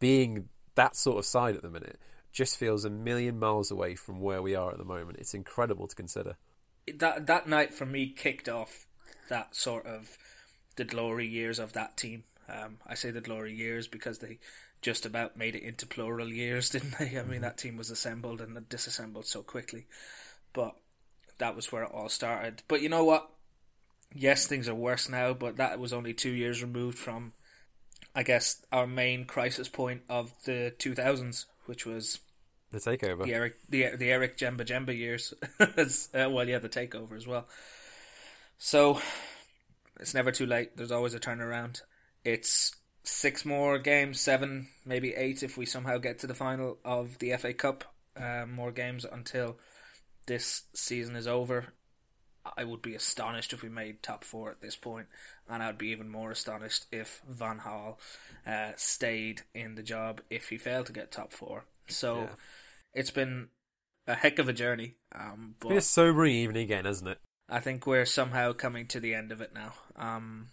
being 0.00 0.48
that 0.74 0.96
sort 0.96 1.18
of 1.18 1.24
side 1.24 1.54
at 1.54 1.62
the 1.62 1.70
minute 1.70 2.00
just 2.32 2.56
feels 2.56 2.84
a 2.84 2.90
million 2.90 3.38
miles 3.38 3.70
away 3.70 3.94
from 3.94 4.20
where 4.20 4.42
we 4.42 4.56
are 4.56 4.72
at 4.72 4.78
the 4.78 4.84
moment. 4.84 5.18
It's 5.20 5.34
incredible 5.34 5.86
to 5.86 5.94
consider. 5.94 6.36
that 6.96 7.28
that 7.28 7.48
night 7.48 7.72
for 7.72 7.86
me 7.86 8.08
kicked 8.08 8.48
off 8.48 8.86
that 9.28 9.54
sort 9.54 9.86
of 9.86 10.18
the 10.74 10.84
glory 10.84 11.28
years 11.28 11.60
of 11.60 11.74
that 11.74 11.96
team. 11.96 12.24
Um, 12.48 12.78
I 12.84 12.94
say 12.94 13.12
the 13.12 13.20
glory 13.20 13.54
years 13.54 13.86
because 13.86 14.18
they 14.18 14.40
just 14.82 15.06
about 15.06 15.36
made 15.36 15.54
it 15.54 15.62
into 15.62 15.86
plural 15.86 16.28
years, 16.28 16.70
didn't 16.74 16.98
they? 16.98 17.20
I 17.20 17.22
mean, 17.22 17.42
that 17.42 17.58
team 17.58 17.76
was 17.76 17.88
assembled 17.88 18.40
and 18.40 18.68
disassembled 18.68 19.26
so 19.26 19.42
quickly, 19.44 19.86
but 20.52 20.74
that 21.38 21.54
was 21.54 21.70
where 21.70 21.84
it 21.84 21.92
all 21.94 22.08
started. 22.08 22.64
But 22.66 22.82
you 22.82 22.88
know 22.88 23.04
what? 23.04 23.30
Yes, 24.14 24.46
things 24.46 24.68
are 24.68 24.74
worse 24.74 25.08
now, 25.08 25.34
but 25.34 25.56
that 25.56 25.78
was 25.78 25.92
only 25.92 26.14
two 26.14 26.30
years 26.30 26.62
removed 26.62 26.98
from, 26.98 27.32
I 28.14 28.22
guess, 28.22 28.64
our 28.72 28.86
main 28.86 29.24
crisis 29.26 29.68
point 29.68 30.02
of 30.08 30.32
the 30.44 30.72
2000s, 30.78 31.44
which 31.66 31.84
was 31.84 32.18
The 32.70 32.78
takeover. 32.78 33.24
the 33.24 33.34
Eric 33.34 33.54
the 33.68 33.96
the 33.96 34.10
Eric 34.10 34.38
Djemba-Djemba 34.38 34.96
years. 34.96 35.34
Uh, 36.14 36.28
well, 36.30 36.48
yeah, 36.48 36.58
the 36.58 36.68
takeover 36.68 37.16
as 37.16 37.26
well. 37.26 37.46
So 38.56 39.00
it's 40.00 40.14
never 40.14 40.32
too 40.32 40.46
late. 40.46 40.76
There's 40.76 40.90
always 40.92 41.14
a 41.14 41.20
turnaround. 41.20 41.82
It's 42.24 42.74
six 43.04 43.44
more 43.44 43.78
games, 43.78 44.20
seven, 44.20 44.68
maybe 44.84 45.14
eight, 45.14 45.42
if 45.42 45.56
we 45.56 45.66
somehow 45.66 45.98
get 45.98 46.18
to 46.20 46.26
the 46.26 46.34
final 46.34 46.78
of 46.84 47.18
the 47.18 47.36
FA 47.36 47.52
Cup. 47.52 47.84
Uh, 48.16 48.46
more 48.46 48.72
games 48.72 49.04
until 49.10 49.58
this 50.26 50.62
season 50.74 51.14
is 51.14 51.26
over. 51.28 51.66
I 52.56 52.64
would 52.64 52.82
be 52.82 52.94
astonished 52.94 53.52
if 53.52 53.62
we 53.62 53.68
made 53.68 54.02
top 54.02 54.24
four 54.24 54.50
at 54.50 54.60
this 54.60 54.76
point, 54.76 55.08
and 55.48 55.62
I'd 55.62 55.78
be 55.78 55.88
even 55.88 56.08
more 56.08 56.30
astonished 56.30 56.86
if 56.92 57.22
Van 57.28 57.60
Gaal 57.60 57.96
uh, 58.46 58.72
stayed 58.76 59.42
in 59.54 59.74
the 59.74 59.82
job 59.82 60.20
if 60.30 60.48
he 60.48 60.58
failed 60.58 60.86
to 60.86 60.92
get 60.92 61.10
top 61.10 61.32
four. 61.32 61.64
So 61.88 62.22
Yeah. 62.22 62.34
it's 62.94 63.10
been 63.10 63.48
a 64.06 64.14
heck 64.14 64.38
of 64.38 64.48
a 64.48 64.52
journey, 64.52 64.96
um, 65.12 65.54
It's 65.58 65.68
been 65.68 65.76
a 65.76 65.82
sobering 65.82 66.34
evening 66.34 66.64
again, 66.64 66.86
isn't 66.86 67.06
it? 67.06 67.20
I 67.48 67.60
think 67.60 67.86
we're 67.86 68.06
somehow 68.06 68.52
coming 68.52 68.86
to 68.88 69.00
the 69.00 69.14
end 69.14 69.32
of 69.32 69.40
it 69.40 69.54
now. 69.54 69.74
Um, 69.96 70.48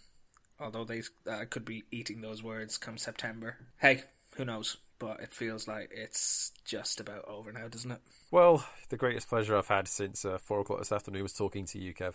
although 0.58 0.84
they 0.84 1.02
uh, 1.30 1.44
could 1.48 1.64
be 1.64 1.84
eating 1.90 2.20
those 2.20 2.42
words 2.42 2.78
come 2.78 2.98
September. 2.98 3.56
Hey, 3.78 4.04
who 4.36 4.44
knows? 4.44 4.78
But 4.98 5.20
it 5.20 5.34
feels 5.34 5.68
like 5.68 5.90
it's 5.94 6.52
just 6.64 7.00
about 7.00 7.24
over 7.28 7.52
now, 7.52 7.68
doesn't 7.68 7.92
it? 7.92 8.00
Well, 8.32 8.66
the 8.88 8.96
greatest 8.96 9.28
pleasure 9.28 9.56
I've 9.56 9.68
had 9.68 9.86
since 9.86 10.24
uh, 10.24 10.38
four 10.38 10.58
o'clock 10.60 10.80
this 10.80 10.90
afternoon 10.90 11.22
was 11.22 11.32
talking 11.32 11.64
to 11.66 11.78
you, 11.78 11.94
Kev. 11.94 12.14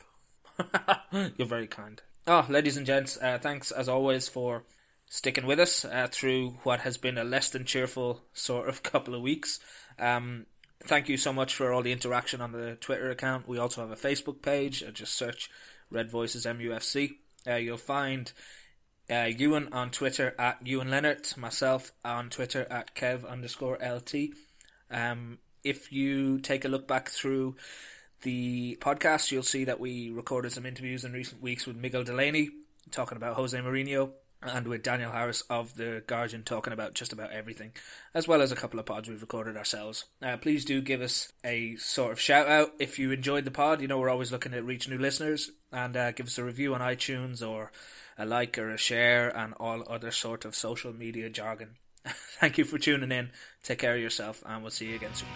You're 1.38 1.48
very 1.48 1.68
kind. 1.68 2.02
Oh, 2.28 2.46
ladies 2.50 2.76
and 2.76 2.86
gents, 2.86 3.18
uh, 3.22 3.40
thanks 3.42 3.72
as 3.72 3.88
always 3.88 4.28
for 4.28 4.64
sticking 5.10 5.46
with 5.46 5.60
us 5.60 5.86
uh, 5.86 6.08
through 6.12 6.58
what 6.64 6.82
has 6.82 6.98
been 6.98 7.18
a 7.18 7.24
less 7.24 7.50
than 7.50 7.66
cheerful 7.66 8.22
sort 8.34 8.68
of 8.68 8.84
couple 8.92 9.16
of 9.16 9.22
weeks. 9.22 9.60
Um, 10.00 10.46
thank 10.84 11.10
you 11.10 11.18
so 11.18 11.34
much 11.34 11.56
for 11.56 11.72
all 11.72 11.82
the 11.82 11.92
interaction 11.92 12.42
on 12.42 12.52
the 12.52 12.76
Twitter 12.76 13.10
account. 13.10 13.48
We 13.48 13.58
also 13.58 13.82
have 13.82 13.92
a 13.92 13.96
Facebook 13.96 14.42
page. 14.42 14.84
Uh, 14.84 14.92
just 14.92 15.14
search 15.14 15.50
Red 15.90 16.12
Voices 16.12 16.46
MUFC. 16.46 17.16
Uh, 17.48 17.56
you'll 17.56 17.78
find 17.78 18.32
uh, 19.10 19.30
Ewan 19.38 19.70
on 19.72 19.92
Twitter 19.92 20.36
at 20.38 20.66
Ewan 20.66 20.90
Leonard, 20.90 21.28
myself 21.38 21.92
on 22.04 22.30
Twitter 22.30 22.68
at 22.70 22.96
Kev 22.96 23.28
underscore 23.28 23.78
LT. 23.78 24.32
Um, 24.90 25.40
if 25.64 25.92
you 25.92 26.40
take 26.40 26.66
a 26.66 26.70
look 26.70 26.88
back 26.88 27.10
through 27.10 27.56
the 28.22 28.78
podcast, 28.82 29.32
you'll 29.32 29.44
see 29.44 29.66
that 29.66 29.80
we 29.80 30.10
recorded 30.10 30.52
some 30.52 30.66
interviews 30.66 31.04
in 31.04 31.14
recent 31.14 31.42
weeks 31.42 31.66
with 31.66 31.76
Miguel 31.76 32.04
Delaney 32.04 32.50
talking 32.92 33.16
about 33.16 33.36
Jose 33.36 33.58
Mourinho 33.58 34.12
and 34.44 34.68
with 34.68 34.82
Daniel 34.82 35.12
Harris 35.12 35.42
of 35.50 35.76
The 35.76 36.04
Guardian 36.08 36.44
talking 36.44 36.74
about 36.74 36.96
just 36.96 37.14
about 37.14 37.32
everything, 37.32 37.74
as 38.14 38.28
well 38.28 38.42
as 38.42 38.52
a 38.52 38.56
couple 38.56 38.80
of 38.80 38.86
pods 38.86 39.08
we've 39.08 39.22
recorded 39.22 39.56
ourselves. 39.56 40.06
Uh, 40.22 40.38
please 40.38 40.66
do 40.66 40.82
give 40.82 41.02
us 41.02 41.32
a 41.46 41.76
sort 41.76 42.12
of 42.12 42.20
shout 42.20 42.48
out 42.48 42.72
if 42.80 42.98
you 42.98 43.12
enjoyed 43.12 43.46
the 43.46 43.52
pod. 43.52 43.82
You 43.82 43.88
know, 43.88 44.00
we're 44.00 44.10
always 44.10 44.32
looking 44.32 44.52
to 44.54 44.64
reach 44.64 44.90
new 44.90 44.98
listeners 44.98 45.52
and 45.72 45.96
uh, 45.96 46.12
give 46.12 46.26
us 46.26 46.40
a 46.40 46.44
review 46.44 46.74
on 46.74 46.82
iTunes 46.82 47.48
or 47.48 47.72
a 48.22 48.26
like 48.26 48.58
or 48.58 48.70
a 48.70 48.78
share 48.78 49.36
and 49.36 49.54
all 49.60 49.84
other 49.90 50.12
sort 50.12 50.46
of 50.46 50.56
social 50.56 50.94
media 50.94 51.30
jargon. 51.30 51.78
Thank 52.40 52.58
you 52.58 52.66
for 52.66 52.78
tuning 52.78 53.12
in. 53.12 53.32
Take 53.64 53.80
care 53.80 53.96
of 53.96 54.02
yourself, 54.02 54.44
and 54.46 54.62
we'll 54.62 54.72
see 54.72 54.90
you 54.90 54.96
again 54.96 55.14
soon. 55.14 55.28